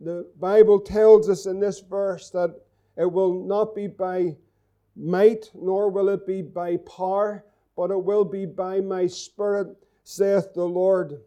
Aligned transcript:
the 0.00 0.26
Bible 0.38 0.80
tells 0.80 1.28
us 1.28 1.46
in 1.46 1.60
this 1.60 1.80
verse 1.80 2.30
that 2.30 2.54
it 2.96 3.10
will 3.10 3.34
not 3.44 3.74
be 3.74 3.86
by 3.86 4.36
might, 4.96 5.50
nor 5.54 5.90
will 5.90 6.08
it 6.08 6.26
be 6.26 6.42
by 6.42 6.78
power, 6.78 7.44
but 7.76 7.90
it 7.90 8.02
will 8.02 8.24
be 8.24 8.46
by 8.46 8.80
my 8.80 9.06
Spirit, 9.06 9.68
saith 10.04 10.52
the 10.54 10.64
Lord. 10.64 11.20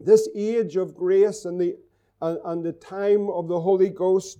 This 0.00 0.28
age 0.34 0.76
of 0.76 0.94
grace 0.94 1.44
and 1.44 1.60
the, 1.60 1.76
and, 2.22 2.64
the 2.64 2.72
time 2.72 3.28
of 3.30 3.48
the 3.48 3.60
Holy 3.60 3.90
Ghost 3.90 4.38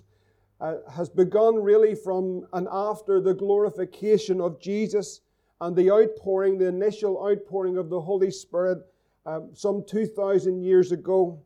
uh, 0.60 0.76
has 0.90 1.08
begun 1.08 1.56
really 1.56 1.94
from 1.94 2.46
and 2.52 2.68
after 2.70 3.20
the 3.20 3.34
glorification 3.34 4.40
of 4.40 4.60
Jesus 4.60 5.20
and 5.60 5.76
the 5.76 5.90
outpouring, 5.90 6.58
the 6.58 6.66
initial 6.66 7.24
outpouring 7.24 7.76
of 7.76 7.90
the 7.90 8.00
Holy 8.00 8.30
Spirit 8.30 8.78
um, 9.26 9.50
some 9.52 9.84
2,000 9.86 10.62
years 10.62 10.92
ago. 10.92 11.40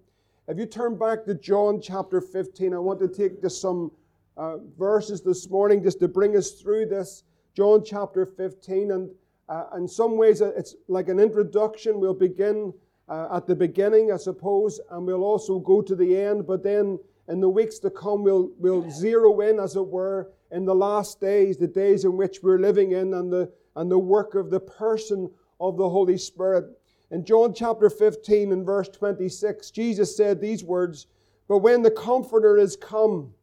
If 0.49 0.59
you 0.59 0.67
turn 0.67 0.99
back 0.99 1.25
to 1.27 1.35
John 1.35 1.81
chapter 1.81 2.21
15, 2.21 2.75
I 2.75 2.79
want 2.79 2.99
to 2.99 3.07
take 3.07 3.41
just 3.41 3.61
some 3.61 3.93
uh, 4.37 4.57
verses 4.77 5.23
this 5.23 5.49
morning 5.49 5.85
just 5.85 6.01
to 6.01 6.09
bring 6.09 6.37
us 6.37 6.51
through 6.51 6.87
this. 6.87 7.23
John 7.55 7.85
chapter 7.85 8.27
15, 8.27 8.91
and 8.91 9.11
uh, 9.49 9.67
in 9.77 9.87
some 9.87 10.17
ways 10.17 10.43
uh, 10.43 10.51
it's 10.57 10.75
like 10.89 11.09
an 11.09 11.21
introduction. 11.21 12.01
We'll 12.01 12.13
begin 12.13 12.75
uh, 13.09 13.29
at 13.37 13.47
the 13.47 13.55
beginning, 13.55 14.11
I 14.11 14.17
suppose, 14.17 14.81
and 14.91 15.07
we'll 15.07 15.23
also 15.23 15.61
go 15.61 15.81
to 15.81 15.95
the 15.95 16.17
end, 16.17 16.45
but 16.45 16.65
then 16.65 16.99
in 17.29 17.41
the 17.41 17.49
weeks 17.49 17.79
to 17.79 17.91
come, 17.91 18.25
we'll, 18.25 18.51
we'll 18.59 18.91
zero 18.91 19.43
in, 19.43 19.61
as 19.61 19.77
it 19.77 19.87
were, 19.87 20.33
in 20.51 20.65
the 20.65 20.75
last 20.75 21.21
days, 21.21 21.57
the 21.57 21.69
days 21.69 22.05
in 22.05 22.17
which 22.17 22.43
we're 22.43 22.59
living 22.59 22.93
in, 22.93 23.15
and 23.15 23.33
the, 23.33 23.53
and 23.77 23.89
the 23.89 23.99
work 23.99 24.35
of 24.35 24.51
the 24.51 24.61
person 24.61 25.31
of 25.61 25.77
the 25.77 25.89
Holy 25.89 26.19
Spirit. 26.19 26.65
In 27.13 27.27
John 27.27 27.53
chapter 27.53 27.91
15 27.91 28.53
and 28.53 28.65
verse 28.65 28.89
26, 28.89 29.71
Jesus 29.71 30.17
said 30.17 30.41
these 30.41 30.65
words 30.65 31.09
But 31.47 31.59
when 31.59 31.83
the 31.83 31.91
Comforter 31.91 32.57
is 32.57 32.75
come, 32.75 33.35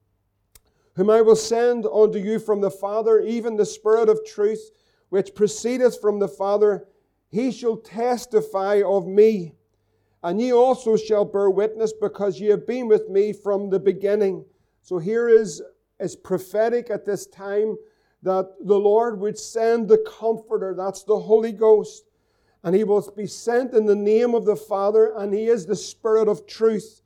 whom 0.95 1.11
I 1.11 1.21
will 1.21 1.35
send 1.35 1.85
unto 1.85 2.17
you 2.17 2.39
from 2.39 2.61
the 2.61 2.71
Father, 2.71 3.19
even 3.19 3.55
the 3.55 3.67
Spirit 3.67 4.09
of 4.09 4.25
truth, 4.25 4.71
which 5.09 5.35
proceedeth 5.35 6.01
from 6.01 6.17
the 6.17 6.27
Father, 6.27 6.87
he 7.29 7.51
shall 7.51 7.77
testify 7.77 8.81
of 8.83 9.05
me. 9.05 9.53
And 10.23 10.41
ye 10.41 10.51
also 10.51 10.97
shall 10.97 11.23
bear 11.23 11.51
witness, 11.51 11.93
because 11.93 12.39
ye 12.39 12.47
have 12.47 12.65
been 12.65 12.87
with 12.87 13.07
me 13.07 13.33
from 13.33 13.69
the 13.69 13.79
beginning. 13.79 14.45
So 14.81 14.97
here 14.97 15.29
is, 15.29 15.61
is 15.99 16.15
prophetic 16.15 16.89
at 16.89 17.05
this 17.05 17.27
time 17.27 17.77
that 18.23 18.49
the 18.65 18.79
Lord 18.79 19.19
would 19.19 19.37
send 19.37 19.87
the 19.87 20.03
Comforter, 20.19 20.73
that's 20.75 21.03
the 21.03 21.19
Holy 21.19 21.51
Ghost 21.51 22.08
and 22.63 22.75
he 22.75 22.83
will 22.83 23.09
be 23.15 23.27
sent 23.27 23.73
in 23.73 23.85
the 23.85 23.95
name 23.95 24.35
of 24.35 24.45
the 24.45 24.55
Father, 24.55 25.13
and 25.17 25.33
he 25.33 25.45
is 25.45 25.65
the 25.65 25.75
Spirit 25.75 26.27
of 26.27 26.45
truth. 26.45 27.01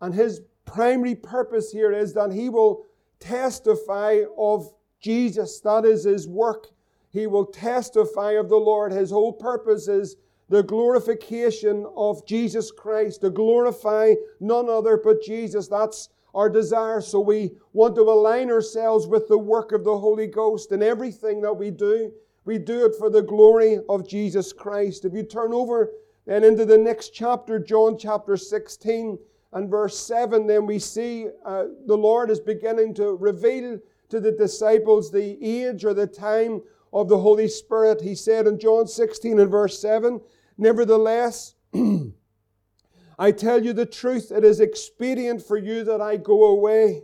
And 0.00 0.14
his 0.14 0.42
primary 0.66 1.14
purpose 1.14 1.70
here 1.70 1.92
is 1.92 2.12
that 2.14 2.32
he 2.32 2.48
will 2.48 2.84
testify 3.20 4.22
of 4.36 4.70
Jesus. 5.00 5.60
That 5.60 5.84
is 5.84 6.04
his 6.04 6.28
work. 6.28 6.68
He 7.10 7.26
will 7.26 7.46
testify 7.46 8.32
of 8.32 8.48
the 8.48 8.56
Lord. 8.56 8.92
His 8.92 9.10
whole 9.10 9.32
purpose 9.32 9.88
is 9.88 10.16
the 10.50 10.62
glorification 10.62 11.86
of 11.96 12.26
Jesus 12.26 12.70
Christ, 12.70 13.22
to 13.22 13.30
glorify 13.30 14.14
none 14.40 14.68
other 14.68 15.00
but 15.02 15.22
Jesus. 15.22 15.68
That's 15.68 16.10
our 16.34 16.50
desire. 16.50 17.00
So 17.00 17.20
we 17.20 17.52
want 17.72 17.94
to 17.94 18.02
align 18.02 18.50
ourselves 18.50 19.06
with 19.06 19.28
the 19.28 19.38
work 19.38 19.72
of 19.72 19.84
the 19.84 19.98
Holy 19.98 20.26
Ghost 20.26 20.72
in 20.72 20.82
everything 20.82 21.40
that 21.42 21.54
we 21.54 21.70
do. 21.70 22.12
We 22.44 22.58
do 22.58 22.84
it 22.84 22.94
for 22.96 23.10
the 23.10 23.22
glory 23.22 23.78
of 23.88 24.08
Jesus 24.08 24.52
Christ. 24.52 25.04
If 25.04 25.14
you 25.14 25.22
turn 25.22 25.52
over 25.52 25.92
then 26.26 26.44
into 26.44 26.64
the 26.64 26.78
next 26.78 27.10
chapter, 27.10 27.58
John 27.58 27.98
chapter 27.98 28.36
16 28.36 29.18
and 29.52 29.70
verse 29.70 29.98
7, 29.98 30.46
then 30.46 30.66
we 30.66 30.78
see 30.78 31.28
uh, 31.44 31.66
the 31.86 31.96
Lord 31.96 32.30
is 32.30 32.40
beginning 32.40 32.94
to 32.94 33.14
reveal 33.16 33.78
to 34.08 34.20
the 34.20 34.32
disciples 34.32 35.10
the 35.10 35.38
age 35.42 35.84
or 35.84 35.94
the 35.94 36.06
time 36.06 36.62
of 36.92 37.08
the 37.08 37.18
Holy 37.18 37.48
Spirit. 37.48 38.00
He 38.00 38.14
said 38.14 38.46
in 38.46 38.58
John 38.58 38.86
16 38.86 39.38
and 39.38 39.50
verse 39.50 39.78
7, 39.78 40.20
Nevertheless, 40.56 41.54
I 43.18 43.30
tell 43.32 43.64
you 43.64 43.72
the 43.72 43.86
truth, 43.86 44.32
it 44.32 44.44
is 44.44 44.60
expedient 44.60 45.42
for 45.42 45.56
you 45.56 45.84
that 45.84 46.00
I 46.00 46.16
go 46.16 46.44
away. 46.44 47.02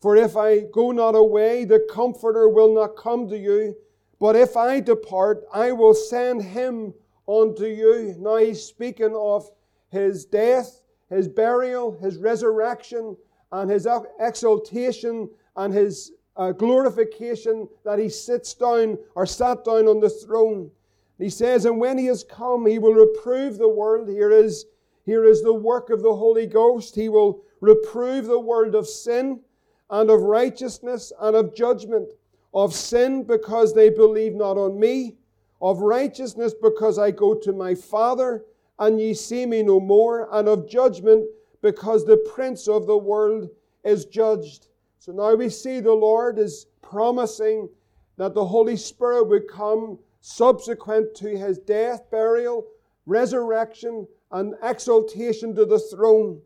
For 0.00 0.16
if 0.16 0.36
I 0.36 0.60
go 0.72 0.90
not 0.90 1.14
away, 1.14 1.64
the 1.64 1.86
Comforter 1.90 2.48
will 2.48 2.74
not 2.74 2.96
come 2.96 3.28
to 3.28 3.38
you. 3.38 3.74
But 4.18 4.36
if 4.36 4.56
I 4.56 4.80
depart, 4.80 5.44
I 5.52 5.72
will 5.72 5.94
send 5.94 6.42
him 6.42 6.94
unto 7.28 7.66
you. 7.66 8.14
Now 8.18 8.36
he's 8.36 8.62
speaking 8.62 9.14
of 9.14 9.50
his 9.90 10.24
death, 10.24 10.80
his 11.10 11.28
burial, 11.28 11.92
his 11.98 12.16
resurrection, 12.18 13.16
and 13.52 13.70
his 13.70 13.86
exaltation 14.18 15.28
and 15.56 15.72
his 15.72 16.12
uh, 16.36 16.52
glorification 16.52 17.68
that 17.84 17.98
he 17.98 18.08
sits 18.08 18.54
down 18.54 18.98
or 19.14 19.26
sat 19.26 19.64
down 19.64 19.86
on 19.86 20.00
the 20.00 20.10
throne. 20.10 20.70
He 21.18 21.30
says, 21.30 21.64
And 21.64 21.78
when 21.78 21.96
he 21.96 22.06
has 22.06 22.24
come, 22.24 22.66
he 22.66 22.78
will 22.78 22.92
reprove 22.92 23.58
the 23.58 23.68
world. 23.68 24.08
Here 24.08 24.30
is, 24.30 24.66
here 25.04 25.24
is 25.24 25.42
the 25.42 25.54
work 25.54 25.90
of 25.90 26.02
the 26.02 26.14
Holy 26.14 26.46
Ghost. 26.46 26.94
He 26.94 27.08
will 27.08 27.42
reprove 27.60 28.26
the 28.26 28.40
world 28.40 28.74
of 28.74 28.86
sin 28.86 29.40
and 29.88 30.10
of 30.10 30.22
righteousness 30.22 31.12
and 31.20 31.36
of 31.36 31.54
judgment 31.54 32.10
of 32.56 32.72
sin 32.72 33.22
because 33.22 33.74
they 33.74 33.90
believe 33.90 34.34
not 34.34 34.56
on 34.56 34.80
me, 34.80 35.14
of 35.60 35.80
righteousness 35.80 36.54
because 36.54 36.98
I 36.98 37.10
go 37.10 37.34
to 37.34 37.52
my 37.52 37.74
Father, 37.74 38.46
and 38.78 38.98
ye 38.98 39.12
see 39.12 39.44
me 39.44 39.62
no 39.62 39.78
more, 39.78 40.26
and 40.32 40.48
of 40.48 40.66
judgment 40.66 41.26
because 41.60 42.06
the 42.06 42.16
prince 42.34 42.66
of 42.66 42.86
the 42.86 42.96
world 42.96 43.50
is 43.84 44.06
judged. 44.06 44.68
So 44.98 45.12
now 45.12 45.34
we 45.34 45.50
see 45.50 45.80
the 45.80 45.92
Lord 45.92 46.38
is 46.38 46.66
promising 46.80 47.68
that 48.16 48.32
the 48.32 48.46
Holy 48.46 48.76
Spirit 48.76 49.28
would 49.28 49.48
come 49.48 49.98
subsequent 50.22 51.14
to 51.16 51.36
his 51.36 51.58
death, 51.58 52.10
burial, 52.10 52.66
resurrection, 53.04 54.08
and 54.32 54.54
exaltation 54.62 55.54
to 55.54 55.66
the 55.66 55.78
throne. 55.78 56.40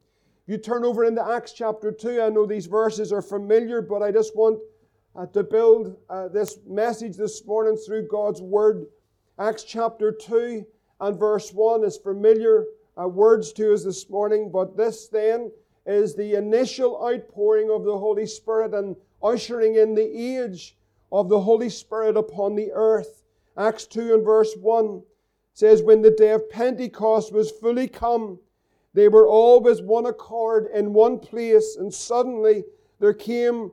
You 0.49 0.59
turn 0.59 0.85
over 0.85 1.05
into 1.05 1.25
Acts 1.25 1.53
chapter 1.53 1.93
2. 1.93 2.21
I 2.21 2.31
know 2.31 2.47
these 2.47 2.67
verses 2.67 3.13
are 3.13 3.23
familiar, 3.23 3.81
but 3.81 4.03
I 4.03 4.11
just 4.11 4.35
want 4.35 4.61
uh, 5.17 5.27
to 5.27 5.43
build 5.43 5.97
uh, 6.09 6.29
this 6.29 6.59
message 6.67 7.17
this 7.17 7.45
morning 7.47 7.77
through 7.77 8.07
God's 8.09 8.41
Word. 8.41 8.87
Acts 9.39 9.65
chapter 9.65 10.13
2 10.13 10.65
and 11.01 11.19
verse 11.19 11.51
1 11.53 11.85
is 11.85 11.97
familiar 11.97 12.67
uh, 13.01 13.09
words 13.09 13.53
to 13.55 13.73
us 13.73 13.85
this 13.85 14.09
morning, 14.11 14.51
but 14.53 14.77
this 14.77 15.09
then 15.09 15.51
is 15.87 16.15
the 16.15 16.35
initial 16.35 17.03
outpouring 17.05 17.71
of 17.71 17.85
the 17.85 17.99
Holy 17.99 18.27
Spirit 18.27 18.75
and 18.75 18.95
ushering 19.23 19.77
in 19.77 19.95
the 19.95 20.03
age 20.03 20.77
of 21.11 21.29
the 21.29 21.41
Holy 21.41 21.69
Spirit 21.69 22.17
upon 22.17 22.55
the 22.55 22.71
earth. 22.73 23.23
Acts 23.57 23.87
2 23.87 24.15
and 24.15 24.25
verse 24.25 24.55
1 24.61 25.03
says, 25.55 25.83
When 25.83 26.03
the 26.03 26.11
day 26.11 26.31
of 26.31 26.49
Pentecost 26.51 27.33
was 27.33 27.51
fully 27.51 27.89
come, 27.89 28.39
they 28.95 29.09
were 29.09 29.27
all 29.27 29.61
with 29.61 29.83
one 29.83 30.07
accord 30.07 30.69
in 30.75 30.93
one 30.93 31.19
place, 31.19 31.77
and 31.77 31.93
suddenly 31.93 32.65
there 32.99 33.15
came 33.15 33.73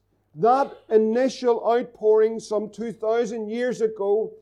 That 0.35 0.71
initial 0.89 1.61
outpouring 1.67 2.39
some 2.39 2.69
2,000 2.69 3.49
years 3.49 3.81
ago 3.81 4.33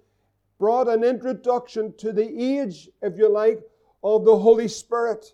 brought 0.60 0.88
an 0.88 1.04
introduction 1.04 1.94
to 1.98 2.12
the 2.12 2.60
age, 2.60 2.90
if 3.02 3.18
you 3.18 3.30
like, 3.30 3.62
of 4.04 4.26
the 4.26 4.38
Holy 4.38 4.68
Spirit. 4.68 5.34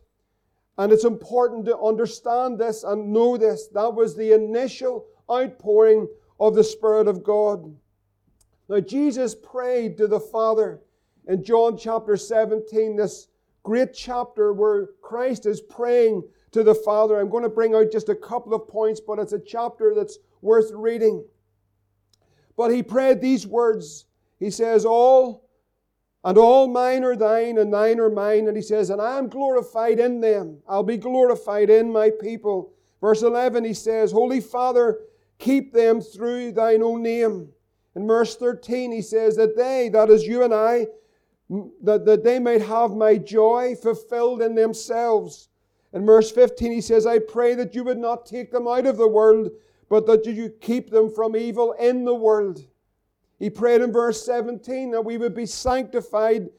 And 0.78 0.92
it's 0.92 1.04
important 1.04 1.66
to 1.66 1.78
understand 1.78 2.60
this 2.60 2.84
and 2.84 3.12
know 3.12 3.38
this. 3.38 3.68
That 3.68 3.94
was 3.94 4.16
the 4.16 4.34
initial 4.34 5.06
outpouring 5.30 6.08
of 6.40 6.56
the 6.56 6.64
Spirit 6.64 7.08
of 7.08 7.24
God. 7.24 7.76
Now, 8.70 8.80
Jesus 8.80 9.36
prayed 9.36 9.98
to 9.98 10.08
the 10.08 10.20
Father 10.20 10.82
in 11.28 11.44
John 11.44 11.78
chapter 11.78 12.18
17, 12.18 12.96
this 12.96 13.28
great 13.64 13.94
chapter 13.94 14.54
where 14.54 14.88
Christ 15.02 15.46
is 15.46 15.62
praying 15.62 16.24
to 16.52 16.64
the 16.64 16.76
Father. 16.76 17.20
I'm 17.20 17.30
going 17.30 17.44
to 17.44 17.50
bring 17.50 17.76
out 17.76 17.92
just 17.92 18.10
a 18.10 18.16
couple 18.16 18.54
of 18.54 18.68
points, 18.68 19.00
but 19.00 19.20
it's 19.20 19.34
a 19.34 19.40
chapter 19.40 19.94
that's 19.96 20.20
worth 20.46 20.72
reading. 20.72 21.26
But 22.56 22.70
he 22.70 22.84
prayed 22.84 23.20
these 23.20 23.46
words. 23.46 24.06
He 24.40 24.50
says, 24.50 24.86
All 24.86 25.50
and 26.24 26.38
all 26.38 26.68
mine 26.68 27.04
are 27.04 27.16
thine, 27.16 27.58
and 27.58 27.72
thine 27.72 28.00
are 28.00 28.10
mine. 28.10 28.48
And 28.48 28.56
he 28.56 28.64
says, 28.64 28.90
And 28.90 29.02
I 29.02 29.18
am 29.18 29.28
glorified 29.28 30.00
in 30.00 30.22
them. 30.22 30.60
I'll 30.68 30.84
be 30.84 30.98
glorified 30.98 31.70
in 31.70 31.92
my 31.92 32.10
people. 32.10 32.74
Verse 33.02 33.22
11, 33.22 33.64
he 33.64 33.74
says, 33.74 34.12
Holy 34.12 34.42
Father, 34.42 35.02
keep 35.38 35.74
them 35.74 36.02
through 36.02 36.54
thine 36.54 36.82
own 36.82 37.04
name. 37.04 37.50
In 37.96 38.08
verse 38.08 38.36
13, 38.36 38.92
he 38.92 39.02
says 39.02 39.36
that 39.36 39.56
they, 39.56 39.90
that 39.90 40.10
is 40.10 40.24
you 40.24 40.44
and 40.44 40.54
I, 40.54 40.88
that, 41.84 42.06
that 42.06 42.24
they 42.24 42.40
might 42.40 42.62
have 42.62 42.92
my 42.92 43.18
joy 43.18 43.76
fulfilled 43.76 44.42
in 44.42 44.56
themselves. 44.56 45.50
In 45.94 46.06
verse 46.06 46.32
15, 46.32 46.72
he 46.72 46.82
says, 46.82 47.06
I 47.06 47.20
pray 47.20 47.54
that 47.54 47.76
you 47.76 47.84
would 47.84 48.00
not 48.00 48.26
take 48.26 48.52
them 48.52 48.68
out 48.68 48.88
of 48.88 48.98
the 48.98 49.08
world, 49.08 49.52
but 49.90 50.06
that 50.08 50.26
you 50.26 50.50
keep 50.50 50.90
them 50.90 51.10
from 51.10 51.36
evil 51.36 51.74
in 51.74 52.06
the 52.06 52.16
world. 52.16 52.66
He 53.40 53.50
prayed 53.50 53.82
in 53.82 53.92
verse 53.92 54.26
17 54.26 54.92
that 54.92 55.06
we 55.06 55.18
would 55.18 55.36
be 55.36 55.46
sanctified, 55.46 56.50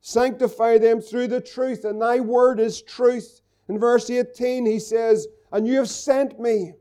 sanctify 0.00 0.78
them 0.78 1.00
through 1.00 1.28
the 1.28 1.40
truth, 1.40 1.84
and 1.84 2.00
thy 2.00 2.20
word 2.20 2.60
is 2.60 2.82
truth. 2.82 3.40
In 3.68 3.78
verse 3.78 4.10
18, 4.10 4.66
he 4.66 4.78
says, 4.78 5.26
And 5.52 5.66
you 5.66 5.76
have 5.76 5.88
sent 5.88 6.38
me, 6.38 6.74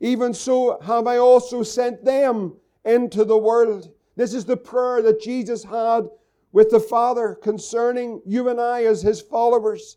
even 0.00 0.32
so 0.32 0.78
have 0.80 1.06
I 1.06 1.18
also 1.18 1.62
sent 1.62 2.04
them 2.04 2.56
into 2.84 3.24
the 3.24 3.38
world. 3.38 3.92
This 4.16 4.34
is 4.34 4.44
the 4.44 4.56
prayer 4.56 5.02
that 5.02 5.20
Jesus 5.20 5.64
had 5.64 6.08
with 6.52 6.70
the 6.70 6.80
Father 6.80 7.34
concerning 7.34 8.20
you 8.26 8.48
and 8.48 8.60
I 8.60 8.84
as 8.84 9.02
his 9.02 9.20
followers. 9.20 9.96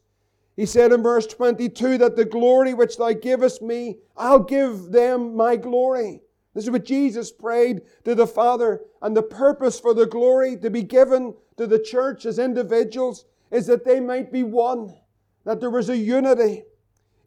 He 0.56 0.66
said 0.66 0.92
in 0.92 1.04
verse 1.04 1.28
22 1.28 1.98
that 1.98 2.16
the 2.16 2.25
glory 2.25 2.74
which 2.74 2.98
thou 2.98 3.13
givest 3.13 3.62
me, 3.62 4.00
I'll 4.16 4.40
give 4.40 4.92
them 4.92 5.36
my 5.36 5.56
glory. 5.56 6.22
This 6.54 6.63
is 6.63 6.72
what 6.72 6.86
Jesus 6.86 7.31
prayed 7.31 7.81
to 8.06 8.16
the 8.16 8.28
Father. 8.28 8.81
And 9.02 9.16
the 9.16 9.24
purpose 9.24 9.80
for 9.80 9.94
the 9.94 10.06
glory 10.06 10.56
to 10.57 10.69
be 10.69 10.84
given 10.84 11.34
to 11.57 11.68
the 11.68 11.80
church 11.80 12.25
as 12.25 12.40
individuals 12.40 13.25
is 13.52 13.68
that 13.68 13.84
they 13.84 14.00
might 14.00 14.31
be 14.31 14.44
one, 14.44 14.96
that 15.44 15.60
there 15.60 15.69
was 15.69 15.90
a 15.90 15.98
unity 15.98 16.63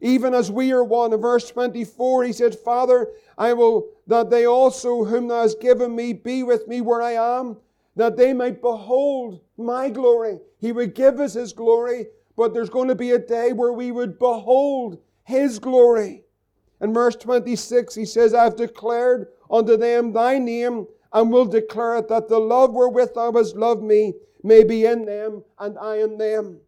even 0.01 0.33
as 0.33 0.51
we 0.51 0.71
are 0.71 0.83
one. 0.83 1.13
In 1.13 1.21
verse 1.21 1.49
24, 1.49 2.23
he 2.23 2.33
said, 2.33 2.55
Father, 2.55 3.09
I 3.37 3.53
will 3.53 3.89
that 4.07 4.29
they 4.29 4.45
also, 4.45 5.03
whom 5.03 5.27
thou 5.27 5.41
hast 5.41 5.59
given 5.61 5.95
me, 5.95 6.13
be 6.13 6.43
with 6.43 6.67
me 6.67 6.81
where 6.81 7.01
I 7.01 7.13
am, 7.39 7.57
that 7.95 8.17
they 8.17 8.33
might 8.33 8.61
behold 8.61 9.41
my 9.57 9.89
glory. 9.89 10.39
He 10.57 10.71
would 10.71 10.95
give 10.95 11.19
us 11.19 11.33
his 11.33 11.53
glory, 11.53 12.07
but 12.39 12.53
there's 12.53 12.69
going 12.69 12.87
to 12.87 12.95
be 12.95 13.11
a 13.11 13.19
day 13.19 13.51
where 13.51 13.73
we 13.73 13.91
would 13.91 14.17
behold 14.17 14.97
his 15.25 15.59
glory. 15.59 16.23
In 16.79 16.93
verse 16.93 17.17
26, 17.17 17.93
he 17.93 18.05
says, 18.05 18.33
I 18.33 18.45
have 18.45 18.55
declared 18.55 19.27
unto 19.51 19.75
them 19.75 20.13
thy 20.13 20.39
name, 20.39 20.87
and 21.11 21.33
will 21.33 21.43
declare 21.43 21.97
it, 21.97 22.07
that 22.07 22.29
the 22.29 22.39
love 22.39 22.73
wherewith 22.73 23.13
thou 23.13 23.33
hast 23.33 23.57
loved 23.57 23.83
me 23.83 24.13
may 24.41 24.63
be 24.63 24.85
in 24.85 25.03
them, 25.03 25.43
and 25.59 25.77
I 25.77 25.97
in 25.97 26.17
them. 26.17 26.61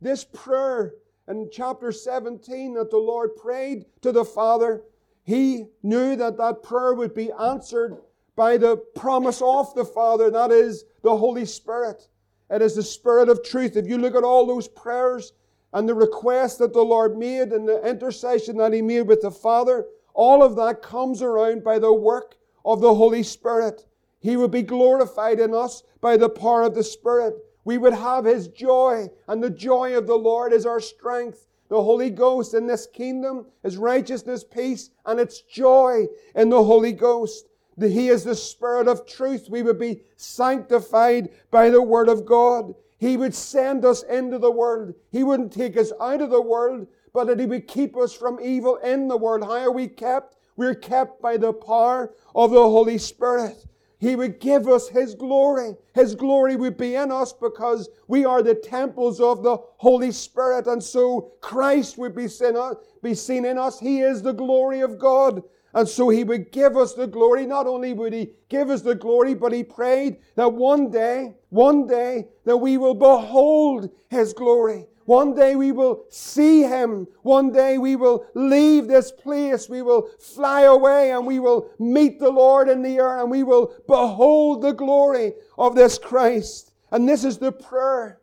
This 0.00 0.24
prayer 0.24 0.94
in 1.28 1.50
chapter 1.52 1.92
17 1.92 2.72
that 2.74 2.90
the 2.90 2.96
Lord 2.96 3.36
prayed 3.36 3.84
to 4.00 4.12
the 4.12 4.24
Father, 4.24 4.82
he 5.24 5.66
knew 5.82 6.16
that 6.16 6.38
that 6.38 6.62
prayer 6.62 6.94
would 6.94 7.14
be 7.14 7.30
answered 7.32 7.98
by 8.34 8.56
the 8.56 8.78
promise 8.78 9.42
of 9.42 9.74
the 9.74 9.84
Father, 9.84 10.30
that 10.30 10.50
is 10.50 10.86
the 11.02 11.14
Holy 11.14 11.44
Spirit. 11.44 12.08
It 12.50 12.62
is 12.62 12.74
the 12.74 12.82
Spirit 12.82 13.28
of 13.28 13.42
truth. 13.42 13.76
If 13.76 13.86
you 13.86 13.98
look 13.98 14.14
at 14.14 14.24
all 14.24 14.46
those 14.46 14.68
prayers 14.68 15.32
and 15.72 15.88
the 15.88 15.94
requests 15.94 16.56
that 16.56 16.72
the 16.72 16.82
Lord 16.82 17.16
made 17.16 17.52
and 17.52 17.68
the 17.68 17.86
intercession 17.86 18.56
that 18.58 18.72
He 18.72 18.82
made 18.82 19.02
with 19.02 19.22
the 19.22 19.30
Father, 19.30 19.86
all 20.14 20.42
of 20.42 20.56
that 20.56 20.82
comes 20.82 21.22
around 21.22 21.62
by 21.62 21.78
the 21.78 21.92
work 21.92 22.36
of 22.64 22.80
the 22.80 22.94
Holy 22.94 23.22
Spirit. 23.22 23.86
He 24.20 24.36
would 24.36 24.50
be 24.50 24.62
glorified 24.62 25.40
in 25.40 25.54
us 25.54 25.82
by 26.00 26.16
the 26.16 26.28
power 26.28 26.62
of 26.62 26.74
the 26.74 26.84
Spirit 26.84 27.36
we 27.68 27.76
would 27.76 27.92
have 27.92 28.24
His 28.24 28.48
joy, 28.48 29.10
and 29.26 29.42
the 29.42 29.50
joy 29.50 29.94
of 29.94 30.06
the 30.06 30.16
Lord 30.16 30.54
is 30.54 30.64
our 30.64 30.80
strength. 30.80 31.46
The 31.68 31.82
Holy 31.82 32.08
Ghost 32.08 32.54
in 32.54 32.66
this 32.66 32.86
kingdom 32.86 33.44
is 33.62 33.76
righteousness, 33.76 34.42
peace, 34.42 34.88
and 35.04 35.20
it's 35.20 35.42
joy 35.42 36.06
in 36.34 36.48
the 36.48 36.64
Holy 36.64 36.92
Ghost. 36.92 37.50
He 37.80 38.08
is 38.08 38.24
the 38.24 38.34
Spirit 38.34 38.88
of 38.88 39.06
truth. 39.06 39.48
We 39.48 39.62
would 39.62 39.78
be 39.78 40.02
sanctified 40.16 41.30
by 41.50 41.70
the 41.70 41.82
Word 41.82 42.08
of 42.08 42.26
God. 42.26 42.74
He 42.98 43.16
would 43.16 43.34
send 43.34 43.84
us 43.84 44.02
into 44.02 44.38
the 44.38 44.50
world. 44.50 44.94
He 45.10 45.22
wouldn't 45.22 45.52
take 45.52 45.76
us 45.76 45.92
out 46.00 46.20
of 46.20 46.30
the 46.30 46.42
world, 46.42 46.88
but 47.12 47.28
that 47.28 47.38
He 47.38 47.46
would 47.46 47.68
keep 47.68 47.96
us 47.96 48.12
from 48.12 48.40
evil 48.42 48.76
in 48.76 49.06
the 49.06 49.16
world. 49.16 49.44
How 49.44 49.58
are 49.58 49.72
we 49.72 49.86
kept? 49.86 50.36
We're 50.56 50.74
kept 50.74 51.22
by 51.22 51.36
the 51.36 51.52
power 51.52 52.12
of 52.34 52.50
the 52.50 52.62
Holy 52.62 52.98
Spirit. 52.98 53.64
He 54.00 54.16
would 54.16 54.40
give 54.40 54.68
us 54.68 54.88
His 54.88 55.14
glory. 55.14 55.76
His 55.94 56.14
glory 56.14 56.56
would 56.56 56.76
be 56.76 56.96
in 56.96 57.10
us 57.12 57.32
because 57.32 57.88
we 58.06 58.24
are 58.24 58.42
the 58.42 58.54
temples 58.54 59.20
of 59.20 59.42
the 59.42 59.58
Holy 59.76 60.12
Spirit. 60.12 60.66
And 60.66 60.82
so 60.82 61.32
Christ 61.40 61.98
would 61.98 62.14
be 62.14 62.28
seen, 62.28 62.56
uh, 62.56 62.74
be 63.02 63.14
seen 63.14 63.44
in 63.44 63.58
us. 63.58 63.78
He 63.78 64.00
is 64.00 64.22
the 64.22 64.32
glory 64.32 64.80
of 64.80 64.98
God. 64.98 65.42
And 65.74 65.88
so 65.88 66.08
He 66.08 66.24
would 66.24 66.50
give 66.50 66.76
us 66.76 66.94
the 66.94 67.06
glory. 67.06 67.46
Not 67.46 67.66
only 67.66 67.92
would 67.92 68.12
He 68.12 68.30
give 68.48 68.70
us 68.70 68.82
the 68.82 68.94
glory, 68.94 69.34
but 69.34 69.52
He 69.52 69.62
prayed 69.62 70.18
that 70.34 70.52
one 70.52 70.90
day, 70.90 71.34
one 71.50 71.86
day, 71.86 72.28
that 72.44 72.56
we 72.56 72.78
will 72.78 72.94
behold 72.94 73.90
His 74.08 74.32
glory. 74.32 74.86
One 75.08 75.34
day 75.34 75.56
we 75.56 75.72
will 75.72 76.04
see 76.10 76.64
him. 76.64 77.08
One 77.22 77.50
day 77.50 77.78
we 77.78 77.96
will 77.96 78.26
leave 78.34 78.88
this 78.88 79.10
place. 79.10 79.66
We 79.66 79.80
will 79.80 80.10
fly 80.20 80.64
away 80.64 81.12
and 81.12 81.26
we 81.26 81.38
will 81.38 81.70
meet 81.78 82.20
the 82.20 82.28
Lord 82.28 82.68
in 82.68 82.82
the 82.82 82.96
air 82.96 83.18
and 83.22 83.30
we 83.30 83.42
will 83.42 83.72
behold 83.86 84.60
the 84.60 84.72
glory 84.72 85.32
of 85.56 85.74
this 85.74 85.96
Christ. 85.96 86.72
And 86.92 87.08
this 87.08 87.24
is 87.24 87.38
the 87.38 87.52
prayer. 87.52 88.20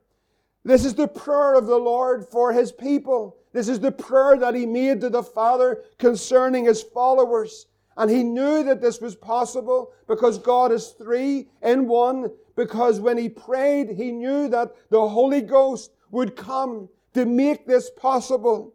This 0.64 0.86
is 0.86 0.94
the 0.94 1.08
prayer 1.08 1.56
of 1.56 1.66
the 1.66 1.76
Lord 1.76 2.28
for 2.28 2.54
his 2.54 2.72
people. 2.72 3.38
This 3.56 3.70
is 3.70 3.80
the 3.80 3.94
prayer 3.94 4.36
that 4.36 4.54
he 4.54 4.66
made 4.66 5.00
to 5.00 5.10
the 5.10 5.24
Father 5.24 5.82
concerning 5.98 6.66
his 6.66 6.84
followers. 6.84 7.68
And 7.96 8.12
he 8.12 8.22
knew 8.22 8.66
that 8.66 8.82
this 8.82 9.00
was 9.00 9.16
possible 9.16 9.94
because 10.10 10.38
God 10.38 10.74
is 10.74 10.90
three 10.90 11.48
in 11.62 11.88
one. 11.88 12.32
Because 12.58 13.00
when 13.00 13.18
he 13.18 13.30
prayed, 13.30 13.92
he 13.92 14.12
knew 14.12 14.50
that 14.50 14.76
the 14.90 15.08
Holy 15.08 15.40
Ghost 15.40 15.92
would 16.12 16.36
come 16.36 16.90
to 17.14 17.26
make 17.26 17.66
this 17.66 17.90
possible. 17.90 18.74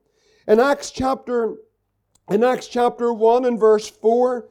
In 0.48 0.58
Acts 0.58 0.90
chapter, 0.90 1.56
in 2.30 2.42
Acts 2.42 2.66
chapter 2.66 3.12
1 3.12 3.44
and 3.44 3.60
verse 3.60 3.90
4, 3.90 4.48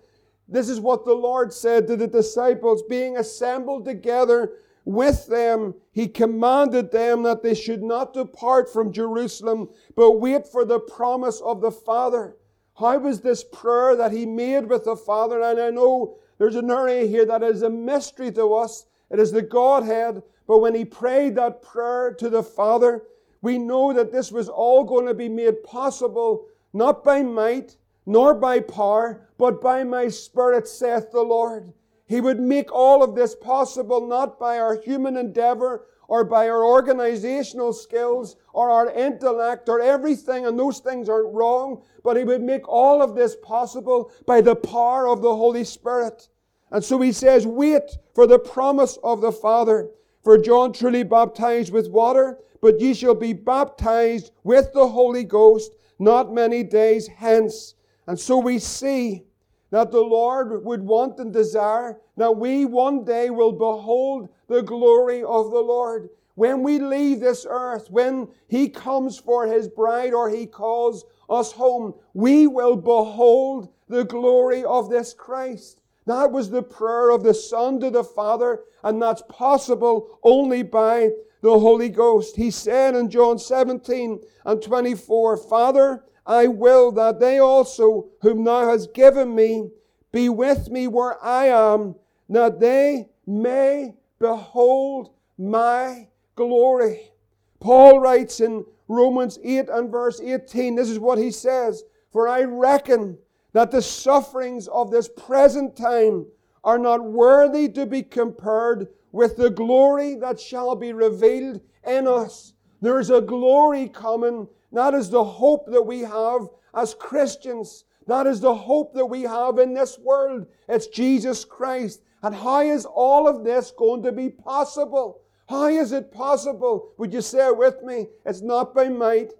this 0.47 0.69
is 0.69 0.79
what 0.79 1.05
the 1.05 1.13
Lord 1.15 1.51
said 1.51 1.87
to 1.87 1.95
the 1.95 2.05
disciples, 2.05 2.83
being 2.83 3.17
assembled 3.17 3.83
together 3.83 4.51
with 4.89 5.27
them, 5.27 5.75
he 5.91 6.07
commanded 6.07 6.91
them 6.91 7.21
that 7.21 7.43
they 7.43 7.53
should 7.53 7.83
not 7.83 8.11
depart 8.11 8.73
from 8.73 8.91
Jerusalem, 8.91 9.69
but 9.95 10.19
wait 10.19 10.47
for 10.47 10.65
the 10.65 10.79
promise 10.79 11.39
of 11.41 11.61
the 11.61 11.69
Father. 11.69 12.35
How 12.75 12.97
was 12.97 13.21
this 13.21 13.43
prayer 13.43 13.95
that 13.95 14.11
he 14.11 14.25
made 14.25 14.67
with 14.67 14.85
the 14.85 14.95
Father? 14.95 15.43
And 15.43 15.59
I 15.59 15.69
know 15.69 16.17
there's 16.39 16.55
an 16.55 16.71
area 16.71 17.05
here 17.05 17.23
that 17.25 17.43
is 17.43 17.61
a 17.61 17.69
mystery 17.69 18.31
to 18.31 18.55
us. 18.55 18.87
It 19.11 19.19
is 19.19 19.31
the 19.31 19.43
Godhead, 19.43 20.23
but 20.47 20.57
when 20.57 20.73
he 20.73 20.85
prayed 20.85 21.35
that 21.35 21.61
prayer 21.61 22.15
to 22.15 22.27
the 22.27 22.41
Father, 22.41 23.03
we 23.43 23.59
know 23.59 23.93
that 23.93 24.11
this 24.11 24.31
was 24.31 24.49
all 24.49 24.83
going 24.83 25.05
to 25.05 25.13
be 25.13 25.29
made 25.29 25.63
possible 25.63 26.47
not 26.73 27.03
by 27.03 27.21
might 27.21 27.77
nor 28.07 28.33
by 28.33 28.59
power, 28.59 29.29
but 29.37 29.61
by 29.61 29.83
my 29.83 30.07
Spirit, 30.07 30.67
saith 30.67 31.11
the 31.11 31.21
Lord. 31.21 31.73
He 32.09 32.21
would 32.21 32.39
make 32.39 32.73
all 32.73 33.03
of 33.03 33.13
this 33.13 33.35
possible 33.35 34.07
not 34.07 34.39
by 34.39 34.57
our 34.57 34.81
human 34.81 35.15
endeavor 35.15 35.85
or 36.07 36.23
by 36.23 36.49
our 36.49 36.65
organizational 36.65 37.71
skills 37.71 38.35
or 38.51 38.71
our 38.71 38.89
intellect 38.89 39.69
or 39.69 39.79
everything, 39.79 40.47
and 40.47 40.57
those 40.57 40.79
things 40.79 41.07
aren't 41.07 41.31
wrong, 41.35 41.83
but 42.03 42.17
He 42.17 42.23
would 42.23 42.41
make 42.41 42.67
all 42.67 43.03
of 43.03 43.13
this 43.13 43.35
possible 43.43 44.11
by 44.25 44.41
the 44.41 44.55
power 44.55 45.07
of 45.07 45.21
the 45.21 45.35
Holy 45.35 45.63
Spirit. 45.63 46.29
And 46.71 46.83
so 46.83 46.99
He 46.99 47.11
says, 47.11 47.45
wait 47.45 47.97
for 48.15 48.25
the 48.25 48.39
promise 48.39 48.97
of 49.03 49.21
the 49.21 49.31
Father. 49.31 49.91
For 50.23 50.39
John 50.39 50.73
truly 50.73 51.03
baptized 51.03 51.71
with 51.71 51.91
water, 51.91 52.39
but 52.59 52.81
ye 52.81 52.95
shall 52.95 53.13
be 53.13 53.33
baptized 53.33 54.31
with 54.43 54.73
the 54.73 54.87
Holy 54.87 55.23
Ghost 55.23 55.73
not 55.99 56.33
many 56.33 56.63
days 56.63 57.07
hence. 57.07 57.75
And 58.07 58.19
so 58.19 58.39
we 58.39 58.57
see 58.57 59.25
that 59.71 59.91
the 59.91 60.01
Lord 60.01 60.63
would 60.63 60.81
want 60.81 61.19
and 61.19 61.31
desire 61.31 61.99
that 62.17 62.37
we 62.37 62.65
one 62.65 63.03
day 63.03 63.29
will 63.29 63.51
behold 63.51 64.29
the 64.47 64.61
glory 64.61 65.23
of 65.23 65.51
the 65.51 65.59
Lord. 65.59 66.09
When 66.35 66.63
we 66.63 66.79
leave 66.79 67.19
this 67.19 67.45
earth, 67.49 67.91
when 67.91 68.29
He 68.47 68.69
comes 68.69 69.17
for 69.17 69.45
His 69.45 69.67
bride 69.67 70.13
or 70.13 70.29
He 70.29 70.45
calls 70.45 71.05
us 71.29 71.51
home, 71.51 71.93
we 72.13 72.47
will 72.47 72.75
behold 72.75 73.69
the 73.87 74.05
glory 74.05 74.63
of 74.63 74.89
this 74.89 75.13
Christ. 75.13 75.81
That 76.05 76.31
was 76.31 76.49
the 76.49 76.63
prayer 76.63 77.11
of 77.11 77.23
the 77.23 77.33
Son 77.33 77.79
to 77.81 77.89
the 77.89 78.03
Father, 78.03 78.61
and 78.83 79.01
that's 79.01 79.21
possible 79.29 80.19
only 80.23 80.63
by 80.63 81.11
the 81.41 81.59
Holy 81.59 81.89
Ghost. 81.89 82.35
He 82.35 82.51
said 82.51 82.95
in 82.95 83.09
John 83.09 83.37
17 83.37 84.19
and 84.45 84.61
24, 84.61 85.37
Father, 85.37 86.03
I 86.29 86.45
will 86.45 86.91
that 86.91 87.19
they 87.19 87.39
also, 87.39 88.09
whom 88.21 88.43
thou 88.43 88.69
hast 88.69 88.93
given 88.93 89.33
me, 89.33 89.71
be 90.11 90.29
with 90.29 90.69
me 90.69 90.87
where 90.87 91.21
I 91.23 91.47
am, 91.47 91.95
that 92.29 92.59
they 92.59 93.09
may 93.25 93.95
behold 94.19 95.09
my 95.39 96.07
glory. 96.35 97.11
Paul 97.59 97.99
writes 97.99 98.41
in 98.41 98.63
Romans 98.87 99.39
8 99.43 99.69
and 99.69 99.89
verse 99.89 100.21
18, 100.21 100.75
this 100.75 100.89
is 100.89 100.99
what 100.99 101.17
he 101.17 101.31
says, 101.31 101.83
For 102.11 102.27
I 102.27 102.43
reckon 102.43 103.17
that 103.53 103.71
the 103.71 103.81
sufferings 103.81 104.67
of 104.67 104.91
this 104.91 105.09
present 105.09 105.75
time 105.75 106.27
are 106.63 106.77
not 106.77 107.03
worthy 107.03 107.67
to 107.69 107.87
be 107.87 108.03
compared 108.03 108.87
with 109.11 109.35
the 109.35 109.49
glory 109.49 110.13
that 110.15 110.39
shall 110.39 110.75
be 110.75 110.93
revealed 110.93 111.59
in 111.87 112.07
us. 112.07 112.53
There 112.81 112.99
is 112.99 113.09
a 113.09 113.19
glory 113.19 113.89
coming. 113.89 114.47
That 114.71 114.93
is 114.93 115.09
the 115.09 115.23
hope 115.23 115.65
that 115.71 115.81
we 115.81 116.01
have 116.01 116.47
as 116.73 116.93
Christians. 116.93 117.85
That 118.07 118.27
is 118.27 118.39
the 118.39 118.53
hope 118.55 118.93
that 118.93 119.05
we 119.05 119.23
have 119.23 119.59
in 119.59 119.73
this 119.73 119.97
world. 119.99 120.47
It's 120.67 120.87
Jesus 120.87 121.45
Christ. 121.45 122.01
And 122.21 122.35
how 122.35 122.61
is 122.61 122.85
all 122.85 123.27
of 123.27 123.43
this 123.43 123.71
going 123.71 124.03
to 124.03 124.11
be 124.11 124.29
possible? 124.29 125.21
How 125.47 125.67
is 125.67 125.91
it 125.91 126.11
possible? 126.11 126.93
Would 126.97 127.13
you 127.13 127.21
say 127.21 127.47
it 127.47 127.57
with 127.57 127.81
me? 127.83 128.07
It's 128.25 128.41
not 128.41 128.75
by 128.75 128.89
might, 128.89 129.31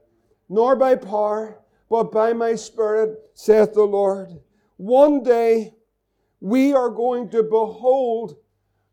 nor 0.49 0.75
by 0.75 0.95
power, 0.95 1.59
but 1.89 2.11
by 2.11 2.33
my 2.33 2.55
Spirit, 2.55 3.19
saith 3.33 3.73
the 3.73 3.83
Lord. 3.83 4.29
One 4.77 5.23
day 5.23 5.75
we 6.39 6.73
are 6.73 6.89
going 6.89 7.29
to 7.29 7.43
behold 7.43 8.37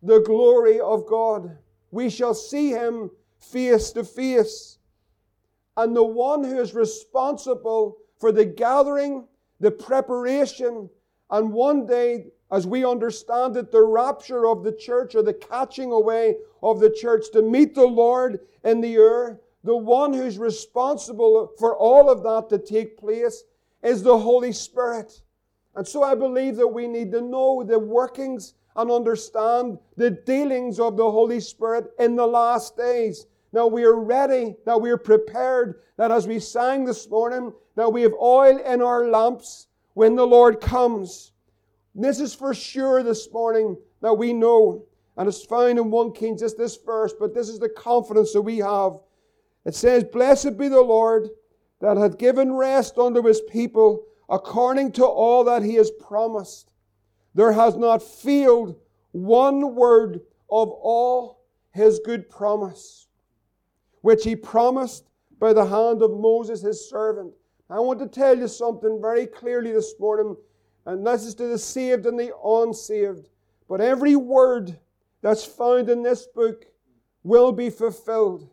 the 0.03 0.21
glory 0.21 0.81
of 0.81 1.07
God. 1.07 1.57
We 1.91 2.11
shall 2.11 2.35
see 2.35 2.71
Him 2.71 3.11
face 3.39 3.91
to 3.93 4.05
face. 4.05 4.79
And 5.77 5.95
the 5.95 6.05
one 6.05 6.43
who 6.43 6.59
is 6.59 6.75
responsible 6.75 7.99
for 8.19 8.33
the 8.33 8.45
gathering, 8.45 9.27
the 9.61 9.71
preparation, 9.71 10.89
and 11.31 11.53
one 11.53 11.87
day, 11.87 12.27
as 12.51 12.67
we 12.67 12.85
understand 12.85 13.57
it, 13.57 13.73
the 13.73 13.83
rapture 13.83 14.47
of 14.47 14.63
the 14.63 14.73
church 14.73 15.15
or 15.15 15.23
the 15.23 15.35
catching 15.35 15.93
away 15.93 16.37
of 16.63 16.81
the 16.81 16.91
church 16.91 17.27
to 17.33 17.43
meet 17.43 17.75
the 17.75 17.87
Lord 17.87 18.41
in 18.65 18.81
the 18.81 18.95
air, 18.95 19.41
the 19.65 19.77
one 19.77 20.13
who's 20.13 20.39
responsible 20.39 21.53
for 21.59 21.77
all 21.77 22.09
of 22.09 22.23
that 22.23 22.49
to 22.51 22.59
take 22.59 22.97
place 22.97 23.45
is 23.83 24.03
the 24.03 24.17
Holy 24.17 24.53
Spirit. 24.53 25.21
And 25.75 25.87
so 25.87 26.03
I 26.03 26.15
believe 26.15 26.57
that 26.57 26.69
we 26.69 26.87
need 26.87 27.13
to 27.13 27.21
know 27.21 27.63
the 27.63 27.79
workings 27.79 28.55
and 28.77 28.91
understand 28.91 29.79
the 29.97 30.11
dealings 30.11 30.79
of 30.79 30.97
the 30.97 31.11
Holy 31.11 31.41
Spirit 31.41 31.91
in 31.99 32.15
the 32.15 32.27
last 32.27 32.77
days. 32.77 33.27
Now 33.57 33.69
we 33.69 33.85
are 33.85 33.99
ready, 33.99 34.55
that 34.67 34.83
we 34.83 34.91
are 34.91 34.99
prepared, 34.99 35.81
that 35.97 36.11
as 36.11 36.27
we 36.27 36.41
sang 36.41 36.85
this 36.85 37.09
morning, 37.09 37.55
that 37.75 37.91
we 37.91 38.03
have 38.03 38.13
oil 38.21 38.59
in 38.59 38.83
our 38.83 39.09
lamps 39.09 39.69
when 39.95 40.15
the 40.15 40.27
Lord 40.27 40.61
comes. 40.61 41.33
This 41.95 42.21
is 42.21 42.35
for 42.35 42.53
sure 42.53 43.03
this 43.03 43.33
morning 43.33 43.79
that 44.03 44.13
we 44.13 44.35
know. 44.35 44.85
And 45.17 45.27
it's 45.27 45.43
found 45.43 45.79
in 45.79 45.91
1 45.91 46.13
Kings, 46.13 46.43
just 46.43 46.59
this 46.59 46.77
verse, 46.77 47.15
but 47.19 47.33
this 47.33 47.49
is 47.49 47.59
the 47.59 47.71
confidence 47.71 48.35
that 48.35 48.43
we 48.43 48.59
have. 48.59 48.99
It 49.65 49.75
says, 49.75 50.05
Blessed 50.05 50.59
be 50.59 50.69
the 50.69 50.83
Lord 50.83 51.31
that 51.81 51.97
hath 51.97 52.19
given 52.19 52.53
rest 52.53 52.99
unto 52.99 53.23
his 53.23 53.41
people 53.41 54.05
according 54.29 54.93
to 54.93 55.07
all 55.07 55.45
that 55.45 55.63
he 55.63 55.77
has 55.77 55.91
promised. 55.93 56.73
There 57.35 57.53
has 57.53 57.75
not 57.75 58.03
failed 58.03 58.77
one 59.13 59.75
word 59.75 60.21
of 60.51 60.69
all 60.69 61.41
his 61.73 62.01
good 62.05 62.29
promise, 62.29 63.06
which 64.07 64.23
he 64.23 64.37
promised 64.37 65.09
by 65.41 65.53
the 65.53 65.67
hand 65.67 66.01
of 66.01 66.13
Moses 66.13 66.63
his 66.63 66.89
servant. 66.89 67.35
I 67.69 67.81
want 67.81 67.99
to 67.99 68.07
tell 68.07 68.39
you 68.39 68.47
something 68.47 69.01
very 69.03 69.27
clearly 69.27 69.73
this 69.73 69.95
morning, 69.99 70.37
and 70.85 71.05
this 71.05 71.25
is 71.25 71.35
to 71.35 71.49
the 71.49 71.59
saved 71.59 72.07
and 72.07 72.17
the 72.17 72.33
unsaved. 72.45 73.29
But 73.69 73.81
every 73.81 74.15
word 74.15 74.79
that's 75.23 75.45
found 75.45 75.91
in 75.91 76.05
this 76.05 76.25
book 76.25 76.67
will 77.25 77.51
be 77.51 77.69
fulfilled. 77.69 78.49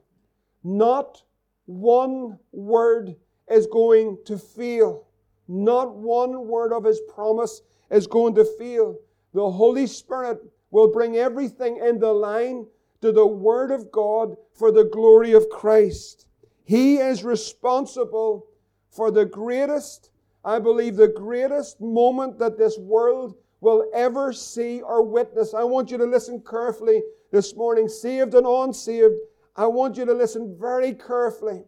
Not 0.63 1.21
one 1.67 2.39
word 2.51 3.15
is 3.47 3.67
going 3.67 4.17
to 4.25 4.39
fail. 4.39 5.05
Not 5.47 5.93
one 5.93 6.47
word 6.47 6.73
of 6.73 6.83
His 6.83 6.99
promise 7.13 7.61
is 7.91 8.07
going 8.07 8.33
to 8.33 8.45
fail. 8.57 8.97
The 9.35 9.51
Holy 9.51 9.85
Spirit 9.85 10.39
will 10.71 10.91
bring 10.91 11.17
everything 11.17 11.77
in 11.77 11.99
the 11.99 12.11
line 12.11 12.65
to 13.03 13.11
the 13.11 13.27
Word 13.27 13.69
of 13.69 13.91
God 13.91 14.37
for 14.53 14.71
the 14.71 14.85
glory 14.85 15.33
of 15.33 15.49
Christ. 15.49 16.25
He 16.63 16.99
is 16.99 17.21
responsible 17.21 18.47
for 18.91 19.11
the 19.11 19.25
greatest, 19.25 20.11
I 20.45 20.59
believe, 20.59 20.95
the 20.95 21.09
greatest 21.09 21.81
moment 21.81 22.39
that 22.39 22.57
this 22.57 22.77
world 22.77 23.35
will 23.59 23.89
ever 23.93 24.31
see 24.31 24.81
or 24.81 25.03
witness. 25.03 25.53
I 25.53 25.65
want 25.65 25.91
you 25.91 25.97
to 25.97 26.05
listen 26.05 26.41
carefully 26.49 27.03
this 27.29 27.57
morning, 27.57 27.89
saved 27.89 28.35
and 28.35 28.47
unsaved. 28.47 29.15
I 29.57 29.67
want 29.67 29.97
you 29.97 30.05
to 30.05 30.13
listen 30.13 30.55
very 30.57 30.93
carefully 30.93 31.65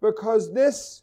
because 0.00 0.54
this, 0.54 1.02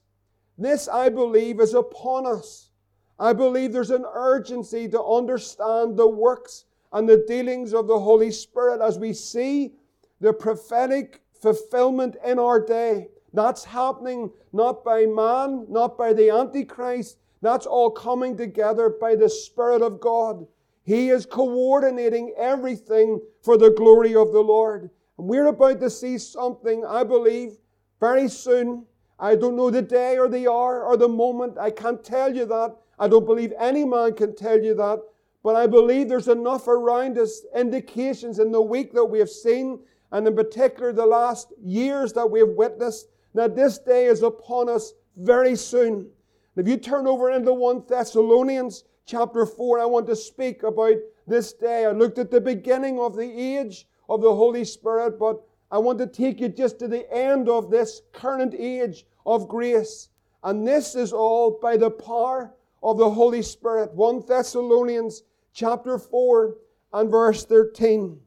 this 0.58 0.88
I 0.88 1.10
believe 1.10 1.60
is 1.60 1.74
upon 1.74 2.26
us. 2.26 2.72
I 3.20 3.34
believe 3.34 3.74
there's 3.74 3.92
an 3.92 4.06
urgency 4.14 4.88
to 4.88 5.04
understand 5.04 5.98
the 5.98 6.08
works 6.08 6.64
and 6.94 7.10
the 7.10 7.26
dealings 7.28 7.74
of 7.74 7.88
the 7.88 8.00
Holy 8.00 8.32
Spirit 8.32 8.82
as 8.82 8.98
we 8.98 9.14
see 9.14 9.74
the 10.22 10.32
prophetic 10.32 11.22
fulfillment 11.42 12.16
in 12.26 12.40
our 12.40 12.64
day. 12.64 13.10
That's 13.34 13.66
happening 13.66 14.32
not 14.54 14.84
by 14.86 15.06
man, 15.06 15.66
not 15.68 15.98
by 15.98 16.14
the 16.14 16.30
Antichrist. 16.30 17.18
That's 17.42 17.66
all 17.66 17.90
coming 17.90 18.38
together 18.38 18.90
by 18.90 19.16
the 19.16 19.28
Spirit 19.28 19.82
of 19.82 20.00
God. 20.00 20.46
He 20.84 21.10
is 21.10 21.26
coordinating 21.26 22.34
everything 22.38 23.20
for 23.42 23.58
the 23.58 23.72
glory 23.72 24.16
of 24.16 24.32
the 24.32 24.42
Lord. 24.42 24.90
And 25.18 25.28
we're 25.28 25.48
about 25.48 25.80
to 25.82 25.90
see 25.90 26.18
something, 26.18 26.86
I 26.86 27.04
believe, 27.04 27.58
very 28.00 28.30
soon. 28.30 28.86
I 29.20 29.36
don't 29.36 29.56
know 29.56 29.70
the 29.70 29.82
day 29.82 30.18
or 30.18 30.28
the 30.28 30.50
hour 30.50 30.84
or 30.84 30.98
the 30.98 31.08
moment. 31.08 31.58
I 31.58 31.72
can't 31.72 32.04
tell 32.04 32.36
you 32.36 32.46
that. 32.46 32.76
I 33.00 33.08
don't 33.08 33.26
believe 33.26 33.54
any 33.58 33.86
man 33.86 34.14
can 34.14 34.36
tell 34.36 34.62
you 34.62 34.76
that. 34.76 35.02
But 35.44 35.58
I 35.58 35.68
believe 35.68 36.08
there's 36.08 36.30
enough 36.30 36.70
around 36.70 37.18
us 37.18 37.46
indications 37.54 38.40
in 38.40 38.52
the 38.52 38.62
week 38.62 38.94
that 38.94 39.04
we 39.04 39.20
have 39.20 39.30
seen, 39.30 39.80
and 40.12 40.26
in 40.26 40.36
particular 40.36 40.94
the 40.94 41.06
last 41.06 41.52
years 41.62 42.14
that 42.14 42.32
we 42.32 42.40
have 42.40 42.50
witnessed, 42.50 43.10
that 43.34 43.56
this 43.56 43.78
day 43.78 44.06
is 44.06 44.24
upon 44.24 44.70
us 44.70 44.94
very 45.18 45.56
soon. 45.56 46.10
If 46.56 46.68
you 46.68 46.78
turn 46.78 47.08
over 47.08 47.32
into 47.32 47.54
1 47.54 47.84
Thessalonians 47.90 48.86
chapter 49.06 49.46
4, 49.46 49.80
I 49.80 49.86
want 49.86 50.08
to 50.08 50.16
speak 50.16 50.64
about 50.64 50.96
this 51.28 51.52
day. 51.52 51.86
I 51.86 51.92
looked 51.92 52.20
at 52.20 52.32
the 52.32 52.40
beginning 52.40 53.00
of 53.00 53.16
the 53.16 53.58
age 53.58 53.88
of 54.08 54.22
the 54.22 54.34
Holy 54.34 54.64
Spirit, 54.64 55.20
but 55.20 55.42
I 55.72 55.78
want 55.80 56.00
to 56.00 56.08
take 56.08 56.40
you 56.40 56.50
just 56.50 56.80
to 56.80 56.88
the 56.88 57.12
end 57.12 57.50
of 57.50 57.70
this 57.70 58.02
current 58.14 58.54
age 58.58 59.06
of 59.26 59.48
grace. 59.48 60.10
And 60.44 60.66
this 60.66 60.96
is 60.96 61.12
all 61.12 61.60
by 61.62 61.76
the 61.76 61.90
power 61.90 62.54
of 62.82 62.98
the 62.98 63.10
Holy 63.10 63.42
Spirit. 63.42 63.94
1 63.94 64.24
Thessalonians 64.28 65.24
chapter 65.54 65.98
4 65.98 66.56
and 66.94 67.10
verse 67.10 67.46
13. 67.46 68.20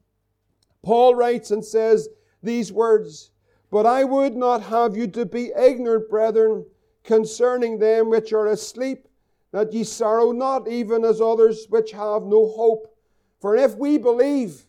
Paul 0.83 1.15
writes 1.15 1.51
and 1.51 1.63
says 1.63 2.09
these 2.41 2.71
words, 2.71 3.31
But 3.69 3.85
I 3.85 4.03
would 4.03 4.35
not 4.35 4.63
have 4.63 4.95
you 4.95 5.07
to 5.07 5.25
be 5.25 5.51
ignorant, 5.57 6.09
brethren, 6.09 6.65
concerning 7.03 7.79
them 7.79 8.09
which 8.09 8.33
are 8.33 8.47
asleep, 8.47 9.07
that 9.51 9.73
ye 9.73 9.83
sorrow 9.83 10.31
not, 10.31 10.67
even 10.67 11.03
as 11.03 11.21
others 11.21 11.65
which 11.69 11.91
have 11.91 12.23
no 12.23 12.47
hope. 12.47 12.93
For 13.39 13.55
if 13.55 13.75
we 13.75 13.97
believe 13.97 14.65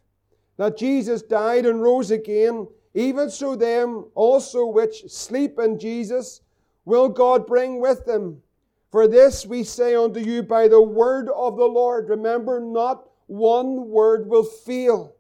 that 0.57 0.77
Jesus 0.77 1.23
died 1.23 1.67
and 1.67 1.83
rose 1.83 2.11
again, 2.11 2.69
even 2.95 3.31
so 3.31 3.55
them 3.55 4.07
also 4.15 4.67
which 4.67 5.09
sleep 5.09 5.59
in 5.59 5.79
Jesus 5.79 6.41
will 6.85 7.09
God 7.09 7.47
bring 7.47 7.81
with 7.81 8.05
them. 8.07 8.43
For 8.91 9.07
this 9.07 9.45
we 9.45 9.65
say 9.65 9.95
unto 9.95 10.21
you 10.21 10.43
by 10.43 10.69
the 10.69 10.81
word 10.81 11.29
of 11.29 11.57
the 11.57 11.67
Lord. 11.67 12.09
Remember, 12.09 12.59
not 12.59 13.09
one 13.27 13.89
word 13.89 14.27
will 14.27 14.45
fail. 14.45 15.15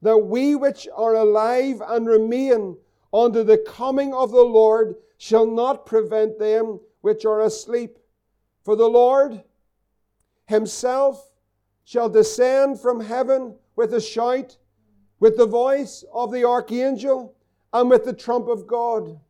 That 0.00 0.18
we 0.18 0.54
which 0.54 0.88
are 0.96 1.14
alive 1.14 1.82
and 1.86 2.06
remain 2.06 2.76
unto 3.12 3.44
the 3.44 3.58
coming 3.58 4.14
of 4.14 4.30
the 4.30 4.42
Lord 4.42 4.96
shall 5.18 5.46
not 5.46 5.86
prevent 5.86 6.38
them 6.38 6.80
which 7.02 7.24
are 7.24 7.42
asleep. 7.42 7.98
For 8.64 8.76
the 8.76 8.88
Lord 8.88 9.42
himself 10.46 11.30
shall 11.84 12.08
descend 12.08 12.80
from 12.80 13.00
heaven 13.00 13.54
with 13.76 13.92
a 13.94 14.00
shout, 14.00 14.56
with 15.20 15.36
the 15.36 15.46
voice 15.46 16.04
of 16.12 16.32
the 16.32 16.44
archangel, 16.44 17.34
and 17.72 17.90
with 17.90 18.04
the 18.04 18.12
trump 18.12 18.48
of 18.48 18.66
God. 18.66 19.20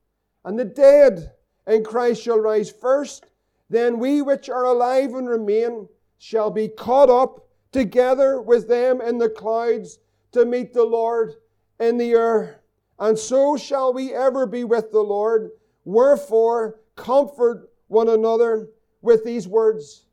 And 0.45 0.59
the 0.59 0.65
dead 0.65 1.33
in 1.67 1.85
Christ 1.85 2.23
shall 2.23 2.39
rise 2.39 2.71
first. 2.71 3.27
Then 3.73 3.99
we 3.99 4.21
which 4.21 4.51
are 4.51 4.67
alive 4.67 5.15
and 5.15 5.27
remain 5.27 5.89
shall 6.19 6.51
be 6.51 6.69
caught 6.69 7.09
up 7.09 7.49
together 7.73 8.39
with 8.39 8.69
them 8.69 9.01
in 9.01 9.17
the 9.17 9.31
clouds 9.31 9.99
to 10.33 10.45
meet 10.45 10.75
the 10.75 10.85
Lord 10.85 11.37
in 11.81 11.97
the 11.97 12.13
air. 12.13 12.61
And 12.99 13.19
so 13.19 13.57
shall 13.57 13.95
we 13.95 14.13
ever 14.13 14.45
be 14.45 14.65
with 14.65 14.93
the 14.93 15.01
Lord. 15.01 15.53
Wherefore, 15.87 16.81
comfort 16.97 17.71
one 17.89 18.11
another 18.11 18.69
with 19.01 19.25
these 19.25 19.49
words. 19.49 20.05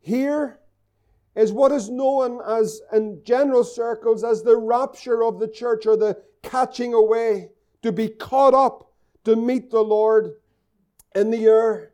Here 0.00 0.60
is 1.34 1.52
what 1.52 1.72
is 1.72 1.88
known 1.88 2.42
as, 2.46 2.82
in 2.92 3.22
general 3.24 3.64
circles, 3.64 4.22
as 4.22 4.42
the 4.42 4.58
rapture 4.58 5.24
of 5.24 5.40
the 5.40 5.48
church 5.48 5.86
or 5.86 5.96
the 5.96 6.22
catching 6.42 6.92
away, 6.92 7.52
to 7.80 7.90
be 7.90 8.08
caught 8.08 8.52
up 8.52 8.92
to 9.24 9.34
meet 9.34 9.70
the 9.70 9.80
Lord 9.80 10.34
in 11.14 11.30
the 11.30 11.46
air. 11.46 11.89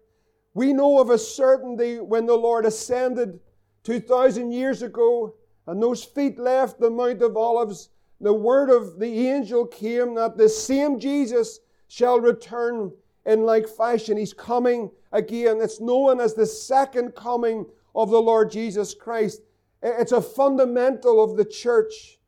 We 0.56 0.72
know 0.72 0.98
of 0.98 1.10
a 1.10 1.18
certainty 1.18 2.00
when 2.00 2.24
the 2.24 2.34
Lord 2.34 2.64
ascended 2.64 3.40
2,000 3.82 4.52
years 4.52 4.80
ago 4.80 5.34
and 5.66 5.82
those 5.82 6.02
feet 6.02 6.38
left 6.38 6.80
the 6.80 6.88
Mount 6.88 7.20
of 7.20 7.36
Olives, 7.36 7.90
the 8.22 8.32
word 8.32 8.70
of 8.70 8.98
the 8.98 9.28
angel 9.28 9.66
came 9.66 10.14
that 10.14 10.38
the 10.38 10.48
same 10.48 10.98
Jesus 10.98 11.60
shall 11.88 12.20
return 12.20 12.90
in 13.26 13.42
like 13.42 13.68
fashion. 13.68 14.16
He's 14.16 14.32
coming 14.32 14.90
again. 15.12 15.60
It's 15.60 15.78
known 15.78 16.20
as 16.20 16.32
the 16.32 16.46
second 16.46 17.14
coming 17.14 17.66
of 17.94 18.08
the 18.08 18.22
Lord 18.22 18.50
Jesus 18.50 18.94
Christ. 18.94 19.42
It's 19.82 20.12
a 20.12 20.22
fundamental 20.22 21.22
of 21.22 21.36
the 21.36 21.44
church. 21.44 22.18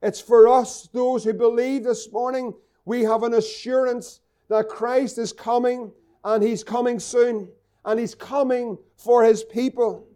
It's 0.00 0.22
for 0.22 0.48
us, 0.48 0.88
those 0.94 1.22
who 1.22 1.34
believe 1.34 1.84
this 1.84 2.10
morning, 2.10 2.54
we 2.86 3.02
have 3.02 3.24
an 3.24 3.34
assurance 3.34 4.20
that 4.48 4.70
Christ 4.70 5.18
is 5.18 5.34
coming 5.34 5.92
and 6.24 6.42
He's 6.42 6.64
coming 6.64 6.98
soon 6.98 7.50
and 7.84 7.98
He's 7.98 8.14
coming 8.14 8.78
for 8.96 9.24
His 9.24 9.44
people. 9.44 10.06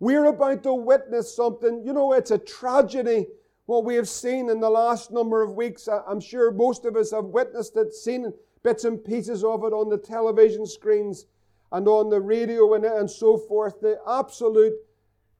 We're 0.00 0.26
about 0.26 0.62
to 0.64 0.74
witness 0.74 1.34
something. 1.34 1.82
You 1.84 1.92
know, 1.92 2.12
it's 2.12 2.30
a 2.30 2.38
tragedy 2.38 3.26
what 3.66 3.84
we 3.84 3.94
have 3.94 4.08
seen 4.08 4.50
in 4.50 4.60
the 4.60 4.68
last 4.68 5.10
number 5.10 5.42
of 5.42 5.52
weeks. 5.52 5.88
I'm 5.88 6.20
sure 6.20 6.50
most 6.50 6.84
of 6.84 6.96
us 6.96 7.12
have 7.12 7.24
witnessed 7.24 7.76
it, 7.76 7.94
seen 7.94 8.32
bits 8.62 8.84
and 8.84 9.02
pieces 9.02 9.42
of 9.42 9.64
it 9.64 9.72
on 9.72 9.88
the 9.88 9.96
television 9.96 10.66
screens 10.66 11.26
and 11.72 11.88
on 11.88 12.10
the 12.10 12.20
radio 12.20 12.74
and, 12.74 12.84
and 12.84 13.10
so 13.10 13.38
forth. 13.38 13.80
The 13.80 13.98
absolute 14.06 14.74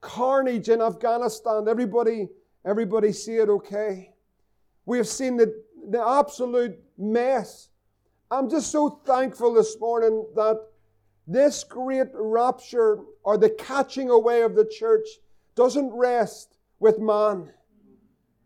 carnage 0.01 0.69
in 0.69 0.81
Afghanistan. 0.81 1.69
Everybody, 1.69 2.29
everybody 2.65 3.13
see 3.13 3.37
it 3.37 3.49
okay? 3.49 4.13
We 4.87 4.99
have 4.99 5.09
seen 5.09 5.37
the, 5.37 5.63
the 5.91 6.07
absolute 6.07 6.79
mess. 6.99 7.69
I'm 8.31 8.49
just 8.49 8.71
so 8.71 8.89
thankful 9.05 9.55
this 9.55 9.79
morning 9.79 10.27
that 10.35 10.61
this 11.27 11.65
great 11.65 12.09
rapture 12.13 13.01
or 13.23 13.39
the 13.39 13.51
catching 13.51 14.11
away 14.11 14.43
of 14.43 14.55
the 14.55 14.67
church 14.67 15.07
doesn't 15.55 15.93
rest 15.93 16.57
with 16.81 16.99
man. 16.99 17.51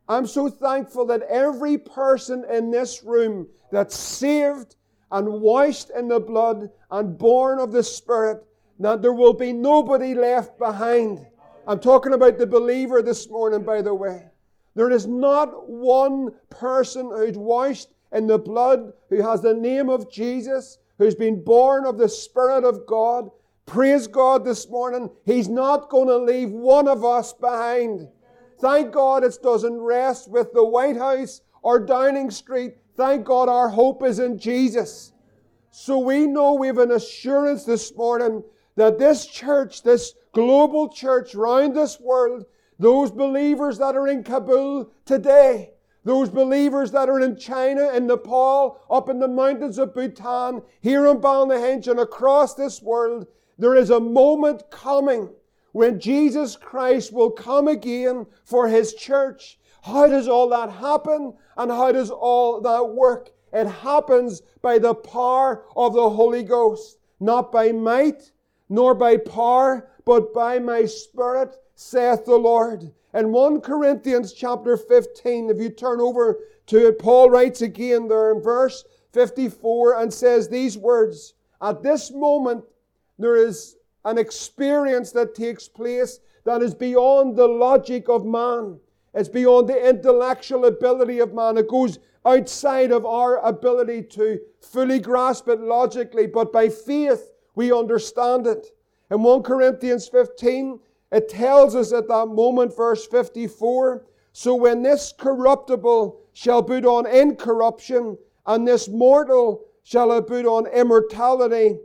I'm 0.09 0.27
so 0.27 0.49
thankful 0.49 1.07
that 1.07 1.23
every 1.23 1.77
person 1.77 2.45
in 2.51 2.71
this 2.71 3.03
room 3.05 3.49
that's 3.71 3.97
saved 3.97 4.77
and 5.11 5.41
washed 5.41 5.91
in 5.91 6.09
the 6.09 6.21
blood 6.21 6.71
and 6.91 7.19
born 7.19 7.59
of 7.59 7.73
the 7.73 7.83
Spirit, 7.83 8.45
that 8.79 9.03
there 9.03 9.13
will 9.13 9.35
be 9.35 9.53
nobody 9.53 10.15
left 10.15 10.59
behind. 10.59 11.27
I'm 11.67 11.81
talking 11.81 12.13
about 12.13 12.39
the 12.39 12.47
believer 12.47 13.03
this 13.03 13.29
morning, 13.29 13.63
by 13.63 13.83
the 13.83 13.95
way. 13.95 14.31
There 14.75 14.91
is 14.91 15.07
not 15.07 15.69
one 15.69 16.33
person 16.51 17.11
who's 17.11 17.37
washed 17.37 17.89
in 18.13 18.27
the 18.27 18.39
blood, 18.39 18.93
who 19.11 19.23
has 19.23 19.43
the 19.43 19.55
name 19.55 19.91
of 19.91 20.11
Jesus, 20.11 20.79
who's 20.99 21.15
been 21.15 21.43
born 21.43 21.87
of 21.87 21.97
the 21.97 22.09
Spirit 22.09 22.65
of 22.65 22.87
God. 22.87 23.31
Praise 23.67 24.07
God 24.07 24.45
this 24.45 24.69
morning. 24.69 25.11
He's 25.25 25.49
not 25.49 25.91
going 25.91 26.09
to 26.09 26.17
leave 26.17 26.51
one 26.51 26.89
of 26.89 27.05
us 27.05 27.33
behind. 27.33 28.09
Thank 28.61 28.93
God 28.93 29.25
it 29.25 29.39
doesn't 29.43 29.81
rest 29.81 30.31
with 30.31 30.53
the 30.53 30.65
White 30.65 30.97
House 30.97 31.41
or 31.63 31.79
Downing 31.79 32.31
Street. 32.31 32.75
Thank 32.97 33.25
God 33.25 33.49
our 33.49 33.69
hope 33.69 34.03
is 34.03 34.19
in 34.19 34.39
Jesus. 34.39 35.13
So 35.71 35.99
we 35.99 36.27
know 36.27 36.55
we 36.55 36.67
have 36.67 36.79
an 36.79 36.91
assurance 36.91 37.65
this 37.65 37.95
morning 37.95 38.43
that 38.75 38.99
this 38.99 39.27
church, 39.27 39.83
this 39.83 40.15
global 40.33 40.89
church 40.89 41.35
round 41.35 41.77
this 41.77 42.01
world, 42.01 42.47
those 42.79 43.11
believers 43.11 43.79
that 43.79 43.97
are 43.97 44.09
in 44.09 44.25
Kabul 44.25 44.91
today, 45.05 45.73
those 46.09 46.31
believers 46.31 46.91
that 46.93 47.09
are 47.11 47.21
in 47.21 47.37
China, 47.37 47.93
in 47.93 48.07
Nepal, 48.07 48.81
up 48.91 49.11
in 49.11 49.19
the 49.19 49.29
mountains 49.29 49.77
of 49.77 49.93
Bhutan, 49.93 50.63
here 50.81 51.07
in 51.07 51.19
Ballynahinch 51.19 51.87
and 51.87 52.01
across 52.01 52.55
this 52.55 52.81
world, 52.81 53.27
there 53.59 53.75
is 53.75 53.91
a 53.91 54.01
moment 54.01 54.71
coming 54.71 55.29
when 55.73 56.01
Jesus 56.01 56.57
Christ 56.57 57.13
will 57.13 57.31
come 57.31 57.69
again 57.69 58.25
for 58.45 58.69
His 58.69 58.95
church. 58.95 59.59
How 59.83 60.09
does 60.09 60.29
all 60.29 60.49
that 60.49 60.71
happen? 60.71 61.35
And 61.59 61.71
how 61.71 61.93
does 61.93 62.11
all 62.11 62.63
that 62.63 62.89
work? 62.89 63.31
It 63.53 63.67
happens 63.67 64.41
by 64.63 64.79
the 64.79 64.95
power 64.95 65.65
of 65.77 65.93
the 65.93 66.09
Holy 66.09 66.43
Ghost, 66.43 66.99
not 67.21 67.53
by 67.53 67.73
might, 67.73 68.33
nor 68.71 68.95
by 68.95 69.19
power, 69.19 69.91
but 70.07 70.33
by 70.33 70.59
my 70.59 70.87
Spirit, 70.87 71.55
saith 71.75 72.25
the 72.25 72.37
Lord. 72.37 72.93
In 73.19 73.33
1 73.33 73.63
Corinthians 73.63 74.33
chapter 74.33 74.77
15, 74.77 75.51
if 75.51 75.59
you 75.59 75.71
turn 75.71 76.01
over 76.01 76.39
to 76.69 76.87
it, 76.87 77.01
Paul 77.01 77.31
writes 77.31 77.63
again 77.63 78.07
there 78.07 78.31
in 78.31 78.41
verse 78.41 78.85
54 79.13 80.01
and 80.01 80.15
says 80.15 80.49
these 80.49 80.79
words 80.79 81.35
At 81.61 81.83
this 81.83 82.13
moment, 82.13 82.63
there 83.19 83.35
is 83.35 83.75
an 84.05 84.19
experience 84.19 85.11
that 85.11 85.35
takes 85.35 85.67
place 85.67 86.21
that 86.45 86.63
is 86.63 86.77
beyond 86.77 87.35
the 87.35 87.49
logic 87.49 88.09
of 88.09 88.25
man. 88.25 88.79
It's 89.15 89.29
beyond 89.29 89.69
the 89.69 89.89
intellectual 89.89 90.67
ability 90.67 91.19
of 91.19 91.35
man. 91.35 91.59
It 91.59 91.67
goes 91.67 91.99
outside 92.25 92.93
of 92.93 93.05
our 93.05 93.45
ability 93.45 94.05
to 94.11 94.39
fully 94.61 95.01
grasp 95.01 95.49
it 95.49 95.59
logically, 95.59 96.29
but 96.29 96.53
by 96.53 96.69
faith 96.69 97.33
we 97.57 97.73
understand 97.73 98.47
it. 98.47 98.69
In 99.11 99.25
1 99.25 99.43
Corinthians 99.43 100.07
15, 100.07 100.79
it 101.11 101.29
tells 101.29 101.75
us 101.75 101.93
at 101.93 102.09
that 102.09 102.27
moment, 102.27 102.77
verse 102.77 103.07
54, 103.07 104.05
so 104.33 104.55
when 104.55 104.83
this 104.83 105.13
corruptible 105.17 106.21
shall 106.33 106.63
put 106.63 106.85
on 106.85 107.07
incorruption, 107.07 108.17
and 108.47 108.67
this 108.67 108.89
mortal 108.89 109.65
shall 109.83 110.11
have 110.11 110.27
put 110.27 110.47
on 110.47 110.67
immortality, 110.67 111.79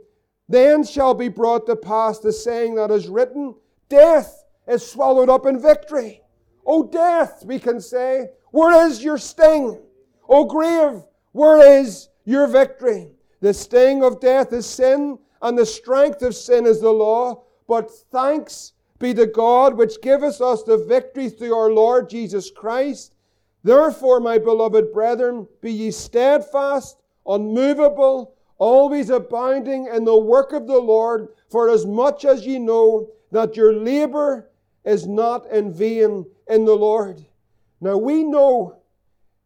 then 0.48 0.84
shall 0.84 1.14
be 1.14 1.28
brought 1.28 1.66
to 1.66 1.76
pass 1.76 2.18
the 2.18 2.32
saying 2.32 2.74
that 2.74 2.90
is 2.90 3.08
written, 3.08 3.54
Death 3.88 4.44
is 4.68 4.86
swallowed 4.86 5.30
up 5.30 5.46
in 5.46 5.60
victory. 5.60 6.22
O 6.66 6.88
death, 6.88 7.44
we 7.44 7.58
can 7.58 7.80
say, 7.80 8.28
where 8.50 8.86
is 8.86 9.02
your 9.02 9.18
sting? 9.18 9.80
O 10.28 10.44
grave, 10.44 11.02
where 11.32 11.80
is 11.80 12.08
your 12.24 12.46
victory? 12.46 13.10
The 13.40 13.52
sting 13.52 14.02
of 14.02 14.20
death 14.20 14.52
is 14.52 14.64
sin, 14.64 15.18
and 15.42 15.58
the 15.58 15.66
strength 15.66 16.22
of 16.22 16.34
sin 16.34 16.66
is 16.66 16.80
the 16.80 16.90
law. 16.90 17.44
But 17.66 17.90
thanks 18.10 18.72
be 18.98 19.12
the 19.12 19.26
God 19.26 19.76
which 19.76 20.00
giveth 20.00 20.40
us 20.40 20.62
the 20.62 20.78
victory 20.78 21.28
through 21.28 21.54
our 21.54 21.70
Lord 21.70 22.08
Jesus 22.08 22.50
Christ. 22.50 23.12
Therefore, 23.62 24.20
my 24.20 24.38
beloved 24.38 24.92
brethren, 24.92 25.48
be 25.60 25.72
ye 25.72 25.90
steadfast, 25.90 26.98
unmovable, 27.26 28.34
always 28.58 29.10
abounding 29.10 29.86
in 29.86 30.04
the 30.04 30.16
work 30.16 30.52
of 30.52 30.66
the 30.66 30.78
Lord, 30.78 31.28
for 31.50 31.70
as 31.70 31.84
much 31.84 32.24
as 32.24 32.46
ye 32.46 32.58
know 32.58 33.08
that 33.32 33.56
your 33.56 33.72
labor 33.72 34.50
is 34.84 35.06
not 35.06 35.50
in 35.50 35.72
vain 35.72 36.26
in 36.48 36.64
the 36.64 36.74
Lord. 36.74 37.24
Now 37.80 37.96
we 37.96 38.22
know 38.22 38.76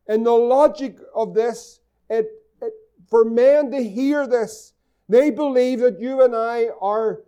in 0.09 0.25
the 0.25 0.33
logic 0.33 0.99
of 1.15 1.35
this, 1.35 1.81
it, 2.11 2.29
it, 2.61 2.73
for 3.09 3.25
men 3.25 3.71
to 3.71 3.83
hear 3.83 4.27
this, 4.27 4.73
they 5.09 5.31
believe 5.31 5.81
that 5.81 6.01
you 6.01 6.23
and 6.23 6.35
I 6.35 6.69
are 6.81 7.23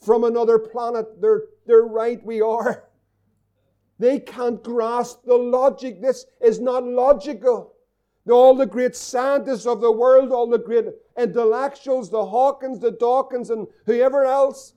from 0.00 0.24
another 0.24 0.58
planet. 0.58 1.20
They're, 1.20 1.42
they're 1.66 1.82
right, 1.82 2.24
we 2.24 2.40
are. 2.40 2.84
They 3.98 4.20
can't 4.20 4.62
grasp 4.62 5.24
the 5.24 5.36
logic. 5.36 6.00
This 6.00 6.26
is 6.40 6.60
not 6.60 6.84
logical. 6.84 7.74
All 8.30 8.54
the 8.54 8.66
great 8.66 8.94
scientists 8.94 9.66
of 9.66 9.80
the 9.80 9.90
world, 9.90 10.32
all 10.32 10.48
the 10.48 10.58
great 10.58 10.86
intellectuals, 11.16 12.10
the 12.10 12.24
Hawkins, 12.24 12.78
the 12.78 12.92
Dawkins, 12.92 13.50
and 13.50 13.66
whoever 13.86 14.24
else, 14.24 14.74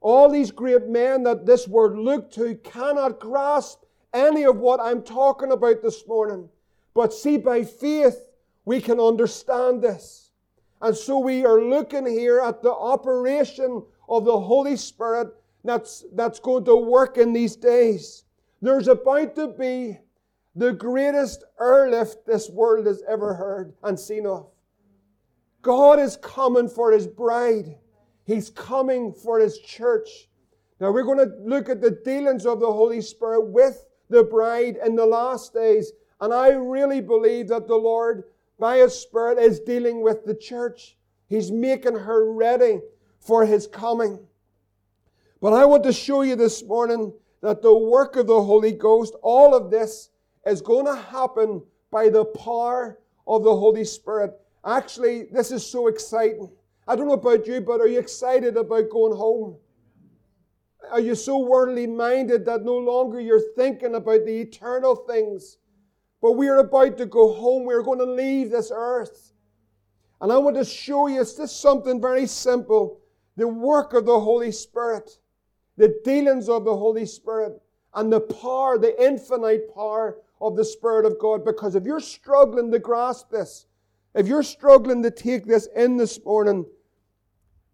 all 0.00 0.30
these 0.30 0.50
great 0.50 0.86
men 0.86 1.24
that 1.24 1.44
this 1.44 1.66
word 1.66 1.98
look 1.98 2.30
to 2.32 2.54
cannot 2.56 3.18
grasp 3.18 3.82
any 4.14 4.44
of 4.44 4.56
what 4.56 4.80
I'm 4.80 5.02
talking 5.02 5.52
about 5.52 5.82
this 5.82 6.06
morning. 6.06 6.48
But 6.94 7.12
see, 7.12 7.36
by 7.36 7.64
faith, 7.64 8.30
we 8.64 8.80
can 8.80 9.00
understand 9.00 9.82
this. 9.82 10.30
And 10.80 10.96
so 10.96 11.18
we 11.18 11.44
are 11.44 11.60
looking 11.60 12.06
here 12.06 12.40
at 12.40 12.62
the 12.62 12.72
operation 12.72 13.82
of 14.08 14.24
the 14.24 14.38
Holy 14.38 14.76
Spirit 14.76 15.28
that's, 15.64 16.04
that's 16.14 16.38
going 16.38 16.64
to 16.64 16.76
work 16.76 17.18
in 17.18 17.32
these 17.32 17.56
days. 17.56 18.24
There's 18.62 18.88
about 18.88 19.34
to 19.36 19.48
be 19.48 19.98
the 20.54 20.72
greatest 20.72 21.44
airlift 21.60 22.26
this 22.26 22.48
world 22.48 22.86
has 22.86 23.02
ever 23.08 23.34
heard 23.34 23.74
and 23.82 23.98
seen 23.98 24.26
of. 24.26 24.48
God 25.60 25.98
is 25.98 26.16
coming 26.16 26.68
for 26.68 26.92
His 26.92 27.06
bride. 27.06 27.76
He's 28.24 28.50
coming 28.50 29.12
for 29.12 29.38
His 29.38 29.58
church. 29.58 30.28
Now 30.80 30.92
we're 30.92 31.02
going 31.02 31.18
to 31.18 31.34
look 31.44 31.68
at 31.68 31.80
the 31.80 31.98
dealings 32.04 32.46
of 32.46 32.60
the 32.60 32.72
Holy 32.72 33.00
Spirit 33.00 33.46
with 33.48 33.84
the 34.08 34.24
bride 34.24 34.78
in 34.84 34.94
the 34.94 35.06
last 35.06 35.52
days. 35.52 35.92
And 36.20 36.32
I 36.32 36.50
really 36.50 37.00
believe 37.00 37.48
that 37.48 37.66
the 37.66 37.76
Lord, 37.76 38.24
by 38.58 38.78
His 38.78 38.98
Spirit, 38.98 39.38
is 39.38 39.60
dealing 39.60 40.00
with 40.00 40.24
the 40.24 40.34
church. 40.34 40.96
He's 41.28 41.50
making 41.50 41.96
her 41.96 42.32
ready 42.32 42.80
for 43.26 43.44
His 43.44 43.66
coming. 43.66 44.18
But 45.40 45.52
I 45.52 45.64
want 45.64 45.82
to 45.84 45.92
show 45.92 46.22
you 46.22 46.36
this 46.36 46.62
morning 46.64 47.12
that 47.42 47.60
the 47.60 47.76
work 47.76 48.16
of 48.16 48.26
the 48.26 48.42
Holy 48.42 48.72
Ghost, 48.72 49.14
all 49.22 49.54
of 49.54 49.70
this, 49.70 50.10
is 50.46 50.60
going 50.60 50.86
to 50.86 50.96
happen 50.96 51.62
by 51.90 52.08
the 52.08 52.24
power 52.24 52.98
of 53.26 53.42
the 53.44 53.54
Holy 53.54 53.84
Spirit. 53.84 54.32
Actually, 54.64 55.24
this 55.32 55.50
is 55.50 55.66
so 55.66 55.88
exciting. 55.88 56.50
I 56.88 56.96
don't 56.96 57.08
know 57.08 57.14
about 57.14 57.46
you, 57.46 57.60
but 57.60 57.80
are 57.80 57.88
you 57.88 57.98
excited 57.98 58.56
about 58.56 58.90
going 58.90 59.16
home? 59.16 59.56
Are 60.90 61.00
you 61.00 61.16
so 61.16 61.38
worldly 61.38 61.86
minded 61.86 62.46
that 62.46 62.64
no 62.64 62.76
longer 62.76 63.20
you're 63.20 63.52
thinking 63.56 63.96
about 63.96 64.24
the 64.24 64.40
eternal 64.40 64.94
things? 64.94 65.58
But 66.22 66.32
we 66.32 66.48
are 66.48 66.58
about 66.58 66.96
to 66.98 67.06
go 67.06 67.32
home. 67.32 67.64
We're 67.64 67.82
going 67.82 67.98
to 67.98 68.04
leave 68.04 68.50
this 68.50 68.70
earth. 68.74 69.32
And 70.20 70.32
I 70.32 70.38
want 70.38 70.56
to 70.56 70.64
show 70.64 71.08
you 71.08 71.20
it's 71.20 71.34
just 71.34 71.60
something 71.60 72.00
very 72.00 72.26
simple 72.26 73.00
the 73.36 73.48
work 73.48 73.92
of 73.92 74.06
the 74.06 74.20
Holy 74.20 74.52
Spirit, 74.52 75.18
the 75.76 75.94
dealings 76.04 76.48
of 76.48 76.64
the 76.64 76.76
Holy 76.76 77.06
Spirit, 77.06 77.60
and 77.94 78.12
the 78.12 78.20
power, 78.20 78.78
the 78.78 79.02
infinite 79.02 79.74
power 79.74 80.18
of 80.40 80.56
the 80.56 80.64
Spirit 80.64 81.06
of 81.06 81.18
God. 81.18 81.44
Because 81.44 81.74
if 81.74 81.84
you're 81.84 82.00
struggling 82.00 82.70
to 82.70 82.78
grasp 82.78 83.30
this, 83.30 83.66
if 84.14 84.26
you're 84.26 84.42
struggling 84.42 85.02
to 85.02 85.10
take 85.10 85.46
this 85.46 85.68
in 85.76 85.96
this 85.96 86.22
morning, 86.24 86.64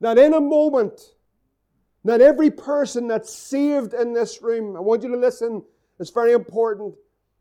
that 0.01 0.19
in 0.19 0.35
a 0.35 0.41
moment, 0.41 1.01
that 2.05 2.21
every 2.21 2.51
person 2.51 3.07
that's 3.07 3.33
saved 3.33 3.95
in 3.95 4.13
this 4.13 4.43
room, 4.43 4.77
I 4.77 4.81
want 4.81 5.05
you 5.05 5.11
to 5.11 5.17
listen, 5.17 5.63
it's 6.01 6.11
very 6.11 6.33
important, 6.33 6.95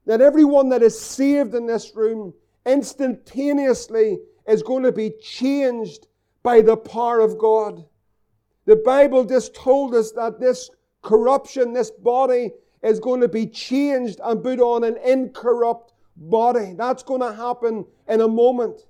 that 0.05 0.21
everyone 0.21 0.69
that 0.69 0.83
is 0.83 0.99
saved 0.99 1.55
in 1.55 1.65
this 1.65 1.95
room 1.95 2.33
instantaneously 2.65 4.19
is 4.47 4.61
going 4.61 4.83
to 4.83 4.91
be 4.91 5.11
changed 5.21 6.07
by 6.43 6.61
the 6.61 6.77
power 6.77 7.19
of 7.19 7.37
God. 7.37 7.83
The 8.65 8.75
Bible 8.75 9.25
just 9.25 9.55
told 9.55 9.95
us 9.95 10.11
that 10.11 10.39
this 10.39 10.69
corruption, 11.01 11.73
this 11.73 11.89
body, 11.91 12.51
is 12.83 12.99
going 12.99 13.21
to 13.21 13.27
be 13.27 13.47
changed 13.47 14.19
and 14.23 14.43
put 14.43 14.59
on 14.59 14.83
an 14.83 14.97
incorrupt 14.97 15.93
body. 16.15 16.73
That's 16.77 17.03
going 17.03 17.21
to 17.21 17.33
happen 17.33 17.85
in 18.07 18.21
a 18.21 18.27
moment. 18.27 18.85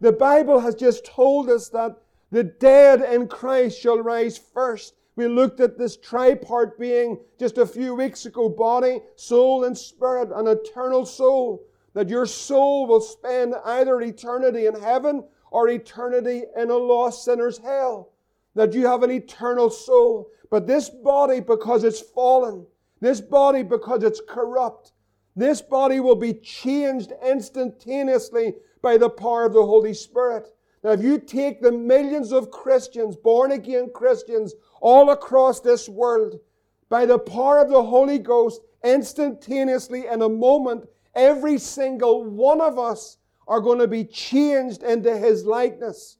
The 0.00 0.12
Bible 0.12 0.60
has 0.60 0.74
just 0.74 1.04
told 1.04 1.48
us 1.48 1.68
that 1.70 1.96
the 2.30 2.44
dead 2.44 3.00
in 3.00 3.28
Christ 3.28 3.80
shall 3.80 3.98
rise 3.98 4.38
first. 4.38 4.94
We 5.16 5.26
looked 5.26 5.60
at 5.60 5.78
this 5.78 5.96
tripart 5.96 6.78
being 6.78 7.18
just 7.38 7.56
a 7.58 7.66
few 7.66 7.94
weeks 7.94 8.26
ago 8.26 8.48
body, 8.48 9.00
soul, 9.16 9.64
and 9.64 9.76
spirit, 9.76 10.30
an 10.34 10.46
eternal 10.46 11.06
soul. 11.06 11.66
That 11.94 12.10
your 12.10 12.26
soul 12.26 12.86
will 12.86 13.00
spend 13.00 13.54
either 13.64 14.02
eternity 14.02 14.66
in 14.66 14.78
heaven 14.78 15.24
or 15.50 15.70
eternity 15.70 16.42
in 16.54 16.68
a 16.68 16.76
lost 16.76 17.24
sinner's 17.24 17.56
hell. 17.56 18.10
That 18.56 18.74
you 18.74 18.86
have 18.86 19.04
an 19.04 19.12
eternal 19.12 19.70
soul. 19.70 20.28
But 20.50 20.66
this 20.66 20.88
body, 20.90 21.38
because 21.38 21.84
it's 21.84 22.00
fallen, 22.00 22.66
this 23.00 23.20
body, 23.20 23.62
because 23.62 24.02
it's 24.02 24.20
corrupt, 24.26 24.92
this 25.36 25.62
body 25.62 26.00
will 26.00 26.16
be 26.16 26.34
changed 26.34 27.12
instantaneously 27.24 28.54
by 28.82 28.96
the 28.96 29.10
power 29.10 29.44
of 29.44 29.52
the 29.52 29.64
Holy 29.64 29.94
Spirit. 29.94 30.48
Now, 30.82 30.92
if 30.92 31.02
you 31.02 31.18
take 31.18 31.60
the 31.60 31.72
millions 31.72 32.32
of 32.32 32.50
Christians, 32.50 33.16
born 33.16 33.52
again 33.52 33.90
Christians, 33.94 34.54
all 34.80 35.10
across 35.10 35.60
this 35.60 35.88
world, 35.88 36.40
by 36.88 37.04
the 37.04 37.18
power 37.18 37.58
of 37.58 37.68
the 37.68 37.82
Holy 37.82 38.18
Ghost, 38.18 38.62
instantaneously 38.84 40.06
in 40.06 40.22
a 40.22 40.28
moment, 40.28 40.88
every 41.14 41.58
single 41.58 42.24
one 42.24 42.60
of 42.60 42.78
us 42.78 43.18
are 43.48 43.60
going 43.60 43.80
to 43.80 43.88
be 43.88 44.04
changed 44.04 44.82
into 44.82 45.16
His 45.16 45.44
likeness. 45.44 46.18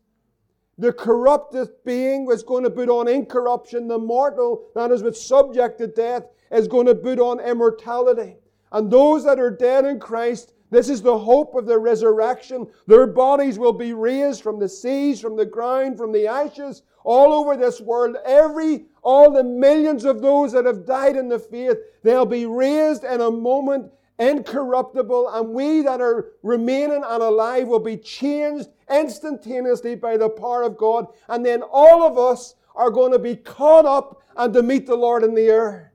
The 0.78 0.92
corrupted 0.92 1.68
being 1.84 2.26
was 2.26 2.42
going 2.42 2.64
to 2.64 2.70
put 2.70 2.88
on 2.88 3.08
incorruption. 3.08 3.88
The 3.88 3.98
mortal, 3.98 4.68
that 4.74 4.90
is 4.90 5.02
with 5.02 5.16
subject 5.16 5.78
to 5.78 5.86
death, 5.86 6.24
is 6.50 6.68
going 6.68 6.86
to 6.86 6.94
put 6.94 7.18
on 7.18 7.40
immortality. 7.40 8.36
And 8.72 8.90
those 8.90 9.24
that 9.24 9.38
are 9.38 9.50
dead 9.50 9.84
in 9.84 9.98
Christ 9.98 10.52
this 10.70 10.88
is 10.88 11.00
the 11.00 11.18
hope 11.18 11.54
of 11.54 11.66
the 11.66 11.78
resurrection. 11.78 12.66
Their 12.86 13.06
bodies 13.06 13.58
will 13.58 13.72
be 13.72 13.92
raised 13.92 14.42
from 14.42 14.58
the 14.58 14.68
seas, 14.68 15.20
from 15.20 15.36
the 15.36 15.46
ground, 15.46 15.96
from 15.96 16.12
the 16.12 16.26
ashes, 16.26 16.82
all 17.04 17.32
over 17.32 17.56
this 17.56 17.80
world. 17.80 18.16
Every, 18.24 18.86
all 19.02 19.30
the 19.30 19.44
millions 19.44 20.04
of 20.04 20.20
those 20.20 20.52
that 20.52 20.64
have 20.64 20.84
died 20.84 21.16
in 21.16 21.28
the 21.28 21.38
faith, 21.38 21.76
they'll 22.02 22.26
be 22.26 22.46
raised 22.46 23.04
in 23.04 23.20
a 23.20 23.30
moment, 23.30 23.92
incorruptible, 24.18 25.28
and 25.34 25.50
we 25.50 25.82
that 25.82 26.00
are 26.00 26.32
remaining 26.42 27.02
and 27.04 27.22
alive 27.22 27.68
will 27.68 27.80
be 27.80 27.96
changed 27.96 28.68
instantaneously 28.90 29.94
by 29.94 30.16
the 30.16 30.28
power 30.28 30.62
of 30.62 30.76
God. 30.76 31.06
And 31.28 31.44
then 31.44 31.62
all 31.62 32.02
of 32.02 32.18
us 32.18 32.54
are 32.74 32.90
going 32.90 33.12
to 33.12 33.18
be 33.18 33.36
caught 33.36 33.86
up 33.86 34.22
and 34.36 34.52
to 34.54 34.62
meet 34.62 34.86
the 34.86 34.96
Lord 34.96 35.22
in 35.22 35.34
the 35.34 35.48
air. 35.48 35.92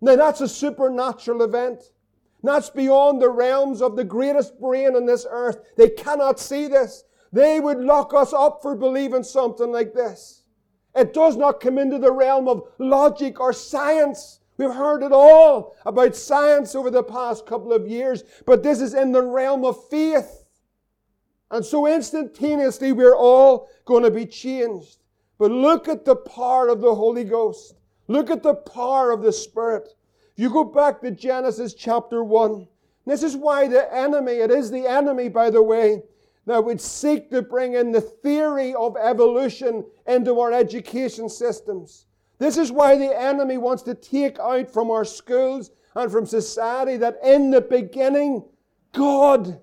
Now 0.00 0.16
that's 0.16 0.40
a 0.40 0.48
supernatural 0.48 1.42
event. 1.42 1.90
That's 2.42 2.70
beyond 2.70 3.20
the 3.20 3.28
realms 3.28 3.82
of 3.82 3.96
the 3.96 4.04
greatest 4.04 4.58
brain 4.58 4.96
on 4.96 5.06
this 5.06 5.26
earth. 5.28 5.58
They 5.76 5.90
cannot 5.90 6.40
see 6.40 6.68
this. 6.68 7.04
They 7.32 7.60
would 7.60 7.78
lock 7.78 8.14
us 8.14 8.32
up 8.32 8.60
for 8.62 8.74
believing 8.74 9.22
something 9.22 9.70
like 9.70 9.92
this. 9.92 10.42
It 10.94 11.12
does 11.12 11.36
not 11.36 11.60
come 11.60 11.78
into 11.78 11.98
the 11.98 12.12
realm 12.12 12.48
of 12.48 12.64
logic 12.78 13.38
or 13.38 13.52
science. 13.52 14.39
We've 14.60 14.74
heard 14.74 15.02
it 15.02 15.10
all 15.10 15.74
about 15.86 16.14
science 16.14 16.74
over 16.74 16.90
the 16.90 17.02
past 17.02 17.46
couple 17.46 17.72
of 17.72 17.88
years, 17.88 18.24
but 18.44 18.62
this 18.62 18.82
is 18.82 18.92
in 18.92 19.10
the 19.10 19.22
realm 19.22 19.64
of 19.64 19.88
faith. 19.88 20.44
And 21.50 21.64
so 21.64 21.86
instantaneously 21.86 22.92
we're 22.92 23.16
all 23.16 23.70
going 23.86 24.02
to 24.02 24.10
be 24.10 24.26
changed. 24.26 24.98
But 25.38 25.50
look 25.50 25.88
at 25.88 26.04
the 26.04 26.14
power 26.14 26.68
of 26.68 26.82
the 26.82 26.94
Holy 26.94 27.24
Ghost. 27.24 27.72
Look 28.06 28.28
at 28.28 28.42
the 28.42 28.52
power 28.52 29.12
of 29.12 29.22
the 29.22 29.32
Spirit. 29.32 29.94
You 30.36 30.50
go 30.50 30.64
back 30.64 31.00
to 31.00 31.10
Genesis 31.10 31.72
chapter 31.72 32.22
1. 32.22 32.68
This 33.06 33.22
is 33.22 33.36
why 33.36 33.66
the 33.66 33.90
enemy, 33.96 34.32
it 34.32 34.50
is 34.50 34.70
the 34.70 34.86
enemy, 34.86 35.30
by 35.30 35.48
the 35.48 35.62
way, 35.62 36.02
that 36.44 36.62
would 36.62 36.82
seek 36.82 37.30
to 37.30 37.40
bring 37.40 37.76
in 37.76 37.92
the 37.92 38.02
theory 38.02 38.74
of 38.74 38.98
evolution 38.98 39.86
into 40.06 40.38
our 40.38 40.52
education 40.52 41.30
systems. 41.30 42.04
This 42.40 42.56
is 42.56 42.72
why 42.72 42.98
the 42.98 43.16
enemy 43.16 43.56
wants 43.56 43.84
to 43.84 43.94
take 43.94 44.40
out 44.40 44.72
from 44.72 44.90
our 44.90 45.04
schools 45.04 45.70
and 45.94 46.10
from 46.10 46.26
society 46.26 46.96
that 46.96 47.18
in 47.22 47.52
the 47.52 47.60
beginning, 47.60 48.42
God 48.92 49.60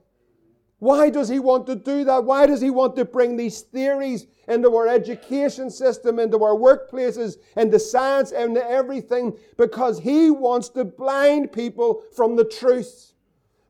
why 0.80 1.10
does 1.10 1.28
he 1.28 1.40
want 1.40 1.66
to 1.68 1.76
do 1.76 2.04
that? 2.04 2.24
Why 2.24 2.46
does 2.46 2.62
he 2.62 2.70
want 2.70 2.96
to 2.98 3.06
bring 3.06 3.36
these 3.36 3.62
theories 3.62 4.28
into 4.48 4.76
our 4.76 4.88
education 4.88 5.72
system, 5.72 6.20
into 6.20 6.44
our 6.44 6.56
workplaces, 6.56 7.38
into 7.56 7.80
science, 7.80 8.32
into 8.32 8.64
everything? 8.64 9.36
Because 9.58 10.00
he 10.00 10.30
wants 10.30 10.70
to 10.70 10.86
blind 10.86 11.52
people 11.52 12.04
from 12.16 12.36
the 12.36 12.46
truth. 12.46 13.14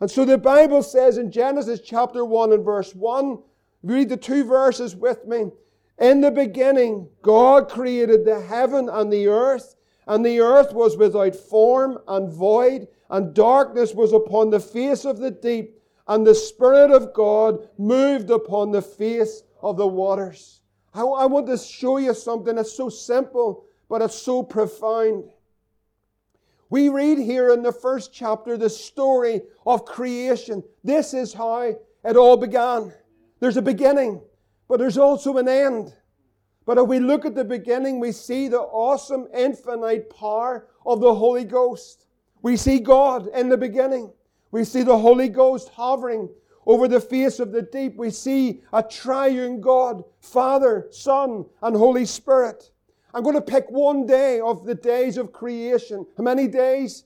And 0.02 0.12
so 0.12 0.26
the 0.26 0.38
Bible 0.38 0.84
says 0.84 1.18
in 1.18 1.32
Genesis 1.32 1.80
chapter 1.80 2.26
1 2.26 2.52
and 2.52 2.66
verse 2.66 2.94
1, 2.94 3.40
read 3.84 4.10
the 4.10 4.18
two 4.18 4.44
verses 4.44 4.96
with 4.96 5.26
me. 5.26 5.52
In 6.00 6.22
the 6.22 6.32
beginning, 6.32 7.10
God 7.22 7.70
created 7.70 8.26
the 8.26 8.42
heaven 8.42 8.90
and 8.90 9.12
the 9.12 9.28
earth, 9.28 9.76
and 10.06 10.26
the 10.26 10.40
earth 10.40 10.74
was 10.74 10.96
without 10.98 11.36
form 11.36 12.00
and 12.08 12.32
void, 12.32 12.88
and 13.10 13.34
darkness 13.34 13.94
was 13.94 14.14
upon 14.14 14.50
the 14.50 14.60
face 14.60 15.06
of 15.06 15.18
the 15.18 15.32
deep 15.32 15.78
and 16.08 16.26
the 16.26 16.36
Spirit 16.36 16.92
of 16.92 17.14
God 17.14 17.68
moved 17.78 18.30
upon 18.30 18.72
the 18.72 18.82
face 18.82 19.44
of 19.62 19.78
the 19.78 19.88
waters. 19.88 20.62
I, 20.94 21.02
I 21.02 21.26
want 21.26 21.48
to 21.48 21.58
show 21.58 21.98
you 21.98 22.14
something 22.14 22.56
that's 22.56 22.72
so 22.72 22.90
simple, 22.90 23.66
but 23.90 24.02
it's 24.02 24.16
so 24.16 24.42
profound. 24.42 25.26
We 26.70 26.90
read 26.90 27.18
here 27.18 27.54
in 27.54 27.62
the 27.62 27.72
first 27.72 28.14
chapter 28.14 28.58
the 28.58 28.70
story 28.70 29.42
of 29.66 29.86
creation. 29.86 30.64
This 30.84 31.14
is 31.14 31.34
how 31.34 31.62
it 31.62 32.18
all 32.18 32.38
began. 32.38 32.94
There's 33.40 33.58
a 33.58 33.62
beginning, 33.62 34.22
but 34.68 34.80
there's 34.80 34.98
also 34.98 35.38
an 35.38 35.48
end. 35.48 35.96
But 36.66 36.78
if 36.78 36.88
we 36.88 37.00
look 37.00 37.26
at 37.26 37.36
the 37.36 37.46
beginning, 37.46 38.00
we 38.00 38.12
see 38.12 38.50
the 38.50 38.60
awesome, 38.60 39.28
infinite 39.34 40.10
power 40.10 40.68
of 40.86 41.00
the 41.00 41.16
Holy 41.16 41.46
Ghost. 41.46 42.06
We 42.42 42.58
see 42.58 42.80
God 42.80 43.28
in 43.28 43.50
the 43.50 43.58
beginning. 43.58 44.12
We 44.52 44.64
see 44.64 44.84
the 44.84 44.98
Holy 44.98 45.30
Ghost 45.30 45.70
hovering 45.70 46.30
over 46.66 46.90
the 46.90 47.00
face 47.00 47.40
of 47.40 47.54
the 47.54 47.62
deep. 47.62 47.96
We 47.96 48.10
see 48.10 48.62
a 48.74 48.84
triune 48.84 49.62
God, 49.62 50.04
Father, 50.20 50.88
Son, 50.92 51.46
and 51.62 51.76
Holy 51.76 52.06
Spirit. 52.06 52.72
I'm 53.14 53.24
going 53.24 53.36
to 53.36 53.42
pick 53.42 53.72
one 53.72 54.06
day 54.06 54.42
of 54.42 54.66
the 54.66 54.76
days 54.76 55.18
of 55.18 55.32
creation. 55.32 56.06
How 56.18 56.24
many 56.24 56.48
days? 56.48 57.06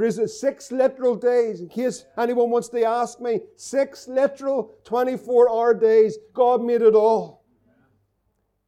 Praise 0.00 0.18
it, 0.18 0.28
six 0.28 0.72
literal 0.72 1.14
days. 1.14 1.60
In 1.60 1.68
case 1.68 2.06
anyone 2.16 2.48
wants 2.48 2.70
to 2.70 2.82
ask 2.82 3.20
me, 3.20 3.40
six 3.56 4.08
literal 4.08 4.74
24 4.84 5.50
hour 5.50 5.74
days. 5.74 6.16
God 6.32 6.62
made 6.62 6.80
it 6.80 6.94
all. 6.94 7.44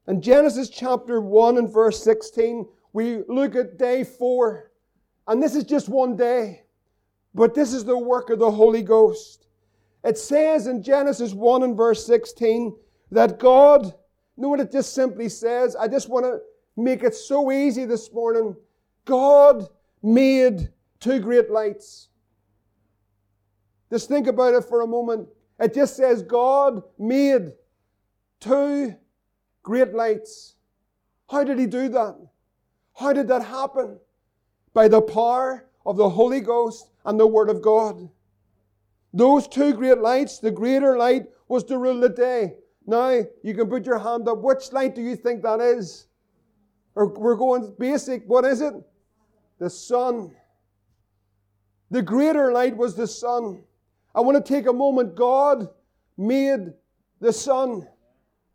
In 0.06 0.20
Genesis 0.20 0.68
chapter 0.68 1.22
1 1.22 1.56
and 1.56 1.72
verse 1.72 2.04
16, 2.04 2.68
we 2.92 3.22
look 3.28 3.56
at 3.56 3.78
day 3.78 4.04
four. 4.04 4.72
And 5.26 5.42
this 5.42 5.54
is 5.54 5.64
just 5.64 5.88
one 5.88 6.16
day. 6.16 6.64
But 7.34 7.54
this 7.54 7.72
is 7.72 7.86
the 7.86 7.96
work 7.96 8.28
of 8.28 8.38
the 8.38 8.50
Holy 8.50 8.82
Ghost. 8.82 9.46
It 10.04 10.18
says 10.18 10.66
in 10.66 10.82
Genesis 10.82 11.32
1 11.32 11.62
and 11.62 11.74
verse 11.74 12.04
16 12.04 12.76
that 13.10 13.38
God, 13.38 13.86
you 13.86 13.92
know 14.36 14.48
what 14.50 14.60
it 14.60 14.70
just 14.70 14.94
simply 14.94 15.30
says? 15.30 15.76
I 15.76 15.88
just 15.88 16.10
want 16.10 16.26
to 16.26 16.40
make 16.76 17.02
it 17.02 17.14
so 17.14 17.50
easy 17.50 17.86
this 17.86 18.12
morning. 18.12 18.54
God 19.06 19.66
made 20.02 20.68
two 21.02 21.18
great 21.18 21.50
lights. 21.50 22.08
Just 23.90 24.08
think 24.08 24.26
about 24.26 24.54
it 24.54 24.64
for 24.64 24.80
a 24.80 24.86
moment. 24.86 25.28
It 25.60 25.74
just 25.74 25.96
says 25.96 26.22
God 26.22 26.82
made 26.98 27.52
two 28.40 28.96
great 29.62 29.92
lights. 29.92 30.54
How 31.28 31.44
did 31.44 31.58
he 31.58 31.66
do 31.66 31.88
that? 31.90 32.16
How 32.94 33.12
did 33.12 33.28
that 33.28 33.44
happen? 33.44 33.98
By 34.72 34.88
the 34.88 35.02
power 35.02 35.68
of 35.84 35.96
the 35.96 36.08
Holy 36.08 36.40
Ghost 36.40 36.90
and 37.04 37.18
the 37.18 37.26
Word 37.26 37.50
of 37.50 37.60
God. 37.60 38.08
Those 39.12 39.46
two 39.46 39.74
great 39.74 39.98
lights, 39.98 40.38
the 40.38 40.50
greater 40.50 40.96
light 40.96 41.24
was 41.48 41.64
to 41.64 41.76
rule 41.76 42.00
the 42.00 42.08
day. 42.08 42.54
Now, 42.86 43.22
you 43.42 43.54
can 43.54 43.68
put 43.68 43.84
your 43.84 43.98
hand 43.98 44.28
up. 44.28 44.38
Which 44.38 44.72
light 44.72 44.94
do 44.94 45.02
you 45.02 45.16
think 45.16 45.42
that 45.42 45.60
is? 45.60 46.06
Or 46.94 47.06
we're 47.06 47.36
going 47.36 47.74
basic. 47.78 48.24
What 48.26 48.44
is 48.44 48.60
it? 48.60 48.74
The 49.58 49.68
sun. 49.68 50.34
The 51.92 52.02
greater 52.02 52.52
light 52.52 52.74
was 52.74 52.94
the 52.94 53.06
sun. 53.06 53.64
I 54.14 54.22
want 54.22 54.42
to 54.42 54.52
take 54.52 54.66
a 54.66 54.72
moment. 54.72 55.14
God 55.14 55.68
made 56.16 56.72
the 57.20 57.34
sun. 57.34 57.86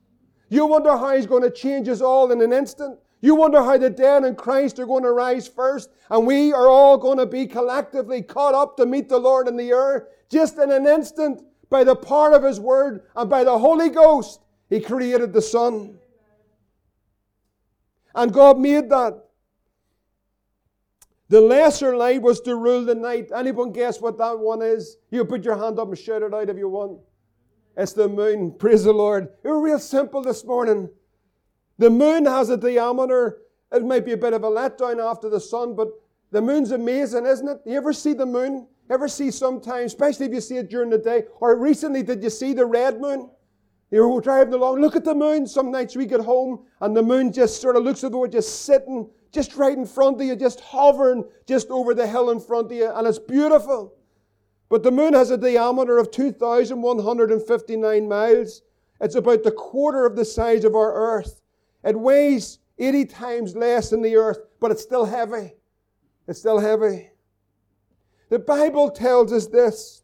You 0.48 0.66
wonder 0.66 0.96
how 0.98 1.16
He's 1.16 1.28
going 1.28 1.44
to 1.44 1.52
change 1.52 1.90
us 1.90 2.02
all 2.02 2.32
in 2.32 2.42
an 2.42 2.54
instant? 2.54 3.00
You 3.22 3.36
wonder 3.36 3.62
how 3.62 3.78
the 3.78 3.90
dead 3.90 4.24
in 4.24 4.36
Christ 4.36 4.80
are 4.80 4.86
going 4.86 5.04
to 5.04 5.12
rise 5.12 5.48
first, 5.48 5.90
and 6.10 6.26
we 6.26 6.54
are 6.54 6.70
all 6.70 6.98
going 6.98 7.18
to 7.18 7.26
be 7.26 7.46
collectively 7.46 8.22
caught 8.22 8.56
up 8.56 8.78
to 8.78 8.86
meet 8.86 9.10
the 9.10 9.18
Lord 9.18 9.48
in 9.48 9.58
the 9.58 9.72
air 9.72 10.08
just 10.30 10.58
in 10.58 10.72
an 10.72 10.88
instant 10.88 11.42
by 11.70 11.84
the 11.84 11.96
power 11.96 12.32
of 12.32 12.44
His 12.44 12.60
Word 12.60 13.04
and 13.16 13.30
by 13.30 13.44
the 13.44 13.58
Holy 13.58 13.90
Ghost. 13.90 14.40
He 14.70 14.80
created 14.80 15.34
the 15.34 15.42
sun. 15.42 16.00
And 18.16 18.34
God 18.34 18.60
made 18.60 18.90
that. 18.90 19.24
The 21.30 21.42
lesser 21.42 21.96
light 21.96 22.22
was 22.24 22.42
to 22.42 22.56
rule 22.56 22.84
the 22.84 22.96
night. 22.96 23.30
Anyone 23.34 23.72
guess 23.72 24.02
what 24.02 24.18
that 24.18 24.40
one 24.40 24.64
is? 24.64 24.98
You 25.12 25.24
put 25.26 25.46
your 25.46 25.58
hand 25.58 25.80
up 25.80 25.88
and 25.88 25.98
shout 25.98 26.24
it 26.24 26.34
out 26.34 26.50
if 26.50 26.58
you 26.58 26.70
want. 26.70 27.00
It's 27.78 27.94
the 27.94 28.10
moon. 28.10 28.56
Praise 28.60 28.84
the 28.84 28.94
Lord. 28.94 29.30
It 29.44 29.48
was 29.48 29.62
real 29.64 29.80
simple 29.80 30.24
this 30.24 30.44
morning. 30.44 30.90
The 31.78 31.90
moon 31.90 32.26
has 32.26 32.50
a 32.50 32.58
diameter. 32.58 33.42
It 33.72 33.86
might 33.86 34.06
be 34.06 34.14
a 34.14 34.18
bit 34.18 34.34
of 34.34 34.44
a 34.44 34.50
letdown 34.50 35.00
after 35.00 35.30
the 35.30 35.40
sun, 35.40 35.76
but 35.76 35.90
the 36.32 36.42
moon's 36.42 36.72
amazing, 36.72 37.28
isn't 37.28 37.48
it? 37.48 37.60
You 37.66 37.78
ever 37.78 37.94
see 37.94 38.14
the 38.14 38.26
moon? 38.26 38.68
Ever 38.90 39.08
see 39.08 39.30
sometimes, 39.30 39.94
especially 39.94 40.26
if 40.26 40.34
you 40.34 40.42
see 40.42 40.58
it 40.58 40.70
during 40.70 40.90
the 40.90 40.98
day? 40.98 41.26
Or 41.40 41.56
recently, 41.56 42.02
did 42.02 42.24
you 42.24 42.32
see 42.32 42.54
the 42.54 42.66
red 42.66 43.00
moon? 43.00 43.30
You 43.92 44.08
were 44.08 44.22
driving 44.22 44.54
along, 44.54 44.82
look 44.82 44.96
at 44.96 45.04
the 45.04 45.16
moon. 45.16 45.48
Some 45.48 45.72
nights 45.72 45.96
we 45.96 46.06
get 46.06 46.22
home 46.22 46.66
and 46.82 46.96
the 46.96 47.02
moon 47.02 47.34
just 47.34 47.60
sort 47.60 47.76
of 47.76 47.84
looks 47.84 48.04
as 48.04 48.12
though 48.12 48.24
it's 48.24 48.34
just 48.34 48.64
sitting 48.64 49.10
just 49.32 49.56
right 49.56 49.78
in 49.78 49.86
front 49.86 50.20
of 50.20 50.28
you, 50.28 50.36
just 50.36 50.60
hovering 50.60 51.24
just 51.46 51.70
over 51.70 51.94
the 51.94 52.08
hill 52.08 52.32
in 52.32 52.40
front 52.40 52.68
of 52.68 52.78
you, 52.78 52.92
and 52.92 53.08
it's 53.08 53.20
beautiful. 53.20 53.94
But 54.70 54.84
the 54.84 54.92
moon 54.92 55.14
has 55.14 55.32
a 55.32 55.38
diameter 55.38 55.98
of 55.98 56.12
2,159 56.12 58.08
miles. 58.08 58.62
It's 59.02 59.16
about 59.16 59.44
the 59.44 59.52
quarter 59.52 60.06
of 60.06 60.16
the 60.16 60.26
size 60.26 60.64
of 60.64 60.76
our 60.76 60.94
earth. 60.94 61.42
It 61.84 62.00
weighs 62.00 62.60
80 62.78 63.06
times 63.06 63.56
less 63.56 63.90
than 63.90 64.02
the 64.02 64.16
earth, 64.16 64.40
but 64.60 64.72
it's 64.72 64.84
still 64.84 65.06
heavy. 65.06 65.54
It's 66.28 66.40
still 66.40 66.60
heavy. 66.60 67.10
The 68.30 68.40
Bible 68.40 68.92
tells 68.92 69.34
us 69.34 69.48
this 69.48 70.04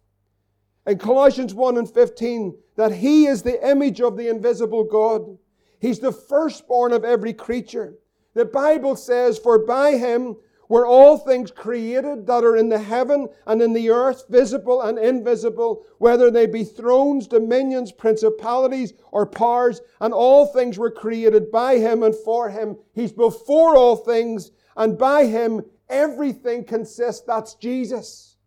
in 0.88 0.98
Colossians 0.98 1.54
1 1.54 1.78
and 1.78 1.90
15 1.90 2.58
that 2.76 2.94
He 2.94 3.26
is 3.26 3.42
the 3.42 3.68
image 3.68 4.02
of 4.02 4.18
the 4.18 4.30
invisible 4.30 4.84
God. 4.84 5.38
He's 5.80 6.00
the 6.00 6.12
firstborn 6.12 6.94
of 6.94 7.04
every 7.04 7.34
creature. 7.34 7.96
The 8.34 8.46
Bible 8.46 8.96
says, 8.96 9.38
For 9.38 9.60
by 9.60 9.92
Him 9.92 10.38
were 10.68 10.86
all 10.86 11.18
things 11.18 11.52
created 11.52 12.26
that 12.28 12.44
are 12.44 12.58
in 12.58 12.70
the 12.70 12.80
heaven 12.80 13.28
and 13.46 13.62
in 13.62 13.74
the 13.74 13.90
earth, 13.90 14.26
visible 14.30 14.82
and 14.82 14.98
invisible, 14.98 15.86
whether 16.00 16.32
they 16.32 16.46
be 16.48 16.64
thrones, 16.64 17.28
dominions, 17.28 17.92
principalities, 17.92 18.94
or 19.12 19.26
powers, 19.26 19.82
and 20.02 20.14
all 20.14 20.48
things 20.48 20.78
were 20.78 20.92
created 20.92 21.52
by 21.52 21.78
him 21.78 22.04
and 22.04 22.16
for 22.16 22.50
him. 22.50 22.78
He's 22.94 23.12
before 23.12 23.76
all 23.76 23.96
things, 23.96 24.52
and 24.76 24.98
by 24.98 25.26
him 25.26 25.64
everything 25.90 26.64
consists. 26.64 27.22
That's 27.22 27.56
Jesus. 27.56 28.38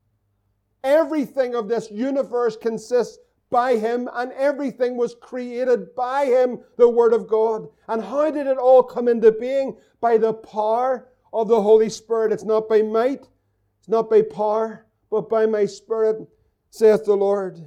Everything 0.82 1.54
of 1.54 1.68
this 1.68 1.90
universe 1.90 2.56
consists 2.56 3.18
by 3.50 3.76
him, 3.76 4.08
and 4.14 4.32
everything 4.32 4.96
was 4.96 5.14
created 5.14 5.94
by 5.94 6.26
him, 6.26 6.60
the 6.76 6.88
Word 6.88 7.12
of 7.12 7.26
God. 7.26 7.68
And 7.88 8.02
how 8.02 8.30
did 8.30 8.46
it 8.46 8.58
all 8.58 8.82
come 8.82 9.08
into 9.08 9.32
being? 9.32 9.76
By 10.00 10.18
the 10.18 10.34
power 10.34 11.08
of 11.32 11.48
the 11.48 11.60
Holy 11.60 11.88
Spirit. 11.88 12.32
It's 12.32 12.44
not 12.44 12.68
by 12.68 12.82
might, 12.82 13.26
it's 13.78 13.88
not 13.88 14.10
by 14.10 14.22
power, 14.22 14.86
but 15.10 15.28
by 15.28 15.46
my 15.46 15.66
Spirit, 15.66 16.26
saith 16.70 17.04
the 17.04 17.14
Lord. 17.14 17.58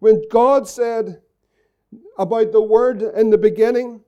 When 0.00 0.22
God 0.30 0.68
said 0.68 1.20
about 2.18 2.52
the 2.52 2.62
Word 2.62 3.02
in 3.02 3.30
the 3.30 3.38
beginning, 3.38 4.00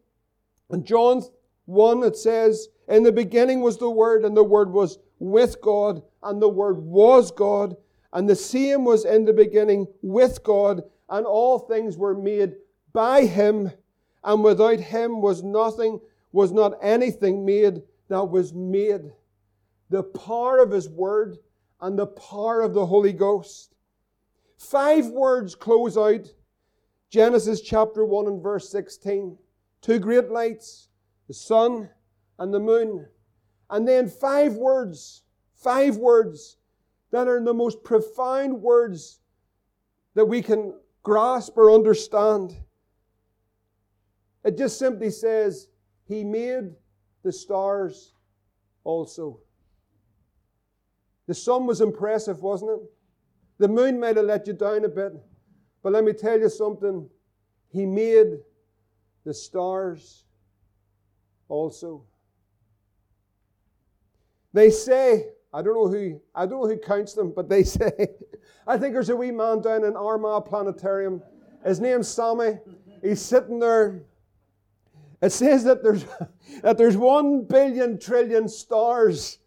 in 0.71 0.85
John 0.85 1.23
1 1.67 2.03
it 2.03 2.17
says, 2.17 2.69
In 2.89 3.03
the 3.03 3.13
beginning 3.13 3.61
was 3.61 3.79
the 3.79 3.91
Word, 3.91 4.25
and 4.25 4.37
the 4.37 4.45
Word 4.45 4.73
was 4.73 4.99
with 5.19 5.61
God, 5.61 6.03
and 6.23 6.43
the 6.43 6.49
Word 6.49 6.79
was 6.79 7.31
God, 7.31 7.77
and 8.13 8.29
the 8.29 8.37
same 8.37 8.85
was 8.85 9.05
in 9.05 9.25
the 9.25 9.33
beginning 9.33 9.87
with 10.03 10.43
God, 10.43 10.83
and 11.15 11.27
all 11.27 11.61
things 11.61 11.97
were 11.97 12.17
made 12.17 12.57
by 12.93 13.25
Him, 13.25 13.71
and 14.25 14.43
without 14.43 14.81
Him 14.81 15.23
was 15.23 15.45
nothing, 15.45 16.01
was 16.33 16.51
not 16.51 16.77
anything 16.83 17.47
made 17.47 17.83
that 18.09 18.25
was 18.25 18.53
made. 18.53 19.13
The 19.91 20.03
power 20.03 20.59
of 20.59 20.73
His 20.73 20.89
Word 20.89 21.39
and 21.81 21.97
the 21.97 22.09
power 22.09 22.63
of 22.63 22.75
the 22.75 22.85
Holy 22.85 23.13
Ghost. 23.13 23.77
Five 24.59 25.07
words 25.07 25.55
close 25.55 25.97
out 25.97 26.27
Genesis 27.11 27.61
chapter 27.61 28.05
1 28.05 28.27
and 28.27 28.43
verse 28.43 28.69
16. 28.71 29.39
Two 29.83 30.01
great 30.01 30.31
lights, 30.31 30.89
the 31.29 31.35
sun 31.35 31.91
and 32.41 32.53
the 32.53 32.59
moon. 32.59 33.07
And 33.71 33.87
then 33.87 34.09
five 34.09 34.55
words, 34.55 35.23
five 35.55 35.97
words 35.97 36.57
that 37.13 37.29
are 37.29 37.41
the 37.41 37.55
most 37.55 37.85
profound 37.85 38.61
words 38.61 39.21
that 40.15 40.25
we 40.25 40.43
can 40.43 40.75
grasp 41.05 41.57
or 41.57 41.71
understand. 41.71 42.57
It 44.43 44.59
just 44.59 44.79
simply 44.79 45.11
says, 45.11 45.69
He 46.07 46.25
made 46.25 46.73
the 47.23 47.33
stars 47.33 48.15
also. 48.83 49.39
The 51.27 51.35
sun 51.35 51.67
was 51.67 51.81
impressive, 51.81 52.43
wasn't 52.43 52.73
it? 52.73 52.81
The 53.59 53.69
moon 53.69 54.01
might 54.01 54.17
have 54.17 54.27
let 54.27 54.47
you 54.47 54.53
down 54.53 54.85
a 54.85 54.89
bit, 54.89 55.13
but 55.83 55.93
let 55.93 56.05
me 56.05 56.13
tell 56.13 56.39
you 56.39 56.49
something. 56.49 57.09
He 57.71 57.87
made 57.87 58.39
the 59.25 59.33
stars 59.33 60.25
also. 61.49 62.05
They 64.53 64.71
say, 64.71 65.29
I 65.55 65.63
don't 65.63 65.75
know 65.75 65.89
who 65.89 66.21
I 66.35 66.45
don't 66.45 66.61
know 66.61 66.69
who 66.69 66.77
counts 66.77 67.15
them, 67.15 67.33
but 67.35 67.49
they 67.49 67.63
say, 67.79 67.93
I 68.67 68.77
think 68.77 68.93
there's 68.93 69.09
a 69.09 69.17
wee 69.17 69.31
man 69.31 69.63
down 69.63 69.85
in 69.85 69.97
Armagh 69.97 70.45
Planetarium. 70.45 71.23
His 71.65 71.81
name's 71.81 72.09
Sammy. 72.09 72.59
He's 73.03 73.23
sitting 73.23 73.59
there 73.59 74.03
it 75.25 75.33
says 75.33 75.65
that 75.65 75.83
there's, 75.83 76.05
that 76.63 76.77
there's 76.77 76.99
one 76.99 77.45
billion 77.45 77.99
trillion 77.99 78.47
stars 78.47 79.39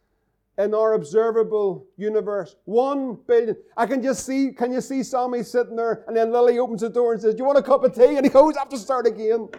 in 0.57 0.73
our 0.73 0.93
observable 0.93 1.85
universe. 1.97 2.55
One 2.65 3.19
billion. 3.27 3.55
I 3.77 3.85
can 3.85 4.01
just 4.01 4.25
see, 4.25 4.51
can 4.53 4.71
you 4.71 4.81
see 4.81 5.03
Sammy 5.03 5.43
sitting 5.43 5.75
there 5.75 6.03
and 6.07 6.17
then 6.17 6.31
Lily 6.31 6.57
opens 6.57 6.81
the 6.81 6.89
door 6.89 7.13
and 7.13 7.21
says, 7.21 7.35
Do 7.35 7.39
you 7.39 7.45
want 7.45 7.59
a 7.59 7.61
cup 7.61 7.83
of 7.83 7.93
tea? 7.93 8.15
And 8.15 8.25
he 8.25 8.31
goes, 8.31 8.57
I 8.57 8.61
have 8.61 8.69
to 8.69 8.77
start 8.77 9.05
again. 9.05 9.49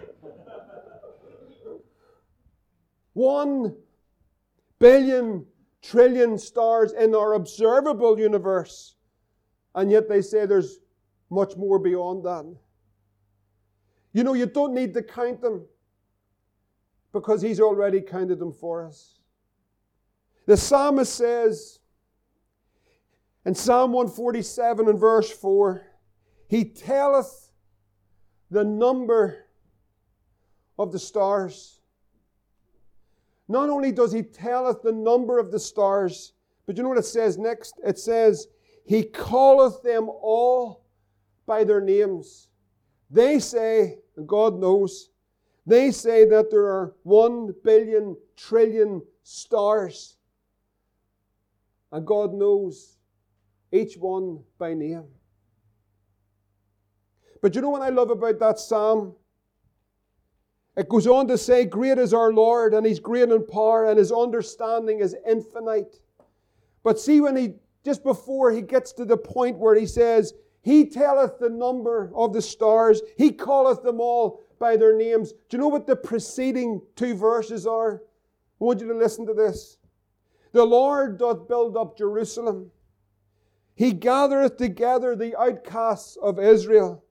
One 3.13 3.77
billion 4.81 5.47
trillion 5.83 6.39
stars 6.39 6.93
in 6.93 7.15
our 7.15 7.35
observable 7.35 8.19
universe. 8.19 8.97
And 9.75 9.91
yet 9.91 10.09
they 10.09 10.23
say 10.23 10.47
there's 10.47 10.79
much 11.31 11.57
more 11.57 11.79
beyond 11.79 12.25
that. 12.25 12.45
You 14.13 14.25
know, 14.25 14.35
you 14.35 14.47
don't 14.47 14.75
need 14.75 14.95
to 14.95 15.03
count 15.03 15.41
them 15.41 15.65
because 17.13 17.43
He's 17.43 17.61
already 17.61 18.01
counted 18.01 18.39
them 18.39 18.53
for 18.53 18.85
us. 18.85 19.21
The 20.47 20.57
psalmist 20.57 21.15
says 21.15 21.79
in 23.45 23.55
Psalm 23.55 23.93
147 23.93 24.89
and 24.89 24.99
verse 24.99 25.31
4 25.31 25.83
He 26.49 26.65
telleth 26.65 27.51
the 28.51 28.65
number 28.65 29.45
of 30.79 30.93
the 30.93 30.99
stars. 30.99 31.78
Not 33.49 33.71
only 33.71 33.91
does 33.93 34.13
He 34.13 34.23
tell 34.23 34.67
us 34.67 34.77
the 34.83 34.93
number 34.93 35.39
of 35.39 35.51
the 35.51 35.59
stars, 35.59 36.35
but 36.67 36.77
you 36.77 36.83
know 36.83 36.91
what 36.91 36.99
it 36.99 37.07
says 37.07 37.39
next? 37.39 37.81
It 37.85 37.99
says, 37.99 38.49
He 38.85 39.05
calleth 39.05 39.83
them 39.83 40.09
all 40.09 40.85
by 41.47 41.65
their 41.65 41.81
names. 41.81 42.49
They 43.11 43.39
say, 43.39 43.99
and 44.17 44.29
God 44.29 44.59
knows, 44.59 45.11
they 45.67 45.91
say 45.91 46.27
that 46.27 46.51
there 46.51 46.67
are 46.67 46.95
one 47.03 47.55
billion 47.65 48.17
trillion 48.37 49.03
stars. 49.23 50.17
And 51.91 52.07
God 52.07 52.35
knows 52.35 52.99
each 53.73 53.97
one 53.97 54.41
by 54.59 54.75
name. 54.75 55.05
But 57.41 57.55
you 57.55 57.61
know 57.61 57.71
what 57.71 57.83
I 57.83 57.91
love 57.91 58.11
about 58.11 58.39
that 58.41 58.59
psalm? 58.59 59.15
It 60.79 60.89
goes 60.89 61.09
on 61.09 61.27
to 61.27 61.37
say, 61.37 61.65
Great 61.65 61.99
is 61.99 62.15
our 62.15 62.33
Lord, 62.33 62.73
and 62.73 62.87
He's 62.87 63.01
great 63.01 63.29
in 63.31 63.45
power, 63.45 63.87
and 63.87 63.99
His 63.99 64.13
understanding 64.13 65.01
is 65.01 65.17
infinite. 65.29 66.01
But 66.85 67.01
see, 67.01 67.21
when 67.21 67.37
He, 67.37 67.55
just 67.85 68.05
before 68.05 68.53
He 68.53 68.63
gets 68.63 68.93
to 68.93 69.05
the 69.05 69.17
point 69.17 69.59
where 69.59 69.75
He 69.75 69.87
says, 69.87 70.35
He 70.63 70.87
telleth 70.89 71.41
the 71.41 71.49
number 71.49 72.13
of 72.15 72.33
the 72.33 72.41
stars, 72.41 73.03
He 73.17 73.33
calleth 73.33 73.83
them 73.83 74.01
all 74.01 74.45
by 74.61 74.77
their 74.77 74.97
names. 74.97 75.33
Do 75.33 75.57
you 75.57 75.59
know 75.59 75.69
what 75.69 75.89
the 75.89 75.97
preceding 75.97 76.81
two 76.95 77.15
verses 77.17 77.67
are? 77.67 78.03
I 78.61 78.65
want 78.65 78.81
you 78.81 78.87
to 78.87 78.95
listen 78.95 79.27
to 79.27 79.35
this. 79.35 79.79
The 80.53 80.65
Lord 80.65 81.19
doth 81.19 81.49
build 81.49 81.77
up 81.77 81.99
Jerusalem. 81.99 82.71
He 83.75 83.93
gathereth 83.93 84.57
together 84.57 85.17
the 85.17 85.37
outcasts 85.37 86.17
of 86.23 86.39
Israel. 86.39 87.03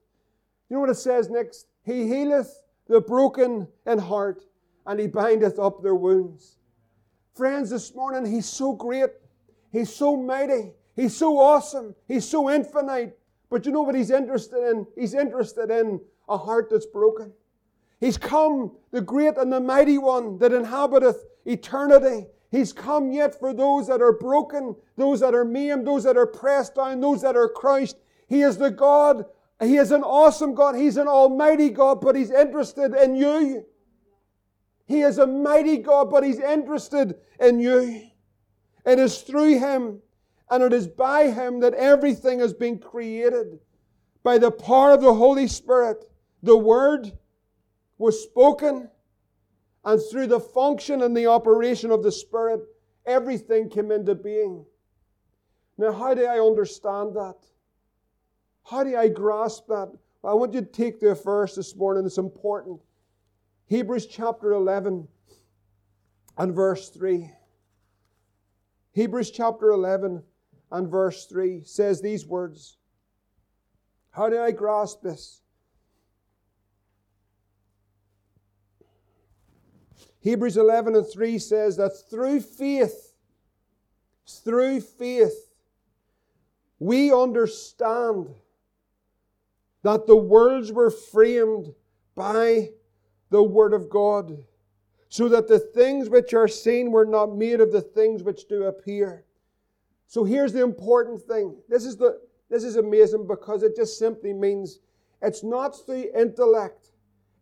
You 0.69 0.75
know 0.75 0.81
what 0.81 0.89
it 0.89 0.95
says 0.95 1.29
next? 1.29 1.67
He 1.83 2.07
healeth 2.07 2.61
the 2.87 3.01
broken 3.01 3.67
in 3.85 3.99
heart, 3.99 4.43
and 4.85 4.99
he 4.99 5.07
bindeth 5.07 5.59
up 5.59 5.81
their 5.81 5.95
wounds. 5.95 6.57
Friends, 7.35 7.69
this 7.69 7.93
morning, 7.93 8.25
He's 8.31 8.47
so 8.47 8.73
great. 8.73 9.09
He's 9.71 9.93
so 9.93 10.17
mighty. 10.17 10.71
He's 10.95 11.15
so 11.15 11.37
awesome. 11.37 11.93
He's 12.07 12.27
so 12.27 12.49
infinite. 12.49 13.19
But 13.49 13.65
you 13.65 13.71
know 13.71 13.83
what 13.83 13.95
He's 13.95 14.09
interested 14.09 14.71
in? 14.71 14.87
He's 14.95 15.13
interested 15.13 15.69
in 15.69 16.01
a 16.27 16.37
heart 16.37 16.69
that's 16.71 16.87
broken. 16.87 17.31
He's 17.99 18.17
come, 18.17 18.71
the 18.91 19.01
great 19.01 19.37
and 19.37 19.51
the 19.51 19.59
mighty 19.59 19.97
one 19.97 20.37
that 20.39 20.53
inhabiteth 20.53 21.25
eternity. 21.45 22.27
He's 22.49 22.71
come 22.73 23.11
yet 23.11 23.39
for 23.39 23.53
those 23.53 23.87
that 23.87 24.01
are 24.01 24.13
broken, 24.13 24.75
those 24.95 25.19
that 25.19 25.35
are 25.35 25.45
maimed, 25.45 25.85
those 25.85 26.03
that 26.05 26.17
are 26.17 26.27
pressed 26.27 26.75
down, 26.75 27.01
those 27.01 27.21
that 27.21 27.35
are 27.35 27.49
crushed. 27.49 27.97
He 28.27 28.41
is 28.41 28.57
the 28.57 28.71
God. 28.71 29.25
He 29.59 29.77
is 29.77 29.91
an 29.91 30.03
awesome 30.03 30.53
God. 30.53 30.75
He's 30.75 30.97
an 30.97 31.07
almighty 31.07 31.69
God, 31.69 32.01
but 32.01 32.15
He's 32.15 32.31
interested 32.31 32.93
in 32.93 33.15
you. 33.15 33.65
He 34.85 35.01
is 35.01 35.17
a 35.17 35.27
mighty 35.27 35.77
God, 35.77 36.09
but 36.09 36.23
He's 36.23 36.39
interested 36.39 37.15
in 37.39 37.59
you. 37.59 38.09
It 38.85 38.99
is 38.99 39.21
through 39.21 39.59
Him 39.59 40.01
and 40.49 40.63
it 40.63 40.73
is 40.73 40.87
by 40.87 41.29
Him 41.29 41.59
that 41.59 41.73
everything 41.73 42.39
has 42.39 42.53
been 42.53 42.79
created. 42.79 43.59
By 44.23 44.37
the 44.37 44.51
power 44.51 44.91
of 44.91 45.01
the 45.01 45.13
Holy 45.13 45.47
Spirit, 45.47 46.05
the 46.43 46.57
Word 46.57 47.11
was 47.97 48.23
spoken 48.23 48.89
and 49.83 50.01
through 50.11 50.27
the 50.27 50.39
function 50.39 51.01
and 51.01 51.15
the 51.15 51.27
operation 51.27 51.91
of 51.91 52.03
the 52.03 52.11
Spirit, 52.11 52.61
everything 53.05 53.69
came 53.69 53.91
into 53.91 54.15
being. 54.15 54.65
Now, 55.77 55.91
how 55.91 56.13
do 56.13 56.25
I 56.25 56.39
understand 56.39 57.15
that? 57.15 57.35
How 58.69 58.83
do 58.83 58.97
I 58.97 59.07
grasp 59.07 59.67
that? 59.67 59.93
I 60.25 60.33
want 60.33 60.53
you 60.53 60.59
to 60.59 60.67
take 60.67 60.99
the 60.99 61.15
verse 61.15 61.55
this 61.55 61.73
morning, 61.73 62.05
it's 62.05 62.17
important. 62.17 62.81
Hebrews 63.67 64.07
chapter 64.07 64.51
11 64.51 65.07
and 66.37 66.53
verse 66.53 66.89
3. 66.89 67.31
Hebrews 68.91 69.31
chapter 69.31 69.69
11 69.69 70.21
and 70.71 70.91
verse 70.91 71.27
3 71.27 71.61
says 71.63 72.01
these 72.01 72.25
words. 72.25 72.75
How 74.11 74.27
do 74.27 74.41
I 74.41 74.51
grasp 74.51 75.01
this? 75.01 75.41
Hebrews 80.19 80.57
11 80.57 80.95
and 80.95 81.07
3 81.09 81.39
says 81.39 81.77
that 81.77 81.91
through 82.09 82.41
faith, 82.41 83.13
through 84.27 84.81
faith, 84.81 85.53
we 86.79 87.13
understand 87.13 88.27
that 89.87 90.07
the 90.07 90.15
worlds 90.15 90.71
were 90.71 90.91
framed 90.91 91.73
by 92.15 92.69
the 93.29 93.43
Word 93.43 93.73
of 93.73 93.89
God, 93.89 94.43
so 95.09 95.27
that 95.29 95.47
the 95.47 95.59
things 95.59 96.09
which 96.09 96.33
are 96.33 96.47
seen 96.47 96.91
were 96.91 97.05
not 97.05 97.35
made 97.35 97.59
of 97.59 97.71
the 97.71 97.81
things 97.81 98.23
which 98.23 98.47
do 98.47 98.63
appear. 98.63 99.25
So 100.07 100.23
here's 100.23 100.53
the 100.53 100.63
important 100.63 101.21
thing. 101.21 101.55
This 101.69 101.85
is 101.85 101.97
the 101.97 102.19
this 102.49 102.63
is 102.63 102.77
amazing 102.77 103.27
because 103.27 103.63
it 103.63 103.75
just 103.75 103.99
simply 103.99 104.33
means 104.33 104.79
it's 105.21 105.43
not 105.43 105.85
through 105.85 106.11
intellect, 106.15 106.91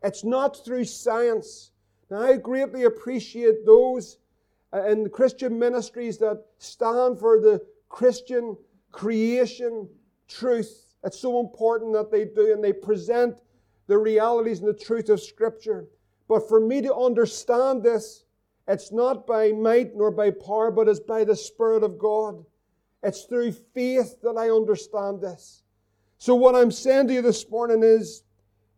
it's 0.01 0.23
not 0.23 0.63
through 0.65 0.86
science, 0.86 1.71
now, 2.10 2.21
I 2.21 2.38
greatly 2.38 2.84
appreciate 2.84 3.65
those 3.65 4.17
uh, 4.73 4.86
in 4.86 5.10
Christian 5.10 5.58
ministries 5.58 6.17
that 6.19 6.43
stand 6.60 7.19
for 7.19 7.39
the 7.39 7.65
Christian 7.89 8.58
creation 8.91 9.89
truth. 10.27 10.84
It's 11.05 11.19
so 11.19 11.39
important 11.39 11.93
that 11.93 12.11
they 12.11 12.25
do, 12.25 12.51
and 12.51 12.63
they 12.63 12.73
present 12.73 13.37
the 13.87 13.97
realities 13.97 14.59
and 14.59 14.67
the 14.67 14.73
truth 14.73 15.09
of 15.09 15.21
Scripture. 15.21 15.87
But 16.27 16.49
for 16.49 16.59
me 16.59 16.81
to 16.81 16.95
understand 16.95 17.83
this, 17.83 18.25
it's 18.67 18.91
not 18.91 19.27
by 19.27 19.51
might 19.51 19.95
nor 19.95 20.09
by 20.09 20.31
power, 20.31 20.71
but 20.71 20.87
it's 20.87 20.99
by 20.99 21.23
the 21.23 21.35
Spirit 21.35 21.83
of 21.83 21.99
God. 21.99 22.43
It's 23.03 23.25
through 23.25 23.51
faith 23.51 24.19
that 24.23 24.35
I 24.35 24.49
understand 24.49 25.21
this. 25.21 25.61
So, 26.17 26.33
what 26.33 26.55
I'm 26.55 26.71
saying 26.71 27.09
to 27.09 27.13
you 27.13 27.21
this 27.21 27.47
morning 27.51 27.83
is 27.83 28.23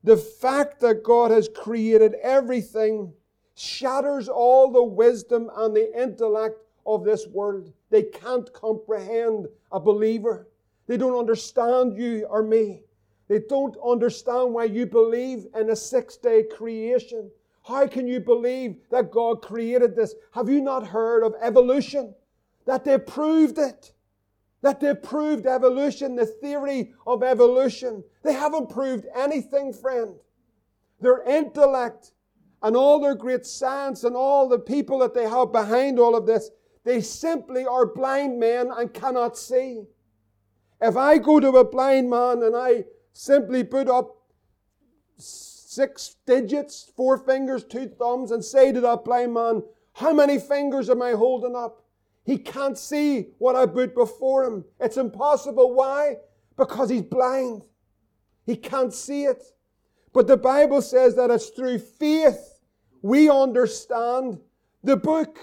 the 0.04 0.18
fact 0.18 0.82
that 0.82 1.04
God 1.04 1.32
has 1.32 1.48
created 1.48 2.16
everything 2.16 3.14
shatters 3.56 4.28
all 4.28 4.70
the 4.72 4.84
wisdom 4.84 5.50
and 5.56 5.74
the 5.74 5.98
intellect 5.98 6.60
of 6.86 7.06
this 7.06 7.26
world. 7.28 7.72
They 7.90 8.04
can't 8.04 8.52
comprehend 8.52 9.48
a 9.72 9.80
believer. 9.80 10.48
They 10.88 10.98
don't 10.98 11.18
understand 11.18 11.98
you 11.98 12.26
or 12.30 12.44
me. 12.44 12.82
They 13.28 13.40
don't 13.40 13.76
understand 13.86 14.54
why 14.54 14.66
you 14.66 14.86
believe 14.86 15.48
in 15.54 15.70
a 15.70 15.76
six 15.76 16.16
day 16.18 16.44
creation. 16.44 17.30
How 17.64 17.86
can 17.86 18.08
you 18.08 18.22
believe 18.22 18.78
that 18.90 19.12
God 19.12 19.42
created 19.42 19.96
this? 19.96 20.16
Have 20.32 20.48
you 20.48 20.62
not 20.62 20.88
heard 20.88 21.24
of 21.24 21.36
evolution? 21.42 22.16
That 22.66 22.86
they 22.86 22.98
proved 22.98 23.58
it. 23.58 23.92
That 24.62 24.80
they 24.80 24.96
proved 24.96 25.46
evolution, 25.46 26.16
the 26.16 26.26
theory 26.26 26.94
of 27.06 27.22
evolution. 27.22 28.04
They 28.24 28.34
haven't 28.34 28.70
proved 28.70 29.06
anything, 29.14 29.74
friend. 29.74 30.16
Their 31.02 31.22
intellect 31.24 32.14
and 32.64 32.76
all 32.76 33.00
their 33.00 33.16
great 33.16 33.46
science 33.46 34.04
and 34.06 34.16
all 34.16 34.48
the 34.48 34.60
people 34.60 35.00
that 35.00 35.14
they 35.14 35.28
have 35.30 35.52
behind 35.52 36.00
all 36.00 36.16
of 36.16 36.26
this, 36.26 36.50
they 36.86 37.02
simply 37.02 37.66
are 37.66 37.86
blind 37.86 38.40
men 38.40 38.72
and 38.76 38.94
cannot 38.94 39.38
see. 39.38 39.84
If 40.82 40.96
I 40.96 41.18
go 41.18 41.40
to 41.40 41.58
a 41.58 41.64
blind 41.64 42.10
man 42.10 42.44
and 42.44 42.56
I 42.56 42.86
simply 43.14 43.64
put 43.64 43.90
up 43.90 44.16
six 45.18 46.16
digits, 46.26 46.92
four 46.96 47.18
fingers, 47.18 47.64
two 47.64 47.88
thumbs, 47.88 48.32
and 48.32 48.44
say 48.44 48.72
to 48.72 48.82
that 48.82 49.04
blind 49.06 49.34
man, 49.34 49.64
How 49.94 50.14
many 50.14 50.40
fingers 50.40 50.90
am 50.90 51.02
I 51.02 51.12
holding 51.12 51.56
up? 51.56 51.84
He 52.24 52.38
can't 52.38 52.78
see 52.78 53.30
what 53.38 53.56
I 53.56 53.66
put 53.66 53.96
before 53.96 54.44
him. 54.44 54.66
It's 54.80 54.98
impossible. 54.98 55.74
Why? 55.74 56.18
Because 56.58 56.90
he's 56.90 57.04
blind. 57.04 57.64
He 58.46 58.58
can't 58.58 58.94
see 58.94 59.24
it. 59.24 59.44
But 60.14 60.28
the 60.28 60.38
Bible 60.38 60.82
says 60.82 61.16
that 61.16 61.32
it's 61.32 61.50
through 61.50 61.80
faith 61.80 62.60
we 63.02 63.30
understand 63.30 64.40
the 64.84 64.98
book. 64.98 65.40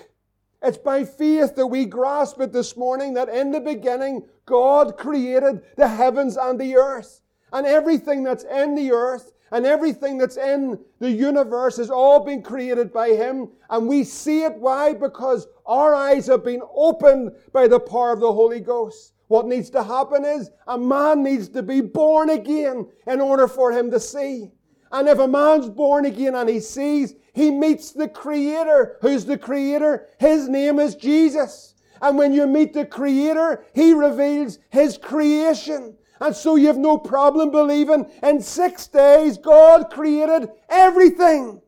It's 0.65 0.79
by 0.79 1.05
faith 1.05 1.57
that 1.57 1.67
we 1.67 1.85
grasp 1.85 2.41
it 2.41 2.51
this 2.51 2.75
morning 2.75 3.13
that 3.15 3.29
in 3.29 3.51
the 3.51 3.61
beginning, 3.61 4.27
God 4.47 4.97
created 4.97 5.63
the 5.77 5.89
heavens 5.89 6.39
and 6.39 6.59
the 6.59 6.77
earth. 6.77 7.21
And 7.53 7.67
everything 7.67 8.25
that's 8.25 8.45
in 8.45 8.75
the 8.75 8.91
earth 8.91 9.33
and 9.53 9.67
everything 9.67 10.17
that's 10.17 10.39
in 10.39 10.79
the 11.01 11.11
universe 11.11 11.77
has 11.77 11.91
all 11.91 12.25
been 12.25 12.43
created 12.43 12.93
by 12.93 13.11
Him. 13.11 13.51
And 13.69 13.87
we 13.87 14.05
see 14.05 14.43
it. 14.43 14.55
Why? 14.55 14.95
Because 14.95 15.47
our 15.67 15.95
eyes 15.95 16.27
have 16.29 16.45
been 16.45 16.63
opened 16.75 17.33
by 17.53 17.69
the 17.69 17.79
power 17.79 18.13
of 18.13 18.21
the 18.21 18.33
Holy 18.33 18.61
Ghost. 18.61 19.13
What 19.29 19.47
needs 19.47 19.69
to 19.71 19.83
happen 19.83 20.25
is 20.25 20.51
a 20.67 20.79
man 20.79 21.23
needs 21.23 21.49
to 21.51 21.63
be 21.63 21.83
born 21.83 22.31
again 22.31 22.89
in 23.07 23.21
order 23.21 23.49
for 23.49 23.71
him 23.71 23.91
to 23.91 24.01
see. 24.01 24.51
And 24.93 25.09
if 25.09 25.19
a 25.19 25.29
man's 25.29 25.69
born 25.69 26.07
again 26.07 26.35
and 26.35 26.49
he 26.49 26.61
sees, 26.61 27.15
he 27.35 27.51
meets 27.51 27.91
the 27.91 28.09
Creator. 28.09 28.99
Who's 29.01 29.25
the 29.25 29.37
Creator? 29.37 30.07
His 30.19 30.49
name 30.49 30.79
is 30.79 30.95
Jesus. 30.95 31.75
And 32.01 32.17
when 32.17 32.33
you 32.33 32.47
meet 32.47 32.73
the 32.73 32.87
Creator, 32.87 33.65
He 33.75 33.93
reveals 33.93 34.59
His 34.71 34.97
creation. 34.97 35.97
And 36.21 36.35
so 36.35 36.55
you 36.55 36.69
have 36.69 36.79
no 36.79 36.97
problem 36.97 37.51
believing 37.51 38.07
in 38.23 38.41
six 38.41 38.87
days 38.87 39.37
God 39.37 39.91
created 39.91 40.49
everything. 40.69 41.61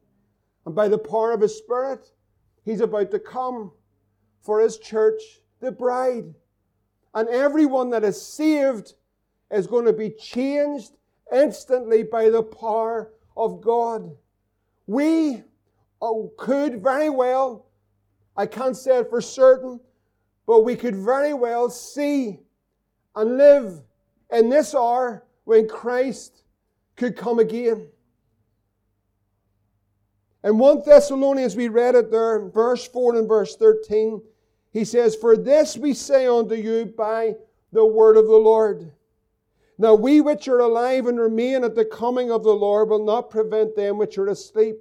And 0.65 0.75
by 0.75 0.87
the 0.89 0.99
power 0.99 1.33
of 1.33 1.41
His 1.41 1.57
Spirit, 1.57 2.11
He's 2.65 2.81
about 2.81 3.11
to 3.11 3.19
come 3.19 3.73
for 4.43 4.61
His 4.61 4.79
church, 4.79 5.21
the 5.61 5.73
bride. 5.73 6.33
And 7.13 7.29
everyone 7.29 7.91
that 7.91 8.05
is 8.05 8.21
saved 8.21 8.95
is 9.51 9.67
going 9.67 9.87
to 9.87 9.93
be 9.93 10.11
changed 10.11 10.93
instantly 11.33 12.05
by 12.05 12.31
the 12.31 12.43
power 12.43 13.11
of 13.37 13.61
God. 13.61 14.15
We 14.87 15.43
oh, 16.01 16.33
could 16.37 16.83
very 16.83 17.11
well, 17.11 17.67
I 18.37 18.47
can't 18.47 18.77
say 18.77 18.99
it 18.99 19.11
for 19.11 19.21
certain, 19.21 19.81
but 20.47 20.63
we 20.63 20.77
could 20.77 20.97
very 20.97 21.35
well 21.35 21.71
see 21.71 22.41
and 23.15 23.39
live 23.39 23.81
in 24.31 24.49
this 24.49 24.75
hour 24.75 25.25
when 25.45 25.69
Christ 25.69 26.43
could 26.97 27.17
come 27.17 27.39
again. 27.39 27.89
In 30.45 30.59
1 30.59 30.83
Thessalonians, 30.85 31.57
we 31.57 31.69
read 31.69 31.97
it 31.97 32.11
there, 32.11 32.49
verse 32.49 32.87
4 32.87 33.17
and 33.17 33.29
verse 33.29 33.57
13. 33.57 34.23
He 34.73 34.85
says, 34.85 35.17
For 35.17 35.37
this 35.37 35.77
we 35.77 35.93
say 35.95 36.27
unto 36.27 36.55
you 36.55 36.87
by 36.87 37.35
the 37.73 37.85
word 37.85 38.17
of 38.17 38.27
the 38.27 38.37
Lord. 38.37 38.93
Now 39.79 39.95
we 39.95 40.21
which 40.21 40.49
are 40.49 40.61
alive 40.61 41.07
and 41.07 41.19
remain 41.19 41.65
at 41.65 41.75
the 41.75 41.85
coming 41.85 42.31
of 42.31 42.45
the 42.45 42.55
Lord 42.55 42.89
will 42.89 43.05
not 43.05 43.31
prevent 43.31 43.75
them 43.75 43.99
which 43.99 44.19
are 44.19 44.29
asleep. 44.29 44.77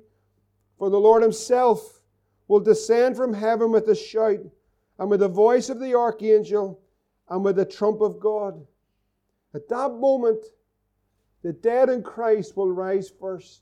For 0.78 0.90
the 0.90 1.00
Lord 1.00 1.22
himself 1.22 2.02
will 2.48 2.60
descend 2.60 3.16
from 3.16 3.34
heaven 3.34 3.72
with 3.72 3.88
a 3.88 3.96
shout, 3.96 4.40
and 5.00 5.10
with 5.10 5.22
the 5.22 5.28
voice 5.28 5.70
of 5.70 5.80
the 5.80 5.96
archangel, 5.96 6.80
and 7.30 7.44
with 7.44 7.56
the 7.56 7.66
trump 7.66 8.02
of 8.02 8.20
God. 8.20 8.66
At 9.54 9.68
that 9.70 9.94
moment, 9.94 10.46
the 11.42 11.54
dead 11.54 11.90
in 11.90 12.04
Christ 12.04 12.56
will 12.58 12.72
rise 12.72 13.10
first. 13.10 13.62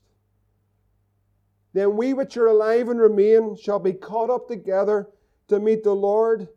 Then 1.72 1.96
we 1.96 2.14
which 2.14 2.36
are 2.36 2.46
alive 2.46 2.88
and 2.88 3.00
remain 3.00 3.56
shall 3.56 3.78
be 3.78 3.92
caught 3.92 4.30
up 4.30 4.48
together 4.48 5.08
to 5.48 5.60
meet 5.60 5.82
the 5.82 5.94
Lord 5.94 6.48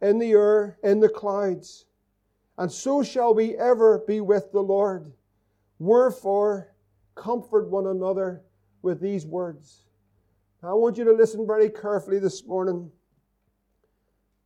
in 0.00 0.18
the 0.18 0.32
air, 0.32 0.78
in 0.82 1.00
the 1.00 1.08
clouds. 1.08 1.86
And 2.58 2.70
so 2.70 3.02
shall 3.02 3.34
we 3.34 3.56
ever 3.56 3.98
be 4.06 4.20
with 4.20 4.50
the 4.52 4.62
Lord. 4.62 5.12
Wherefore, 5.78 6.74
comfort 7.14 7.68
one 7.68 7.86
another 7.86 8.42
with 8.82 9.00
these 9.00 9.26
words. 9.26 9.85
I 10.66 10.72
want 10.72 10.98
you 10.98 11.04
to 11.04 11.12
listen 11.12 11.46
very 11.46 11.70
carefully 11.70 12.18
this 12.18 12.44
morning 12.44 12.90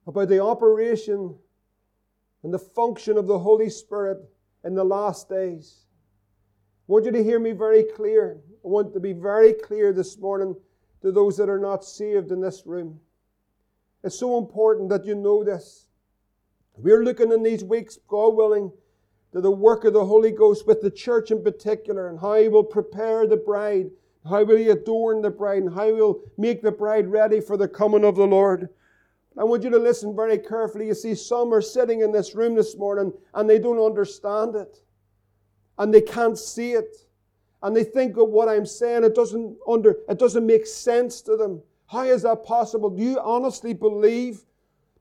about 0.07 0.29
the 0.29 0.43
operation 0.43 1.35
and 2.43 2.53
the 2.53 2.59
function 2.59 3.17
of 3.17 3.27
the 3.27 3.39
Holy 3.39 3.71
Spirit 3.71 4.19
in 4.63 4.75
the 4.75 4.85
last 4.85 5.31
days. 5.31 5.87
I 6.87 6.93
want 6.93 7.07
you 7.07 7.13
to 7.13 7.25
hear 7.25 7.39
me 7.39 7.53
very 7.53 7.85
clear. 7.85 8.39
I 8.63 8.69
want 8.69 8.93
to 8.93 9.01
be 9.01 9.15
very 9.15 9.55
clear 9.55 9.95
this 9.95 10.19
morning 10.19 10.55
to 11.01 11.11
those 11.11 11.39
that 11.39 11.49
are 11.49 11.59
not 11.59 11.87
saved 11.87 12.33
in 12.33 12.43
this 12.43 12.67
room. 12.67 13.01
It's 14.05 14.19
so 14.19 14.37
important 14.37 14.91
that 14.91 15.07
you 15.07 15.15
know 15.15 15.43
this. 15.43 15.87
We're 16.77 17.03
looking 17.03 17.33
in 17.33 17.43
these 17.43 17.65
weeks, 17.65 17.99
God 18.09 18.35
willing, 18.35 18.71
to 19.33 19.41
the 19.41 19.51
work 19.51 19.85
of 19.85 19.95
the 19.95 20.05
Holy 20.05 20.33
Ghost 20.33 20.67
with 20.67 20.83
the 20.83 20.91
church 20.91 21.31
in 21.31 21.43
particular 21.43 22.09
and 22.09 22.21
how 22.21 22.35
He 22.35 22.49
will 22.49 22.65
prepare 22.65 23.27
the 23.27 23.39
bride 23.39 23.91
how 24.29 24.45
will 24.45 24.57
he 24.57 24.69
adorn 24.69 25.23
the 25.23 25.31
bride? 25.31 25.63
And 25.63 25.75
how 25.75 25.93
will 25.93 26.21
make 26.37 26.63
the 26.63 26.73
bride 26.73 27.09
ready 27.09 27.41
for 27.41 27.57
the 27.57 27.69
coming 27.69 28.05
of 28.05 28.17
the 28.17 28.27
Lord? 28.27 28.69
I 29.39 29.45
want 29.45 29.63
you 29.63 29.71
to 29.71 29.79
listen 29.79 30.15
very 30.15 30.39
carefully. 30.39 30.89
You 30.89 30.95
see, 30.95 31.15
some 31.15 31.55
are 31.55 31.63
sitting 31.63 32.01
in 32.01 32.13
this 32.13 32.35
room 32.35 32.55
this 32.55 32.77
morning 32.77 33.13
and 33.35 33.49
they 33.49 33.59
don't 33.59 33.79
understand 33.79 34.57
it. 34.57 34.83
And 35.79 35.95
they 35.95 36.03
can't 36.03 36.39
see 36.39 36.73
it. 36.73 36.97
And 37.63 37.75
they 37.75 37.85
think 37.85 38.17
of 38.17 38.29
what 38.29 38.49
I'm 38.49 38.67
saying. 38.67 39.05
It 39.05 39.15
doesn't 39.15 39.57
under, 39.67 39.97
it 40.09 40.19
doesn't 40.19 40.47
make 40.47 40.67
sense 40.67 41.23
to 41.23 41.37
them. 41.37 41.63
How 41.87 42.03
is 42.03 42.23
that 42.23 42.45
possible? 42.45 42.91
Do 42.91 43.03
you 43.03 43.19
honestly 43.21 43.73
believe? 43.73 44.41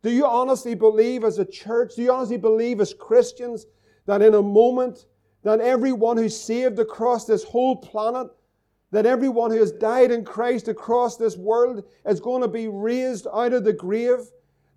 Do 0.02 0.10
you 0.10 0.26
honestly 0.26 0.76
believe 0.76 1.24
as 1.26 1.40
a 1.40 1.46
church? 1.46 1.96
Do 1.96 2.04
you 2.04 2.14
honestly 2.14 2.38
believe 2.38 2.80
as 2.80 2.94
Christians 2.94 3.66
that 4.06 4.22
in 4.22 4.36
a 4.36 4.42
moment 4.42 5.06
that 5.44 5.60
everyone 5.60 6.18
who's 6.18 6.40
saved 6.40 6.80
across 6.80 7.26
this 7.26 7.44
whole 7.44 7.76
planet 7.76 8.28
that 8.92 9.06
everyone 9.06 9.52
who 9.52 9.60
has 9.60 9.72
died 9.72 10.12
in 10.12 10.24
Christ 10.24 10.68
across 10.68 11.18
this 11.18 11.38
world 11.38 11.84
is 12.06 12.20
going 12.20 12.42
to 12.42 12.48
be 12.48 12.68
raised 12.68 13.28
out 13.32 13.54
of 13.54 13.64
the 13.64 13.74
grave. 13.74 14.20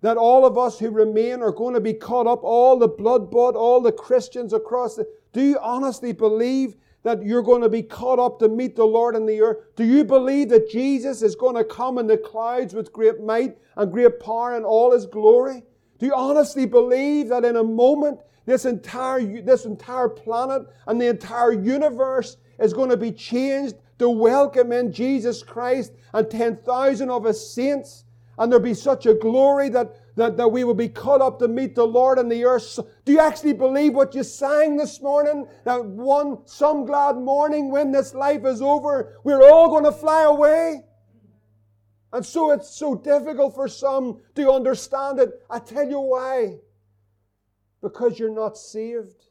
That 0.01 0.17
all 0.17 0.45
of 0.45 0.57
us 0.57 0.77
who 0.77 0.91
remain 0.91 1.41
are 1.41 1.51
going 1.51 1.73
to 1.73 1.79
be 1.79 1.93
caught 1.93 2.27
up, 2.27 2.43
all 2.43 2.77
the 2.77 2.87
blood 2.87 3.31
bought, 3.31 3.55
all 3.55 3.81
the 3.81 3.91
Christians 3.91 4.53
across 4.53 4.95
the. 4.95 5.07
Do 5.31 5.41
you 5.41 5.57
honestly 5.61 6.11
believe 6.11 6.75
that 7.03 7.23
you're 7.23 7.41
going 7.41 7.61
to 7.61 7.69
be 7.69 7.83
caught 7.83 8.19
up 8.19 8.39
to 8.39 8.49
meet 8.49 8.75
the 8.75 8.85
Lord 8.85 9.15
in 9.15 9.25
the 9.25 9.41
earth? 9.41 9.57
Do 9.75 9.83
you 9.85 10.03
believe 10.03 10.49
that 10.49 10.69
Jesus 10.69 11.21
is 11.21 11.35
going 11.35 11.55
to 11.55 11.63
come 11.63 11.97
in 11.97 12.07
the 12.07 12.17
clouds 12.17 12.73
with 12.73 12.93
great 12.93 13.21
might 13.21 13.57
and 13.77 13.91
great 13.91 14.19
power 14.19 14.55
and 14.55 14.65
all 14.65 14.91
his 14.91 15.05
glory? 15.05 15.63
Do 15.99 16.05
you 16.05 16.13
honestly 16.13 16.65
believe 16.65 17.29
that 17.29 17.45
in 17.45 17.55
a 17.55 17.63
moment 17.63 18.19
this 18.45 18.65
entire, 18.65 19.41
this 19.41 19.65
entire 19.65 20.09
planet 20.09 20.67
and 20.87 20.99
the 20.99 21.07
entire 21.07 21.53
universe 21.53 22.37
is 22.59 22.73
going 22.73 22.89
to 22.89 22.97
be 22.97 23.11
changed 23.11 23.75
to 23.99 24.09
welcome 24.09 24.71
in 24.71 24.91
Jesus 24.91 25.43
Christ 25.43 25.93
and 26.13 26.29
10,000 26.29 27.09
of 27.09 27.25
his 27.25 27.53
saints. 27.53 28.05
And 28.37 28.51
there'll 28.51 28.63
be 28.63 28.73
such 28.73 29.05
a 29.05 29.13
glory 29.13 29.69
that, 29.69 29.95
that, 30.15 30.37
that 30.37 30.47
we 30.47 30.63
will 30.63 30.73
be 30.73 30.89
caught 30.89 31.21
up 31.21 31.39
to 31.39 31.47
meet 31.47 31.75
the 31.75 31.85
Lord 31.85 32.17
on 32.17 32.29
the 32.29 32.45
earth. 32.45 32.79
Do 33.05 33.11
you 33.11 33.19
actually 33.19 33.53
believe 33.53 33.93
what 33.93 34.15
you 34.15 34.23
sang 34.23 34.77
this 34.77 35.01
morning? 35.01 35.47
That 35.65 35.85
one, 35.85 36.39
some 36.45 36.85
glad 36.85 37.15
morning 37.17 37.69
when 37.69 37.91
this 37.91 38.13
life 38.13 38.43
is 38.45 38.61
over, 38.61 39.19
we're 39.23 39.47
all 39.47 39.69
going 39.69 39.83
to 39.83 39.91
fly 39.91 40.23
away. 40.23 40.83
And 42.11 42.25
so 42.25 42.51
it's 42.51 42.69
so 42.69 42.95
difficult 42.95 43.55
for 43.55 43.67
some 43.67 44.21
to 44.35 44.51
understand 44.51 45.19
it. 45.19 45.31
I 45.49 45.59
tell 45.59 45.87
you 45.87 45.99
why. 45.99 46.59
Because 47.81 48.17
you're 48.17 48.33
not 48.33 48.57
saved. 48.57 49.25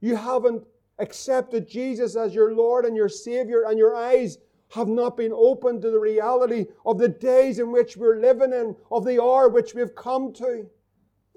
You 0.00 0.16
haven't 0.16 0.64
accepted 0.98 1.68
Jesus 1.68 2.16
as 2.16 2.34
your 2.34 2.54
Lord 2.54 2.84
and 2.84 2.96
your 2.96 3.08
Savior, 3.08 3.64
and 3.66 3.78
your 3.78 3.94
eyes 3.94 4.38
have 4.70 4.88
not 4.88 5.16
been 5.16 5.32
opened 5.32 5.82
to 5.82 5.90
the 5.90 5.98
reality 5.98 6.66
of 6.84 6.98
the 6.98 7.08
days 7.08 7.58
in 7.58 7.70
which 7.70 7.96
we're 7.96 8.20
living 8.20 8.52
in, 8.52 8.74
of 8.90 9.04
the 9.04 9.22
hour 9.22 9.48
which 9.48 9.74
we've 9.74 9.94
come 9.94 10.32
to. 10.34 10.68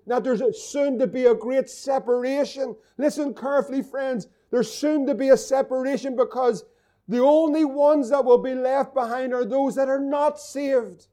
That 0.07 0.23
there's 0.23 0.41
soon 0.61 0.97
to 0.99 1.07
be 1.07 1.25
a 1.25 1.35
great 1.35 1.69
separation. 1.69 2.75
Listen 2.97 3.33
carefully, 3.33 3.83
friends. 3.83 4.27
There's 4.49 4.71
soon 4.71 5.05
to 5.05 5.13
be 5.13 5.29
a 5.29 5.37
separation 5.37 6.15
because 6.15 6.65
the 7.07 7.21
only 7.21 7.65
ones 7.65 8.09
that 8.09 8.25
will 8.25 8.39
be 8.39 8.55
left 8.55 8.93
behind 8.93 9.33
are 9.33 9.45
those 9.45 9.75
that 9.75 9.89
are 9.89 9.99
not 9.99 10.39
saved, 10.39 11.07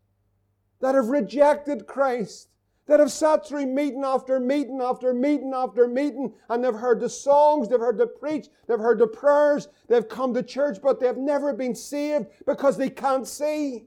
that 0.81 0.95
have 0.95 1.09
rejected 1.09 1.87
Christ 1.87 2.49
that 2.87 3.01
have 3.01 3.11
sat 3.11 3.47
through 3.47 3.67
meeting 3.67 4.05
after 4.05 4.39
meeting 4.39 4.81
after 4.81 5.13
meeting 5.13 5.53
after 5.55 5.89
meeting 5.89 6.33
and 6.49 6.65
they've 6.65 6.75
heard 6.75 7.01
the 7.01 7.09
songs, 7.09 7.69
they've 7.69 7.81
heard 7.81 7.99
the 7.99 8.07
preach, 8.07 8.47
they've 8.67 8.79
heard 8.79 8.99
the 8.99 9.07
prayers, 9.07 9.69
they've 9.89 10.09
come 10.09 10.33
to 10.35 10.43
church, 10.43 10.79
but 10.83 11.01
they've 11.01 11.17
never 11.17 11.53
been 11.53 11.75
saved 11.75 12.27
because 12.47 12.77
they 12.77 12.91
can't 12.91 13.27
see. 13.27 13.87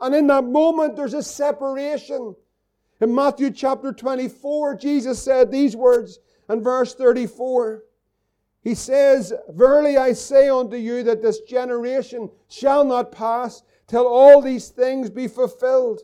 And 0.00 0.14
in 0.14 0.26
that 0.28 0.44
moment, 0.44 0.96
there's 0.96 1.14
a 1.14 1.22
separation. 1.22 2.36
In 3.00 3.14
Matthew 3.14 3.50
chapter 3.50 3.92
24, 3.92 4.76
Jesus 4.76 5.22
said 5.22 5.50
these 5.50 5.74
words 5.74 6.20
in 6.48 6.62
verse 6.62 6.94
34. 6.94 7.84
He 8.62 8.74
says, 8.74 9.32
Verily 9.50 9.98
I 9.98 10.12
say 10.12 10.48
unto 10.48 10.76
you 10.76 11.02
that 11.02 11.20
this 11.20 11.40
generation 11.40 12.30
shall 12.48 12.84
not 12.84 13.12
pass 13.12 13.62
till 13.86 14.06
all 14.06 14.40
these 14.40 14.68
things 14.68 15.10
be 15.10 15.28
fulfilled. 15.28 16.00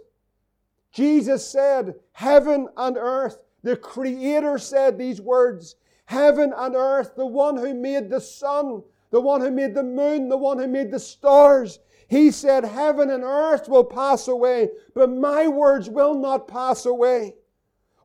Jesus 0.92 1.46
said, 1.46 1.94
Heaven 2.12 2.68
and 2.76 2.96
earth, 2.96 3.38
the 3.62 3.76
Creator 3.76 4.58
said 4.58 4.98
these 4.98 5.20
words 5.20 5.76
Heaven 6.06 6.52
and 6.56 6.74
earth, 6.74 7.14
the 7.16 7.26
one 7.26 7.56
who 7.56 7.72
made 7.72 8.10
the 8.10 8.20
sun, 8.20 8.82
the 9.10 9.20
one 9.20 9.40
who 9.40 9.50
made 9.50 9.74
the 9.74 9.82
moon, 9.82 10.28
the 10.28 10.36
one 10.36 10.58
who 10.58 10.66
made 10.66 10.90
the 10.90 10.98
stars. 10.98 11.78
He 12.08 12.32
said, 12.32 12.64
Heaven 12.64 13.10
and 13.10 13.22
earth 13.22 13.68
will 13.68 13.84
pass 13.84 14.26
away, 14.26 14.70
but 14.94 15.08
my 15.08 15.46
words 15.46 15.88
will 15.88 16.14
not 16.14 16.48
pass 16.48 16.84
away. 16.84 17.36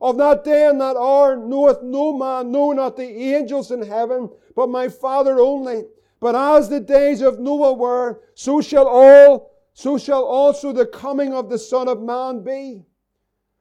Of 0.00 0.18
that 0.18 0.44
day 0.44 0.68
and 0.68 0.80
that 0.80 0.96
hour 0.96 1.36
knoweth 1.36 1.82
no 1.82 2.12
man, 2.12 2.52
no, 2.52 2.70
not 2.72 2.96
the 2.96 3.08
angels 3.34 3.72
in 3.72 3.82
heaven, 3.82 4.30
but 4.54 4.68
my 4.68 4.88
Father 4.88 5.40
only. 5.40 5.86
But 6.20 6.36
as 6.36 6.68
the 6.68 6.80
days 6.80 7.22
of 7.22 7.40
Noah 7.40 7.72
were, 7.72 8.20
so 8.34 8.60
shall 8.60 8.86
all, 8.86 9.50
so 9.78 9.98
shall 9.98 10.24
also 10.24 10.72
the 10.72 10.86
coming 10.86 11.34
of 11.34 11.50
the 11.50 11.58
Son 11.58 11.86
of 11.86 12.00
Man 12.00 12.42
be. 12.42 12.86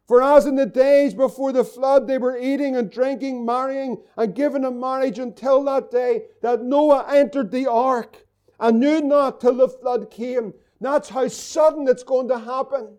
For 0.07 0.23
as 0.23 0.45
in 0.45 0.55
the 0.55 0.65
days 0.65 1.13
before 1.13 1.51
the 1.51 1.65
flood 1.65 2.07
they 2.07 2.17
were 2.17 2.37
eating 2.37 2.77
and 2.77 2.89
drinking, 2.89 3.45
marrying 3.45 4.01
and 4.15 4.33
giving 4.33 4.63
in 4.63 4.79
marriage 4.79 5.19
until 5.19 5.61
that 5.65 5.91
day 5.91 6.27
that 6.41 6.63
Noah 6.63 7.05
entered 7.09 7.51
the 7.51 7.69
ark 7.69 8.25
and 8.61 8.79
knew 8.79 9.01
not 9.01 9.41
till 9.41 9.55
the 9.57 9.67
flood 9.67 10.09
came. 10.09 10.53
That's 10.79 11.09
how 11.09 11.27
sudden 11.27 11.85
it's 11.89 12.03
going 12.03 12.29
to 12.29 12.39
happen. 12.39 12.97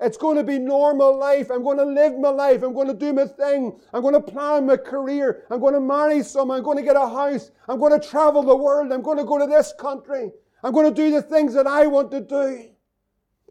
It's 0.00 0.16
going 0.16 0.38
to 0.38 0.44
be 0.44 0.58
normal 0.58 1.18
life. 1.18 1.50
I'm 1.50 1.62
going 1.62 1.76
to 1.76 1.84
live 1.84 2.18
my 2.18 2.30
life. 2.30 2.62
I'm 2.62 2.72
going 2.72 2.88
to 2.88 2.94
do 2.94 3.12
my 3.12 3.26
thing. 3.26 3.78
I'm 3.92 4.00
going 4.00 4.14
to 4.14 4.20
plan 4.20 4.64
my 4.64 4.78
career. 4.78 5.44
I'm 5.50 5.60
going 5.60 5.74
to 5.74 5.80
marry 5.80 6.22
someone. 6.22 6.56
I'm 6.56 6.64
going 6.64 6.78
to 6.78 6.82
get 6.82 6.96
a 6.96 7.06
house. 7.06 7.50
I'm 7.68 7.78
going 7.78 8.00
to 8.00 8.08
travel 8.08 8.42
the 8.42 8.56
world. 8.56 8.90
I'm 8.90 9.02
going 9.02 9.18
to 9.18 9.24
go 9.24 9.36
to 9.36 9.46
this 9.46 9.74
country. 9.78 10.30
I'm 10.62 10.72
going 10.72 10.92
to 10.92 11.02
do 11.02 11.10
the 11.10 11.22
things 11.22 11.54
that 11.54 11.66
I 11.66 11.86
want 11.86 12.10
to 12.10 12.20
do. 12.20 12.70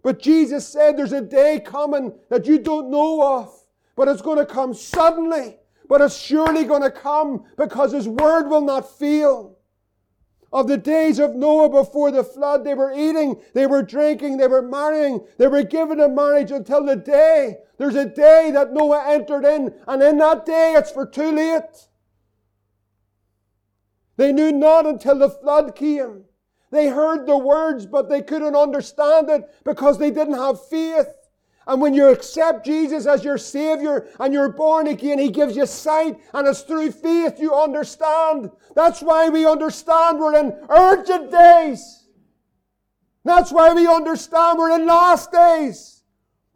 But 0.04 0.22
Jesus 0.22 0.68
said 0.68 0.98
there's 0.98 1.14
a 1.14 1.22
day 1.22 1.60
coming 1.60 2.14
that 2.30 2.46
you 2.46 2.60
don't 2.60 2.90
know 2.90 3.40
of, 3.40 3.54
but 3.96 4.08
it's 4.08 4.22
going 4.22 4.38
to 4.38 4.46
come 4.46 4.74
suddenly. 4.74 5.58
But 5.88 6.02
it's 6.02 6.18
surely 6.18 6.66
going 6.66 6.84
to 6.84 6.92
come 6.92 7.46
because 7.58 7.92
His 7.92 8.08
word 8.08 8.48
will 8.48 8.62
not 8.62 8.98
fail 8.98 9.58
of 10.52 10.68
the 10.68 10.78
days 10.78 11.20
of 11.20 11.36
Noah 11.36 11.70
before 11.70 12.12
the 12.12 12.24
flood. 12.24 12.64
They 12.64 12.74
were 12.74 12.94
eating, 12.94 13.42
they 13.54 13.68
were 13.68 13.84
drinking, 13.84 14.38
they 14.38 14.48
were 14.48 14.62
marrying, 14.62 15.26
they 15.38 15.48
were 15.48 15.64
given 15.64 16.00
in 16.00 16.16
marriage 16.16 16.52
until 16.52 16.86
the 16.86 16.96
day. 16.96 17.58
There's 17.78 17.96
a 17.96 18.06
day 18.06 18.52
that 18.54 18.74
Noah 18.74 19.06
entered 19.08 19.46
in, 19.46 19.74
and 19.88 20.02
in 20.02 20.18
that 20.20 20.46
day 20.46 20.76
it's 20.78 20.92
for 20.92 21.06
too 21.06 21.32
late. 21.32 21.88
They 24.18 24.32
knew 24.32 24.52
not 24.52 24.86
until 24.86 25.18
the 25.18 25.30
flood 25.30 25.76
came. 25.76 26.26
They 26.72 26.88
heard 26.88 27.26
the 27.26 27.38
words, 27.38 27.86
but 27.86 28.10
they 28.10 28.22
couldn't 28.22 28.56
understand 28.56 29.30
it 29.30 29.50
because 29.64 29.98
they 29.98 30.12
didn't 30.12 30.36
have 30.36 30.68
faith. 30.68 31.08
And 31.66 31.82
when 31.82 31.94
you 31.94 32.10
accept 32.10 32.66
Jesus 32.66 33.06
as 33.06 33.24
your 33.24 33.38
Savior 33.38 34.08
and 34.20 34.34
you're 34.34 34.52
born 34.52 34.88
again, 34.88 35.20
He 35.20 35.30
gives 35.30 35.56
you 35.56 35.66
sight 35.66 36.18
and 36.34 36.48
it's 36.48 36.62
through 36.62 36.92
faith 36.92 37.40
you 37.40 37.54
understand. 37.54 38.52
That's 38.76 39.02
why 39.02 39.30
we 39.30 39.46
understand 39.46 40.20
we're 40.20 40.40
in 40.40 40.58
urgent 40.70 41.32
days. 41.32 42.08
That's 43.24 43.52
why 43.52 43.74
we 43.74 43.88
understand 43.88 44.58
we're 44.58 44.80
in 44.80 44.88
last 44.88 45.32
days. 45.32 46.02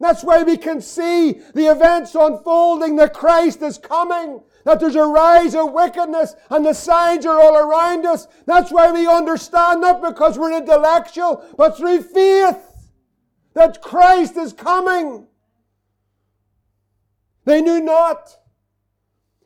That's 0.00 0.24
why 0.24 0.42
we 0.42 0.56
can 0.56 0.80
see 0.80 1.40
the 1.54 1.66
events 1.66 2.14
unfolding 2.14 2.96
that 2.96 3.14
Christ 3.14 3.62
is 3.62 3.78
coming, 3.78 4.42
that 4.64 4.80
there's 4.80 4.96
a 4.96 5.04
rise 5.04 5.54
of 5.54 5.72
wickedness 5.72 6.34
and 6.50 6.64
the 6.64 6.72
signs 6.72 7.26
are 7.26 7.40
all 7.40 7.56
around 7.56 8.06
us. 8.06 8.26
That's 8.46 8.72
why 8.72 8.90
we 8.90 9.06
understand 9.06 9.82
not 9.82 10.02
because 10.02 10.38
we're 10.38 10.56
intellectual, 10.56 11.44
but 11.56 11.76
through 11.76 12.02
faith 12.02 12.58
that 13.54 13.82
Christ 13.82 14.36
is 14.36 14.52
coming. 14.52 15.26
They 17.44 17.60
knew 17.60 17.80
not. 17.80 18.36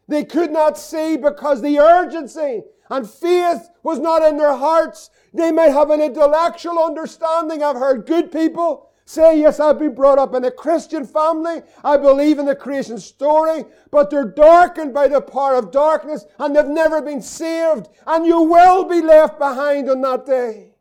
They 0.06 0.24
could 0.24 0.52
not 0.52 0.78
see 0.78 1.16
because 1.16 1.60
the 1.60 1.78
urgency 1.78 2.62
and 2.88 3.08
faith 3.08 3.68
was 3.82 3.98
not 3.98 4.22
in 4.22 4.38
their 4.38 4.56
hearts. 4.56 5.10
They 5.34 5.52
might 5.52 5.72
have 5.72 5.90
an 5.90 6.00
intellectual 6.00 6.78
understanding. 6.78 7.62
I've 7.62 7.76
heard 7.76 8.06
good 8.06 8.32
people 8.32 8.87
say, 9.08 9.40
Yes, 9.40 9.58
I've 9.58 9.78
been 9.78 9.94
brought 9.94 10.18
up 10.18 10.34
in 10.34 10.44
a 10.44 10.50
Christian 10.50 11.06
family. 11.06 11.62
I 11.82 11.96
believe 11.96 12.38
in 12.38 12.44
the 12.44 12.54
creation 12.54 12.98
story. 12.98 13.64
But 13.90 14.10
they're 14.10 14.28
darkened 14.28 14.92
by 14.92 15.08
the 15.08 15.22
power 15.22 15.54
of 15.54 15.70
darkness 15.70 16.26
and 16.38 16.54
they've 16.54 16.66
never 16.66 17.00
been 17.00 17.22
saved. 17.22 17.88
And 18.06 18.26
you 18.26 18.42
will 18.42 18.84
be 18.84 19.00
left 19.00 19.38
behind 19.38 19.88
on 19.88 20.02
that 20.02 20.26
day. 20.26 20.74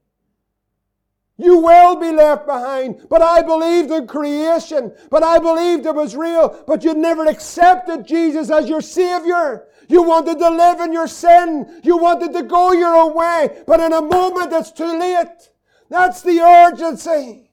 You 1.38 1.60
will 1.60 1.96
be 1.96 2.12
left 2.12 2.46
behind. 2.46 3.08
But 3.10 3.22
I 3.22 3.44
believed 3.44 3.92
in 3.92 4.08
creation. 4.08 4.94
But 5.10 5.24
I 5.24 5.40
believed 5.40 5.86
it 5.86 5.96
was 5.96 6.16
real. 6.16 6.64
But 6.68 6.84
you 6.84 6.96
never 6.96 7.28
accepted 7.28 8.06
Jesus 8.06 8.50
as 8.50 8.68
your 8.68 8.82
Savior. 8.82 9.68
You 9.88 10.04
wanted 10.04 10.40
to 10.40 10.50
live 10.50 10.82
in 10.82 10.92
your 10.92 11.08
sin. 11.08 11.80
You 11.84 11.98
wanted 11.98 12.34
to 12.34 12.44
go 12.44 12.74
your 12.74 12.94
own 12.94 13.16
way. 13.16 13.64
But 13.66 13.80
in 13.80 13.94
a 13.94 14.02
moment 14.02 14.52
it's 14.52 14.72
too 14.72 15.00
late. 15.00 15.50
That's 15.90 16.22
the 16.22 16.42
urgency. 16.42 17.47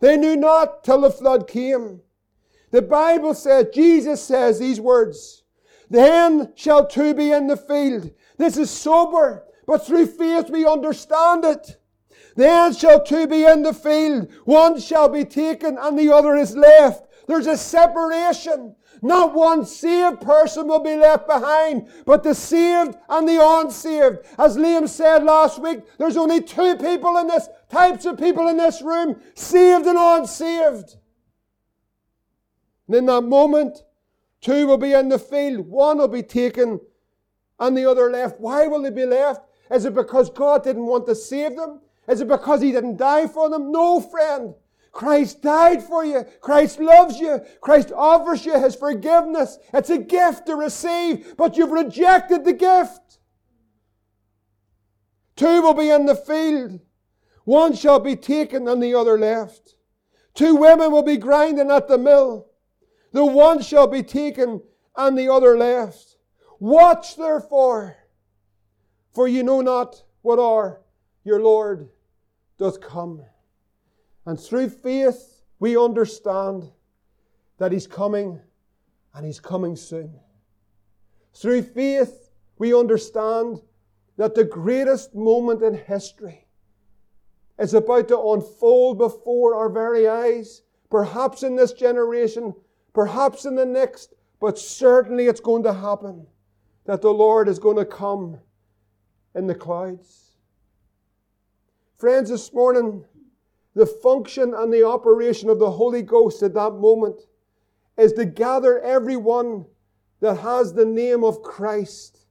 They 0.00 0.16
knew 0.16 0.36
not 0.36 0.84
till 0.84 1.00
the 1.00 1.10
flood 1.10 1.48
came. 1.48 2.02
The 2.70 2.82
Bible 2.82 3.34
says, 3.34 3.66
Jesus 3.72 4.22
says 4.22 4.58
these 4.58 4.80
words, 4.80 5.44
Then 5.88 6.52
shall 6.54 6.86
two 6.86 7.14
be 7.14 7.32
in 7.32 7.46
the 7.46 7.56
field. 7.56 8.10
This 8.36 8.56
is 8.56 8.70
sober. 8.70 9.44
But 9.66 9.86
through 9.86 10.06
faith 10.06 10.50
we 10.50 10.66
understand 10.66 11.44
it. 11.44 11.78
Then 12.36 12.74
shall 12.74 13.02
two 13.02 13.26
be 13.26 13.44
in 13.44 13.62
the 13.62 13.72
field. 13.72 14.30
One 14.44 14.78
shall 14.78 15.08
be 15.08 15.24
taken 15.24 15.78
and 15.78 15.98
the 15.98 16.12
other 16.12 16.36
is 16.36 16.54
left. 16.54 17.05
There's 17.26 17.46
a 17.46 17.56
separation. 17.56 18.74
Not 19.02 19.34
one 19.34 19.64
saved 19.64 20.20
person 20.20 20.68
will 20.68 20.82
be 20.82 20.96
left 20.96 21.26
behind, 21.26 21.88
but 22.06 22.22
the 22.22 22.34
saved 22.34 22.96
and 23.08 23.28
the 23.28 23.44
unsaved. 23.44 24.18
As 24.38 24.56
Liam 24.56 24.88
said 24.88 25.22
last 25.24 25.60
week, 25.60 25.80
there's 25.98 26.16
only 26.16 26.40
two 26.40 26.76
people 26.76 27.16
in 27.18 27.26
this, 27.26 27.48
types 27.70 28.06
of 28.06 28.18
people 28.18 28.48
in 28.48 28.56
this 28.56 28.80
room, 28.80 29.20
saved 29.34 29.86
and 29.86 29.98
unsaved. 29.98 30.96
And 32.86 32.96
in 32.96 33.06
that 33.06 33.22
moment, 33.22 33.82
two 34.40 34.66
will 34.66 34.78
be 34.78 34.92
in 34.92 35.08
the 35.08 35.18
field, 35.18 35.66
one 35.66 35.98
will 35.98 36.08
be 36.08 36.22
taken 36.22 36.80
and 37.58 37.76
the 37.76 37.88
other 37.88 38.10
left. 38.10 38.40
Why 38.40 38.66
will 38.66 38.82
they 38.82 38.90
be 38.90 39.06
left? 39.06 39.42
Is 39.70 39.84
it 39.84 39.94
because 39.94 40.30
God 40.30 40.62
didn't 40.62 40.86
want 40.86 41.06
to 41.06 41.14
save 41.14 41.56
them? 41.56 41.80
Is 42.08 42.20
it 42.20 42.28
because 42.28 42.60
He 42.60 42.72
didn't 42.72 42.98
die 42.98 43.26
for 43.26 43.48
them? 43.48 43.72
No, 43.72 44.00
friend. 44.00 44.54
Christ 44.96 45.42
died 45.42 45.82
for 45.82 46.06
you. 46.06 46.24
Christ 46.40 46.80
loves 46.80 47.20
you. 47.20 47.42
Christ 47.60 47.92
offers 47.94 48.46
you 48.46 48.58
His 48.58 48.74
forgiveness. 48.74 49.58
It's 49.74 49.90
a 49.90 49.98
gift 49.98 50.46
to 50.46 50.56
receive, 50.56 51.36
but 51.36 51.58
you've 51.58 51.70
rejected 51.70 52.46
the 52.46 52.54
gift. 52.54 53.18
Two 55.36 55.60
will 55.60 55.74
be 55.74 55.90
in 55.90 56.06
the 56.06 56.14
field. 56.14 56.80
One 57.44 57.74
shall 57.74 58.00
be 58.00 58.16
taken 58.16 58.66
and 58.66 58.82
the 58.82 58.94
other 58.94 59.18
left. 59.18 59.76
Two 60.32 60.56
women 60.56 60.90
will 60.90 61.02
be 61.02 61.18
grinding 61.18 61.70
at 61.70 61.88
the 61.88 61.98
mill. 61.98 62.46
The 63.12 63.22
one 63.22 63.60
shall 63.60 63.86
be 63.86 64.02
taken 64.02 64.62
and 64.96 65.18
the 65.18 65.28
other 65.28 65.58
left. 65.58 66.16
Watch 66.58 67.16
therefore 67.16 67.98
for 69.12 69.28
you 69.28 69.42
know 69.42 69.60
not 69.60 70.04
what 70.22 70.38
hour 70.38 70.80
your 71.22 71.42
Lord 71.42 71.90
doth 72.56 72.80
come. 72.80 73.26
And 74.26 74.38
through 74.38 74.70
faith, 74.70 75.42
we 75.60 75.76
understand 75.76 76.68
that 77.58 77.72
He's 77.72 77.86
coming 77.86 78.40
and 79.14 79.24
He's 79.24 79.40
coming 79.40 79.76
soon. 79.76 80.12
Through 81.32 81.62
faith, 81.62 82.30
we 82.58 82.74
understand 82.74 83.62
that 84.16 84.34
the 84.34 84.44
greatest 84.44 85.14
moment 85.14 85.62
in 85.62 85.74
history 85.74 86.46
is 87.58 87.74
about 87.74 88.08
to 88.08 88.20
unfold 88.20 88.98
before 88.98 89.54
our 89.54 89.68
very 89.68 90.08
eyes, 90.08 90.62
perhaps 90.90 91.42
in 91.42 91.56
this 91.56 91.72
generation, 91.72 92.54
perhaps 92.92 93.44
in 93.44 93.54
the 93.54 93.64
next, 93.64 94.14
but 94.40 94.58
certainly 94.58 95.26
it's 95.26 95.40
going 95.40 95.62
to 95.62 95.72
happen 95.72 96.26
that 96.84 97.02
the 97.02 97.12
Lord 97.12 97.48
is 97.48 97.58
going 97.58 97.76
to 97.76 97.84
come 97.84 98.38
in 99.34 99.46
the 99.46 99.54
clouds. 99.54 100.32
Friends, 101.98 102.30
this 102.30 102.52
morning, 102.52 103.04
the 103.76 103.86
function 103.86 104.54
and 104.54 104.72
the 104.72 104.82
operation 104.82 105.50
of 105.50 105.58
the 105.58 105.70
Holy 105.70 106.00
Ghost 106.00 106.42
at 106.42 106.54
that 106.54 106.72
moment 106.76 107.26
is 107.98 108.14
to 108.14 108.24
gather 108.24 108.80
everyone 108.80 109.66
that 110.20 110.38
has 110.38 110.72
the 110.72 110.86
name 110.86 111.22
of 111.22 111.42
Christ, 111.42 112.24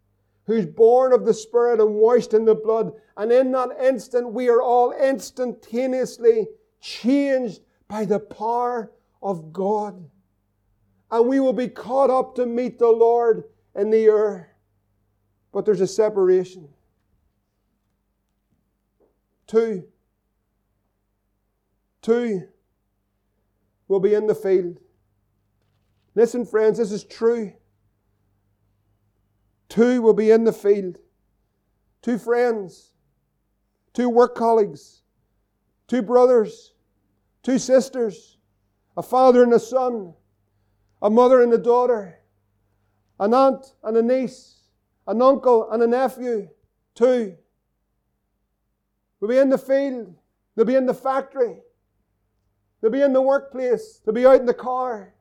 who's 0.47 0.65
born 0.65 1.13
of 1.13 1.23
the 1.23 1.35
Spirit 1.35 1.79
and 1.79 1.93
washed 1.93 2.33
in 2.33 2.45
the 2.45 2.55
blood. 2.55 2.93
And 3.15 3.31
in 3.31 3.51
that 3.51 3.77
instant, 3.79 4.33
we 4.33 4.49
are 4.49 4.63
all 4.63 4.91
instantaneously 4.91 6.47
changed 6.81 7.61
by 7.87 8.05
the 8.05 8.19
power 8.19 8.91
of 9.21 9.53
God. 9.53 10.03
And 11.11 11.27
we 11.27 11.39
will 11.39 11.53
be 11.53 11.67
caught 11.67 12.09
up 12.09 12.33
to 12.37 12.47
meet 12.47 12.79
the 12.79 12.89
Lord 12.89 13.43
in 13.75 13.91
the 13.91 14.05
air. 14.05 14.55
But 15.51 15.63
there's 15.63 15.81
a 15.81 15.87
separation. 15.87 16.69
Two. 19.45 19.83
Two 22.05 22.43
will 23.87 23.99
be 23.99 24.13
in 24.13 24.27
the 24.27 24.35
field. 24.35 24.77
Listen, 26.13 26.45
friends, 26.45 26.77
this 26.77 26.91
is 26.91 27.03
true. 27.03 27.51
Two 29.69 30.03
will 30.03 30.13
be 30.13 30.29
in 30.29 30.43
the 30.43 30.53
field. 30.53 30.99
Two 32.03 32.19
friends. 32.19 32.91
two 33.95 34.07
work 34.09 34.35
colleagues, 34.35 35.01
two 35.87 36.03
brothers, 36.03 36.73
two 37.41 37.57
sisters, 37.57 38.37
a 38.97 39.01
father 39.01 39.41
and 39.41 39.53
a 39.53 39.59
son, 39.59 40.13
a 41.01 41.09
mother 41.09 41.41
and 41.41 41.53
a 41.53 41.57
daughter, 41.57 42.19
an 43.19 43.33
aunt 43.33 43.73
and 43.83 43.97
a 43.97 44.01
niece, 44.03 44.59
an 45.07 45.21
uncle 45.21 45.71
and 45.71 45.81
a 45.81 45.87
nephew, 45.87 46.47
two. 46.93 47.35
They'll 49.19 49.29
be 49.29 49.37
in 49.37 49.49
the 49.49 49.57
field, 49.57 50.13
they'll 50.55 50.65
be 50.65 50.75
in 50.75 50.85
the 50.85 50.93
factory, 50.93 51.61
they'll 52.85 52.91
be 52.91 53.01
in 53.01 53.13
the 53.13 53.21
workplace, 53.21 53.99
they'll 54.05 54.13
be 54.13 54.27
out 54.27 54.39
in 54.41 54.45
the 54.45 54.53
car, 54.53 55.15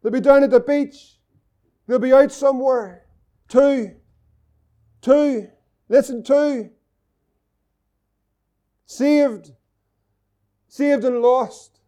they'll 0.00 0.12
be 0.12 0.20
down 0.20 0.44
at 0.44 0.52
the 0.52 0.60
beach, 0.60 1.16
they'll 1.88 1.98
be 1.98 2.12
out 2.12 2.30
somewhere. 2.30 3.06
Two. 3.48 3.96
Two. 5.02 5.48
Listen, 5.88 6.22
two. 6.22 6.70
Saved. 8.86 9.50
Saved 10.68 11.02
and 11.02 11.20
lost. 11.20 11.80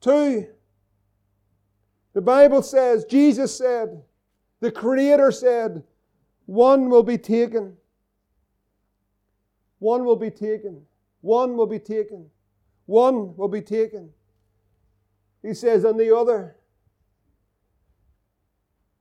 Two. 0.00 0.46
The 2.14 2.22
Bible 2.22 2.62
says, 2.62 3.04
Jesus 3.04 3.54
said, 3.54 4.02
the 4.60 4.70
Creator 4.70 5.32
said, 5.32 5.82
one 6.46 6.88
will 6.88 7.02
be 7.02 7.18
taken. 7.18 7.76
One 9.80 10.06
will 10.06 10.16
be 10.16 10.30
taken. 10.30 10.80
One 11.20 11.58
will 11.58 11.66
be 11.66 11.78
taken. 11.78 12.30
One 12.86 13.36
will 13.36 13.48
be 13.48 13.62
taken. 13.62 14.10
He 15.42 15.54
says, 15.54 15.84
and 15.84 15.98
the 15.98 16.14
other. 16.14 16.56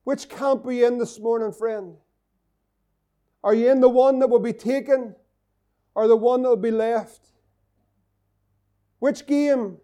Which 0.04 0.30
camp 0.30 0.66
are 0.66 0.72
you 0.72 0.86
in 0.86 0.98
this 0.98 1.20
morning, 1.20 1.54
friend? 1.54 1.96
Are 3.44 3.54
you 3.54 3.72
in 3.72 3.82
the 3.82 3.90
one 3.90 4.20
that 4.20 4.30
will 4.30 4.40
be 4.40 4.54
taken 4.54 5.16
or 5.96 6.08
the 6.08 6.16
one 6.16 6.42
that 6.42 6.50
will 6.50 6.56
be 6.58 6.72
left? 6.72 7.28
Which 9.00 9.26
game 9.26 9.78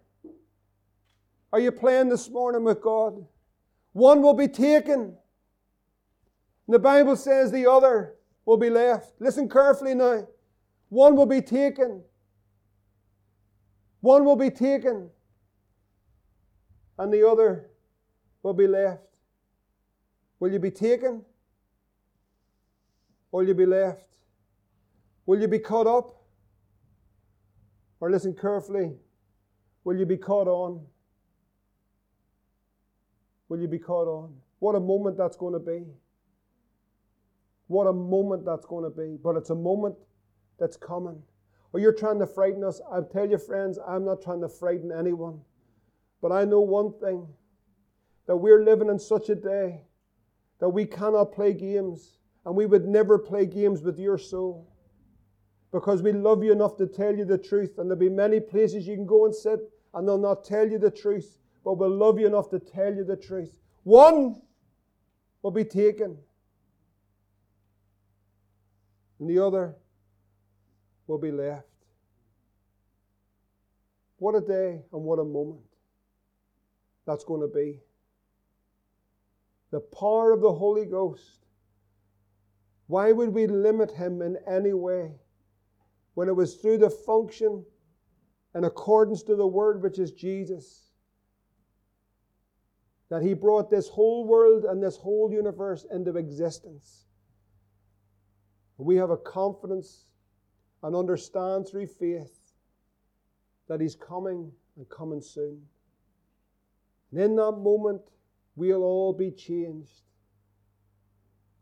are 1.52 1.60
you 1.60 1.72
playing 1.72 2.08
this 2.08 2.30
morning 2.30 2.64
with 2.64 2.80
God? 2.80 3.26
One 3.92 4.22
will 4.22 4.34
be 4.34 4.48
taken. 4.48 5.16
The 6.68 6.78
Bible 6.78 7.16
says 7.16 7.50
the 7.50 7.70
other 7.70 8.14
will 8.46 8.56
be 8.56 8.70
left. 8.70 9.14
Listen 9.20 9.48
carefully 9.48 9.94
now. 9.94 10.26
One 10.88 11.16
will 11.16 11.26
be 11.26 11.42
taken. 11.42 12.02
One 14.00 14.24
will 14.24 14.36
be 14.36 14.50
taken. 14.50 15.10
And 16.98 17.12
the 17.12 17.26
other 17.26 17.70
will 18.42 18.54
be 18.54 18.66
left. 18.66 19.02
Will 20.38 20.52
you 20.52 20.58
be 20.58 20.70
taken? 20.70 21.24
Will 23.30 23.46
you 23.46 23.54
be 23.54 23.66
left? 23.66 24.08
Will 25.26 25.40
you 25.40 25.48
be 25.48 25.58
caught 25.58 25.86
up? 25.86 26.16
Or 28.00 28.10
listen 28.10 28.34
carefully, 28.34 28.92
will 29.84 29.96
you 29.96 30.06
be 30.06 30.16
caught 30.16 30.48
on? 30.48 30.84
Will 33.48 33.60
you 33.60 33.68
be 33.68 33.78
caught 33.78 34.08
on? 34.08 34.34
What 34.58 34.74
a 34.74 34.80
moment 34.80 35.18
that's 35.18 35.36
going 35.36 35.52
to 35.52 35.58
be. 35.58 35.84
What 37.66 37.86
a 37.86 37.92
moment 37.92 38.44
that's 38.44 38.64
going 38.64 38.84
to 38.84 38.90
be. 38.90 39.18
But 39.22 39.36
it's 39.36 39.50
a 39.50 39.54
moment 39.54 39.96
that's 40.58 40.76
coming. 40.76 41.22
Or 41.72 41.80
you're 41.80 41.92
trying 41.92 42.18
to 42.18 42.26
frighten 42.26 42.64
us. 42.64 42.80
I 42.92 43.00
tell 43.00 43.28
you, 43.28 43.38
friends, 43.38 43.78
I'm 43.86 44.04
not 44.04 44.22
trying 44.22 44.40
to 44.40 44.48
frighten 44.48 44.90
anyone. 44.90 45.40
But 46.20 46.32
I 46.32 46.44
know 46.44 46.60
one 46.60 46.92
thing 46.92 47.26
that 48.26 48.36
we're 48.36 48.64
living 48.64 48.88
in 48.88 48.98
such 48.98 49.28
a 49.28 49.34
day 49.34 49.82
that 50.58 50.68
we 50.68 50.84
cannot 50.84 51.32
play 51.32 51.52
games. 51.54 52.18
And 52.44 52.56
we 52.56 52.66
would 52.66 52.86
never 52.86 53.18
play 53.18 53.46
games 53.46 53.82
with 53.82 53.98
your 53.98 54.18
soul 54.18 54.66
because 55.72 56.02
we 56.02 56.12
love 56.12 56.42
you 56.42 56.52
enough 56.52 56.76
to 56.78 56.86
tell 56.86 57.14
you 57.14 57.24
the 57.24 57.38
truth. 57.38 57.78
And 57.78 57.90
there'll 57.90 58.00
be 58.00 58.08
many 58.08 58.40
places 58.40 58.86
you 58.86 58.96
can 58.96 59.06
go 59.06 59.24
and 59.26 59.34
sit, 59.34 59.60
and 59.94 60.08
they'll 60.08 60.18
not 60.18 60.44
tell 60.44 60.68
you 60.68 60.78
the 60.78 60.90
truth, 60.90 61.38
but 61.64 61.74
we'll 61.74 61.94
love 61.94 62.18
you 62.18 62.26
enough 62.26 62.48
to 62.50 62.58
tell 62.58 62.94
you 62.94 63.04
the 63.04 63.16
truth. 63.16 63.60
One 63.84 64.40
will 65.42 65.50
be 65.50 65.64
taken, 65.64 66.16
and 69.18 69.28
the 69.28 69.38
other 69.38 69.76
will 71.10 71.18
be 71.18 71.32
left. 71.32 71.66
What 74.18 74.36
a 74.36 74.40
day 74.40 74.80
and 74.92 75.02
what 75.02 75.18
a 75.18 75.24
moment 75.24 75.60
that's 77.06 77.24
going 77.24 77.40
to 77.40 77.52
be. 77.52 77.80
The 79.72 79.80
power 79.80 80.32
of 80.32 80.40
the 80.40 80.52
Holy 80.52 80.86
Ghost 80.86 81.40
why 82.90 83.12
would 83.12 83.28
we 83.28 83.46
limit 83.46 83.92
him 83.92 84.20
in 84.20 84.36
any 84.48 84.72
way 84.72 85.12
when 86.14 86.26
it 86.28 86.34
was 86.34 86.56
through 86.56 86.78
the 86.78 86.90
function 86.90 87.64
in 88.56 88.64
accordance 88.64 89.22
to 89.22 89.36
the 89.36 89.46
word 89.46 89.80
which 89.80 90.00
is 90.00 90.10
Jesus 90.10 90.90
that 93.08 93.22
he 93.22 93.32
brought 93.32 93.70
this 93.70 93.88
whole 93.88 94.26
world 94.26 94.64
and 94.64 94.82
this 94.82 94.96
whole 94.96 95.30
universe 95.32 95.86
into 95.92 96.16
existence? 96.16 97.04
We 98.76 98.96
have 98.96 99.10
a 99.10 99.16
confidence 99.16 100.09
and 100.82 100.96
understand 100.96 101.68
through 101.68 101.86
faith 101.86 102.52
that 103.68 103.80
he's 103.80 103.94
coming 103.94 104.50
and 104.76 104.88
coming 104.88 105.20
soon. 105.20 105.60
And 107.12 107.20
in 107.20 107.36
that 107.36 107.52
moment, 107.52 108.02
we'll 108.56 108.82
all 108.82 109.12
be 109.12 109.30
changed 109.30 110.02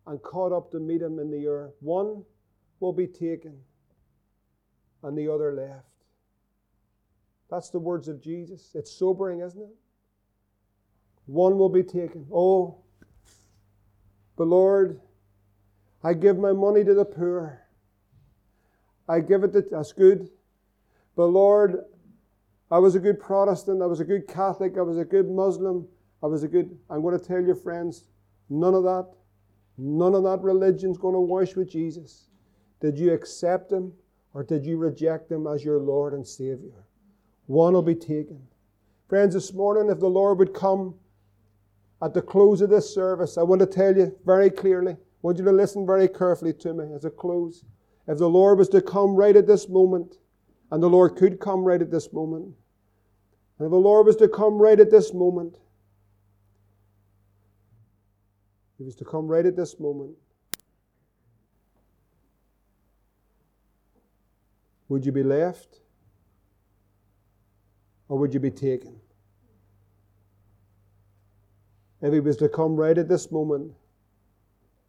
and 0.07 0.23
caught 0.23 0.53
up 0.53 0.71
to 0.71 0.81
meet 0.81 1.03
him 1.03 1.19
in 1.19 1.31
the 1.31 1.45
air. 1.45 1.71
One 1.81 2.25
will 2.81 2.93
be 2.93 3.07
taken 3.07 3.59
and 5.03 5.17
the 5.17 5.33
other 5.33 5.53
left. 5.53 5.85
That's 7.51 7.71
the 7.71 7.79
words 7.79 8.09
of 8.09 8.23
Jesus. 8.23 8.71
It's 8.75 8.91
sobering, 8.91 9.41
isn't 9.41 9.61
it? 9.61 9.75
One 11.27 11.59
will 11.59 11.69
be 11.69 11.83
taken. 11.83 12.27
Oh, 12.33 12.79
but 14.37 14.47
Lord, 14.47 15.01
I 16.03 16.15
give 16.15 16.39
my 16.39 16.53
money 16.53 16.85
to 16.85 16.95
the 16.95 17.05
poor. 17.05 17.68
I 19.09 19.21
give 19.21 19.45
it 19.45 19.53
to, 19.53 19.65
that's 19.71 19.93
good. 19.93 20.29
But 21.17 21.27
Lord, 21.27 21.85
I 22.71 22.79
was 22.79 22.95
a 22.95 23.01
good 23.01 23.19
Protestant. 23.19 23.83
I 23.83 23.87
was 23.87 24.01
a 24.01 24.05
good 24.05 24.29
Catholic. 24.29 24.77
I 24.77 24.83
was 24.83 24.99
a 24.99 25.05
good 25.05 25.31
Muslim. 25.31 25.87
I 26.23 26.27
was 26.27 26.43
a 26.43 26.49
good, 26.49 26.77
I'm 26.91 27.03
going 27.03 27.19
to 27.19 27.25
tell 27.25 27.41
you, 27.41 27.55
friends, 27.55 28.05
none 28.51 28.75
of 28.75 28.85
that 28.85 29.09
None 29.79 30.17
of 30.17 30.25
that 30.25 30.43
religion's 30.43 30.99
going 30.99 31.15
to 31.15 31.21
wash 31.21 31.55
with 31.55 31.71
Jesus. 31.71 32.27
Did 32.81 32.99
you 32.99 33.13
accept 33.13 33.71
him 33.71 33.93
or 34.35 34.43
did 34.43 34.67
you 34.67 34.77
reject 34.77 35.31
him 35.31 35.47
as 35.47 35.65
your 35.65 35.79
Lord 35.79 36.13
and 36.13 36.27
Savior? 36.27 36.85
One 37.47 37.75
will 37.75 37.83
be 37.83 37.95
taken. 37.95 38.43
Friends, 39.09 39.35
this 39.35 39.55
morning, 39.55 39.89
if 39.89 40.01
the 40.01 40.09
Lord 40.09 40.39
would 40.39 40.53
come 40.53 40.97
at 42.03 42.13
the 42.13 42.21
close 42.21 42.61
of 42.61 42.71
this 42.71 42.93
service, 42.93 43.39
I 43.39 43.43
want 43.43 43.61
to 43.61 43.67
tell 43.67 43.97
you 43.97 44.15
very 44.27 44.51
clearly, 44.51 44.93
I 44.93 44.97
want 45.23 45.39
you 45.39 45.45
to 45.45 45.53
listen 45.53 45.87
very 45.87 46.09
carefully 46.09 46.53
to 46.55 46.75
me 46.75 46.93
as 46.95 47.07
I 47.07 47.11
close. 47.11 47.65
If 48.09 48.19
the 48.19 48.29
Lord 48.29 48.59
was 48.59 48.69
to 48.71 48.83
come 48.83 49.15
right 49.15 49.37
at 49.37 49.47
this 49.47 49.69
moment, 49.69 50.17
and 50.73 50.83
the 50.83 50.89
Lord 50.89 51.17
could 51.17 51.39
come 51.39 51.63
right 51.63 51.81
at 51.81 51.91
this 51.91 52.13
moment, 52.13 52.55
and 53.59 53.67
if 53.67 53.71
the 53.71 53.77
Lord 53.77 54.07
was 54.07 54.17
to 54.17 54.29
come 54.29 54.59
right 54.61 54.81
at 54.81 54.91
this 54.91 55.15
moment, 55.15 55.59
He 58.79 58.85
was 58.85 58.95
to 58.97 59.05
come 59.05 59.27
right 59.27 59.45
at 59.45 59.57
this 59.57 59.81
moment. 59.81 60.13
Would 64.89 65.05
you 65.05 65.13
be 65.13 65.25
left? 65.25 65.81
Or 68.09 68.17
would 68.19 68.33
you 68.33 68.41
be 68.41 68.53
taken? 68.53 69.01
If 72.01 72.13
he 72.13 72.21
was 72.21 72.37
to 72.39 72.49
come 72.49 72.77
right 72.77 72.97
at 72.97 73.09
this 73.09 73.31
moment, 73.31 73.73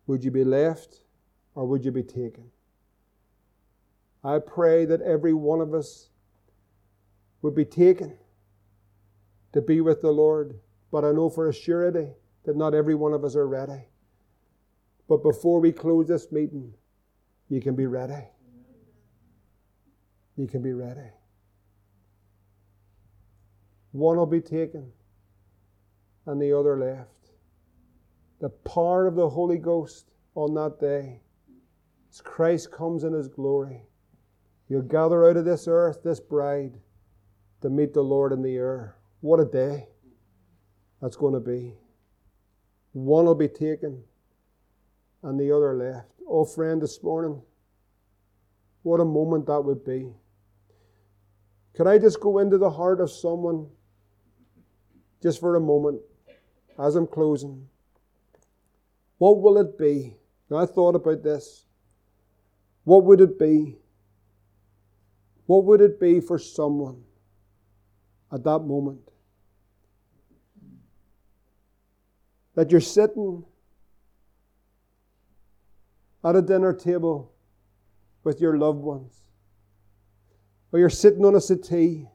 would 0.05 0.23
you 0.23 0.31
be 0.31 0.43
left 0.43 1.01
or 1.55 1.65
would 1.65 1.83
you 1.83 1.91
be 1.91 2.03
taken? 2.03 2.51
I 4.23 4.39
pray 4.39 4.85
that 4.85 5.01
every 5.01 5.33
one 5.33 5.61
of 5.61 5.73
us 5.73 6.09
would 7.41 7.55
be 7.55 7.65
taken 7.65 8.17
to 9.53 9.61
be 9.61 9.81
with 9.81 10.01
the 10.01 10.11
Lord. 10.11 10.59
But 10.91 11.05
I 11.05 11.11
know 11.11 11.29
for 11.29 11.49
a 11.49 11.53
surety 11.53 12.09
that 12.45 12.57
not 12.57 12.73
every 12.73 12.95
one 12.95 13.13
of 13.13 13.23
us 13.23 13.35
are 13.35 13.47
ready. 13.47 13.85
But 15.07 15.23
before 15.23 15.59
we 15.59 15.71
close 15.71 16.07
this 16.07 16.31
meeting, 16.31 16.73
you 17.47 17.61
can 17.61 17.75
be 17.75 17.85
ready. 17.85 18.27
You 20.35 20.47
can 20.47 20.61
be 20.61 20.73
ready. 20.73 21.09
One 23.91 24.17
will 24.17 24.25
be 24.25 24.41
taken 24.41 24.91
and 26.25 26.41
the 26.41 26.57
other 26.57 26.77
left. 26.77 27.31
The 28.39 28.49
power 28.49 29.07
of 29.07 29.15
the 29.15 29.29
Holy 29.29 29.57
Ghost 29.57 30.11
on 30.35 30.53
that 30.53 30.79
day, 30.79 31.21
as 32.11 32.21
Christ 32.21 32.71
comes 32.71 33.03
in 33.03 33.13
his 33.13 33.27
glory, 33.27 33.88
you'll 34.69 34.83
gather 34.83 35.27
out 35.27 35.37
of 35.37 35.45
this 35.45 35.67
earth, 35.67 36.03
this 36.03 36.19
bride, 36.19 36.79
to 37.61 37.69
meet 37.69 37.93
the 37.93 38.01
Lord 38.01 38.31
in 38.31 38.41
the 38.41 38.55
air. 38.55 38.95
What 39.19 39.41
a 39.41 39.45
day 39.45 39.87
that's 41.01 41.17
going 41.17 41.33
to 41.33 41.39
be. 41.41 41.73
One 42.93 43.25
will 43.25 43.35
be 43.35 43.49
taken 43.49 44.03
and 45.23 45.39
the 45.39 45.51
other 45.55 45.73
left. 45.75 46.07
Oh, 46.27 46.45
friend, 46.45 46.81
this 46.81 47.01
morning, 47.03 47.41
What 48.83 49.01
a 49.01 49.05
moment 49.05 49.47
that 49.47 49.61
would 49.61 49.83
be. 49.83 50.13
Could 51.75 51.87
I 51.87 51.97
just 51.97 52.19
go 52.19 52.39
into 52.39 52.57
the 52.57 52.69
heart 52.69 53.01
of 53.01 53.11
someone 53.11 53.67
just 55.21 55.39
for 55.39 55.55
a 55.55 55.59
moment 55.59 56.01
as 56.77 56.95
I'm 56.95 57.07
closing? 57.07 57.67
What 59.17 59.41
will 59.41 59.57
it 59.57 59.77
be? 59.77 60.15
Now, 60.49 60.57
I 60.57 60.65
thought 60.65 60.95
about 60.95 61.23
this. 61.23 61.65
What 62.85 63.03
would 63.03 63.21
it 63.21 63.37
be? 63.37 63.77
What 65.49 65.65
would 65.65 65.81
it 65.81 65.99
be 65.99 66.19
for 66.19 66.37
someone 66.37 67.01
at 68.31 68.43
that 68.43 68.59
moment? 68.59 69.01
That 72.53 72.69
you're 72.69 72.79
sitting 72.79 73.43
at 76.23 76.35
a 76.35 76.43
dinner 76.43 76.71
table 76.71 77.31
with 78.23 78.39
your 78.39 78.59
loved 78.59 78.81
ones, 78.81 79.23
or 80.71 80.77
you're 80.77 80.87
sitting 80.87 81.25
on 81.25 81.33
a 81.33 81.41
settee, 81.41 82.07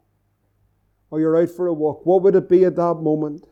or 1.10 1.18
you're 1.18 1.36
out 1.36 1.50
for 1.50 1.66
a 1.66 1.72
walk. 1.72 2.06
What 2.06 2.22
would 2.22 2.36
it 2.36 2.48
be 2.48 2.64
at 2.64 2.76
that 2.76 2.94
moment? 3.02 3.48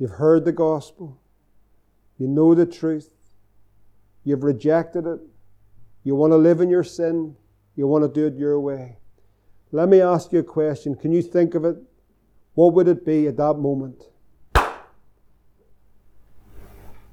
You've 0.00 0.10
heard 0.10 0.44
the 0.44 0.50
gospel, 0.50 1.20
you 2.18 2.26
know 2.26 2.56
the 2.56 2.66
truth, 2.66 3.14
you've 4.24 4.42
rejected 4.42 5.06
it, 5.06 5.20
you 6.02 6.16
want 6.16 6.32
to 6.32 6.38
live 6.38 6.60
in 6.60 6.70
your 6.70 6.82
sin, 6.82 7.36
you 7.78 7.86
want 7.86 8.02
to 8.02 8.08
do 8.08 8.26
it 8.26 8.36
your 8.36 8.58
way. 8.58 8.96
Let 9.70 9.88
me 9.88 10.00
ask 10.00 10.32
you 10.32 10.40
a 10.40 10.42
question. 10.42 10.96
Can 10.96 11.12
you 11.12 11.22
think 11.22 11.54
of 11.54 11.64
it? 11.64 11.76
What 12.54 12.74
would 12.74 12.88
it 12.88 13.06
be 13.06 13.28
at 13.28 13.36
that 13.36 13.54
moment? 13.54 14.02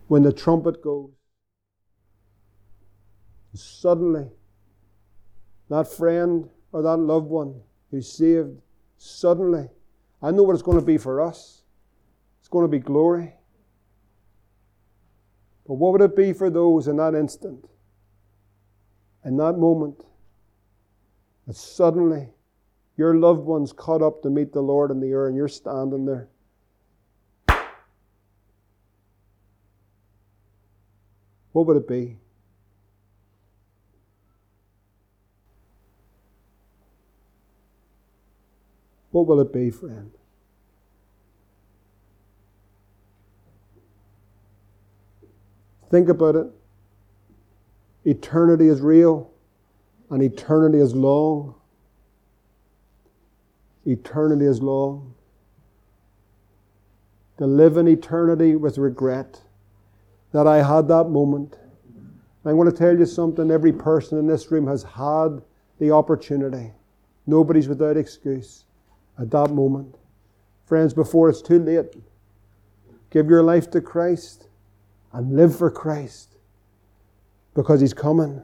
When 0.08 0.24
the 0.24 0.34
trumpet 0.34 0.82
goes. 0.82 1.12
Suddenly, 3.54 4.32
that 5.70 5.88
friend 5.88 6.50
or 6.72 6.82
that 6.82 6.98
loved 6.98 7.28
one 7.28 7.62
who's 7.92 8.12
saved, 8.12 8.60
suddenly, 8.98 9.70
I 10.20 10.32
know 10.32 10.42
what 10.42 10.54
it's 10.54 10.64
going 10.64 10.80
to 10.80 10.86
be 10.86 10.98
for 10.98 11.22
us. 11.22 11.62
It's 12.40 12.50
going 12.50 12.66
to 12.66 12.72
be 12.72 12.80
glory. 12.80 13.36
But 15.68 15.76
what 15.76 15.92
would 15.92 16.02
it 16.02 16.16
be 16.16 16.34
for 16.34 16.50
those 16.50 16.88
in 16.88 16.98
that 16.98 17.14
instant, 17.14 17.70
in 19.24 19.38
that 19.38 19.60
moment, 19.60 20.04
that 21.48 21.56
suddenly 21.56 22.30
your 22.98 23.16
loved 23.16 23.46
one's 23.46 23.74
caught 23.74 24.02
up 24.02 24.22
to 24.24 24.30
meet 24.30 24.54
the 24.54 24.62
Lord 24.62 24.92
in 24.92 25.00
the 25.00 25.10
air 25.10 25.28
and 25.28 25.36
you're 25.36 25.48
standing 25.48 26.06
there? 26.06 26.30
What 31.52 31.68
would 31.68 31.78
it 31.78 31.88
be? 31.88 32.18
What 39.12 39.28
will 39.28 39.40
it 39.40 39.54
be, 39.54 39.72
friend? 39.72 40.12
Think 45.90 46.10
about 46.10 46.36
it. 46.36 46.48
Eternity 48.04 48.68
is 48.68 48.82
real 48.82 49.32
and 50.10 50.22
eternity 50.22 50.80
is 50.80 50.96
long. 50.96 51.56
Eternity 53.86 54.46
is 54.46 54.62
long. 54.62 55.14
To 57.38 57.46
live 57.46 57.78
in 57.78 57.88
eternity 57.88 58.56
with 58.56 58.78
regret 58.78 59.42
that 60.32 60.48
I 60.48 60.62
had 60.62 60.88
that 60.88 61.06
moment. 61.06 61.58
I'm 62.46 62.56
going 62.56 62.70
to 62.70 62.78
tell 62.78 62.98
you 62.98 63.06
something 63.06 63.50
every 63.50 63.74
person 63.74 64.20
in 64.20 64.28
this 64.28 64.52
room 64.52 64.68
has 64.68 64.84
had 64.84 65.42
the 65.80 65.92
opportunity. 65.92 66.72
Nobody's 67.26 67.68
without 67.68 67.98
excuse 67.98 68.66
at 69.20 69.32
that 69.32 69.52
moment. 69.52 69.96
Friends, 70.66 70.94
before 70.94 71.30
it's 71.30 71.42
too 71.42 71.60
late, 71.60 71.96
give 73.10 73.28
your 73.28 73.44
life 73.44 73.70
to 73.72 73.82
Christ 73.82 74.48
and 75.14 75.36
live 75.36 75.58
for 75.58 75.72
Christ 75.72 76.38
because 77.54 77.82
He's 77.82 77.94
coming. 77.94 78.44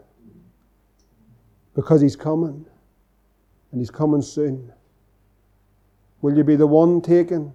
Because 1.82 2.00
He's 2.00 2.16
coming. 2.16 2.64
And 3.72 3.82
He's 3.82 3.90
coming 3.90 4.22
soon. 4.22 4.72
Will 6.22 6.38
you 6.38 6.44
be 6.44 6.56
the 6.56 6.68
one 6.68 7.02
taken 7.02 7.54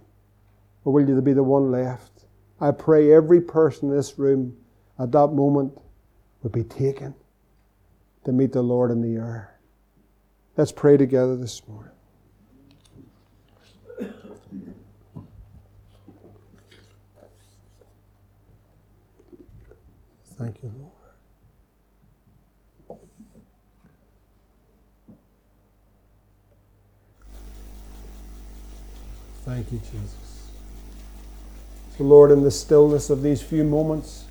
or 0.84 0.92
will 0.92 1.08
you 1.08 1.20
be 1.20 1.32
the 1.32 1.44
one 1.44 1.70
left? 1.70 2.24
I 2.60 2.72
pray 2.72 3.12
every 3.12 3.40
person 3.40 3.90
in 3.90 3.96
this 3.96 4.18
room 4.18 4.56
at 4.98 5.12
that 5.12 5.28
moment 5.28 5.78
will 6.42 6.50
be 6.50 6.64
taken 6.64 7.14
to 8.24 8.32
meet 8.32 8.52
the 8.52 8.62
Lord 8.62 8.90
in 8.90 9.00
the 9.00 9.20
air. 9.20 9.60
Let's 10.56 10.72
pray 10.72 10.96
together 10.96 11.36
this 11.36 11.62
morning. 11.68 11.92
Thank 20.36 20.62
you, 20.62 20.72
Lord. 20.76 20.85
Thank 29.46 29.70
you, 29.70 29.78
Jesus. 29.78 30.50
So, 31.96 32.02
Lord, 32.02 32.32
in 32.32 32.42
the 32.42 32.50
stillness 32.50 33.10
of 33.10 33.22
these 33.22 33.40
few 33.40 33.62
moments, 33.62 34.24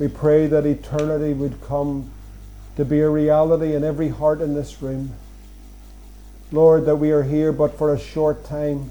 we 0.00 0.08
pray 0.08 0.48
that 0.48 0.66
eternity 0.66 1.32
would 1.32 1.62
come 1.62 2.10
to 2.74 2.84
be 2.84 2.98
a 3.02 3.08
reality 3.08 3.72
in 3.72 3.84
every 3.84 4.08
heart 4.08 4.40
in 4.40 4.54
this 4.54 4.82
room. 4.82 5.12
Lord, 6.50 6.86
that 6.86 6.96
we 6.96 7.12
are 7.12 7.22
here 7.22 7.52
but 7.52 7.78
for 7.78 7.94
a 7.94 7.98
short 8.00 8.44
time 8.44 8.90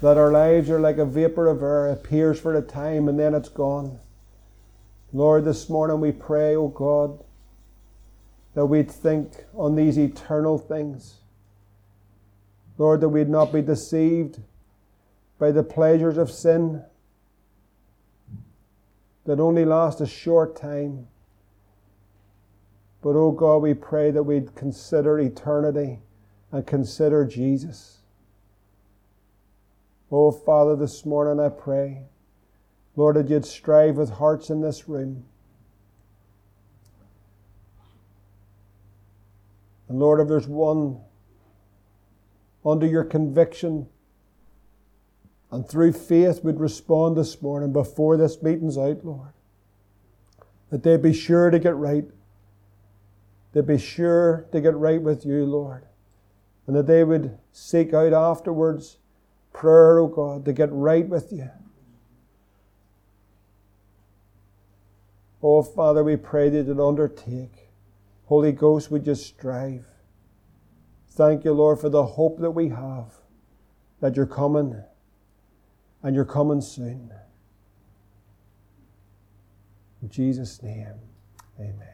that 0.00 0.18
our 0.18 0.32
lives 0.32 0.68
are 0.70 0.80
like 0.80 0.98
a 0.98 1.06
vapor 1.06 1.46
of 1.46 1.62
air, 1.62 1.86
appears 1.86 2.40
for 2.40 2.56
a 2.56 2.62
time 2.62 3.08
and 3.08 3.16
then 3.16 3.32
it's 3.32 3.48
gone. 3.48 4.00
Lord, 5.12 5.44
this 5.44 5.68
morning 5.68 6.00
we 6.00 6.10
pray, 6.10 6.56
O 6.56 6.62
oh 6.64 6.68
God, 6.68 7.22
that 8.54 8.66
we'd 8.66 8.90
think 8.90 9.44
on 9.54 9.76
these 9.76 9.96
eternal 9.96 10.58
things. 10.58 11.21
Lord, 12.78 13.00
that 13.00 13.08
we'd 13.08 13.28
not 13.28 13.52
be 13.52 13.62
deceived 13.62 14.40
by 15.38 15.50
the 15.52 15.62
pleasures 15.62 16.18
of 16.18 16.30
sin 16.30 16.84
that 19.24 19.40
only 19.40 19.64
last 19.64 20.00
a 20.00 20.06
short 20.06 20.56
time. 20.56 21.06
But, 23.02 23.16
oh 23.16 23.32
God, 23.32 23.58
we 23.58 23.74
pray 23.74 24.10
that 24.10 24.22
we'd 24.22 24.54
consider 24.54 25.18
eternity 25.18 26.00
and 26.50 26.66
consider 26.66 27.24
Jesus. 27.24 27.98
Oh, 30.10 30.30
Father, 30.30 30.76
this 30.76 31.04
morning 31.06 31.44
I 31.44 31.48
pray, 31.48 32.02
Lord, 32.96 33.16
that 33.16 33.28
you'd 33.28 33.46
strive 33.46 33.96
with 33.96 34.10
hearts 34.10 34.50
in 34.50 34.60
this 34.60 34.88
room. 34.88 35.24
And 39.88 39.98
Lord, 39.98 40.20
if 40.20 40.28
there's 40.28 40.48
one 40.48 41.00
under 42.64 42.86
your 42.86 43.04
conviction 43.04 43.88
and 45.50 45.68
through 45.68 45.92
faith 45.92 46.42
would 46.42 46.58
respond 46.58 47.16
this 47.16 47.42
morning 47.42 47.72
before 47.72 48.16
this 48.16 48.42
meeting's 48.42 48.78
out, 48.78 49.04
Lord, 49.04 49.34
that 50.70 50.82
they'd 50.82 51.02
be 51.02 51.12
sure 51.12 51.50
to 51.50 51.58
get 51.58 51.76
right. 51.76 52.06
They'd 53.52 53.66
be 53.66 53.78
sure 53.78 54.46
to 54.50 54.60
get 54.62 54.74
right 54.74 55.00
with 55.00 55.26
you, 55.26 55.44
Lord. 55.44 55.84
And 56.66 56.74
that 56.74 56.86
they 56.86 57.04
would 57.04 57.38
seek 57.52 57.92
out 57.92 58.14
afterwards 58.14 58.96
prayer, 59.52 59.98
oh 59.98 60.06
God, 60.06 60.46
to 60.46 60.54
get 60.54 60.70
right 60.72 61.06
with 61.06 61.32
you. 61.32 61.50
Oh, 65.42 65.62
Father, 65.62 66.02
we 66.02 66.16
pray 66.16 66.48
that 66.48 66.66
you'd 66.66 66.80
undertake. 66.80 67.68
Holy 68.26 68.52
Ghost, 68.52 68.90
we 68.90 69.00
just 69.00 69.26
strive. 69.26 69.84
Thank 71.14 71.44
you, 71.44 71.52
Lord, 71.52 71.78
for 71.78 71.90
the 71.90 72.04
hope 72.04 72.38
that 72.40 72.52
we 72.52 72.70
have 72.70 73.12
that 74.00 74.16
you're 74.16 74.26
coming 74.26 74.82
and 76.02 76.14
you're 76.16 76.24
coming 76.24 76.62
soon. 76.62 77.12
In 80.00 80.08
Jesus' 80.08 80.62
name, 80.62 80.94
amen. 81.60 81.91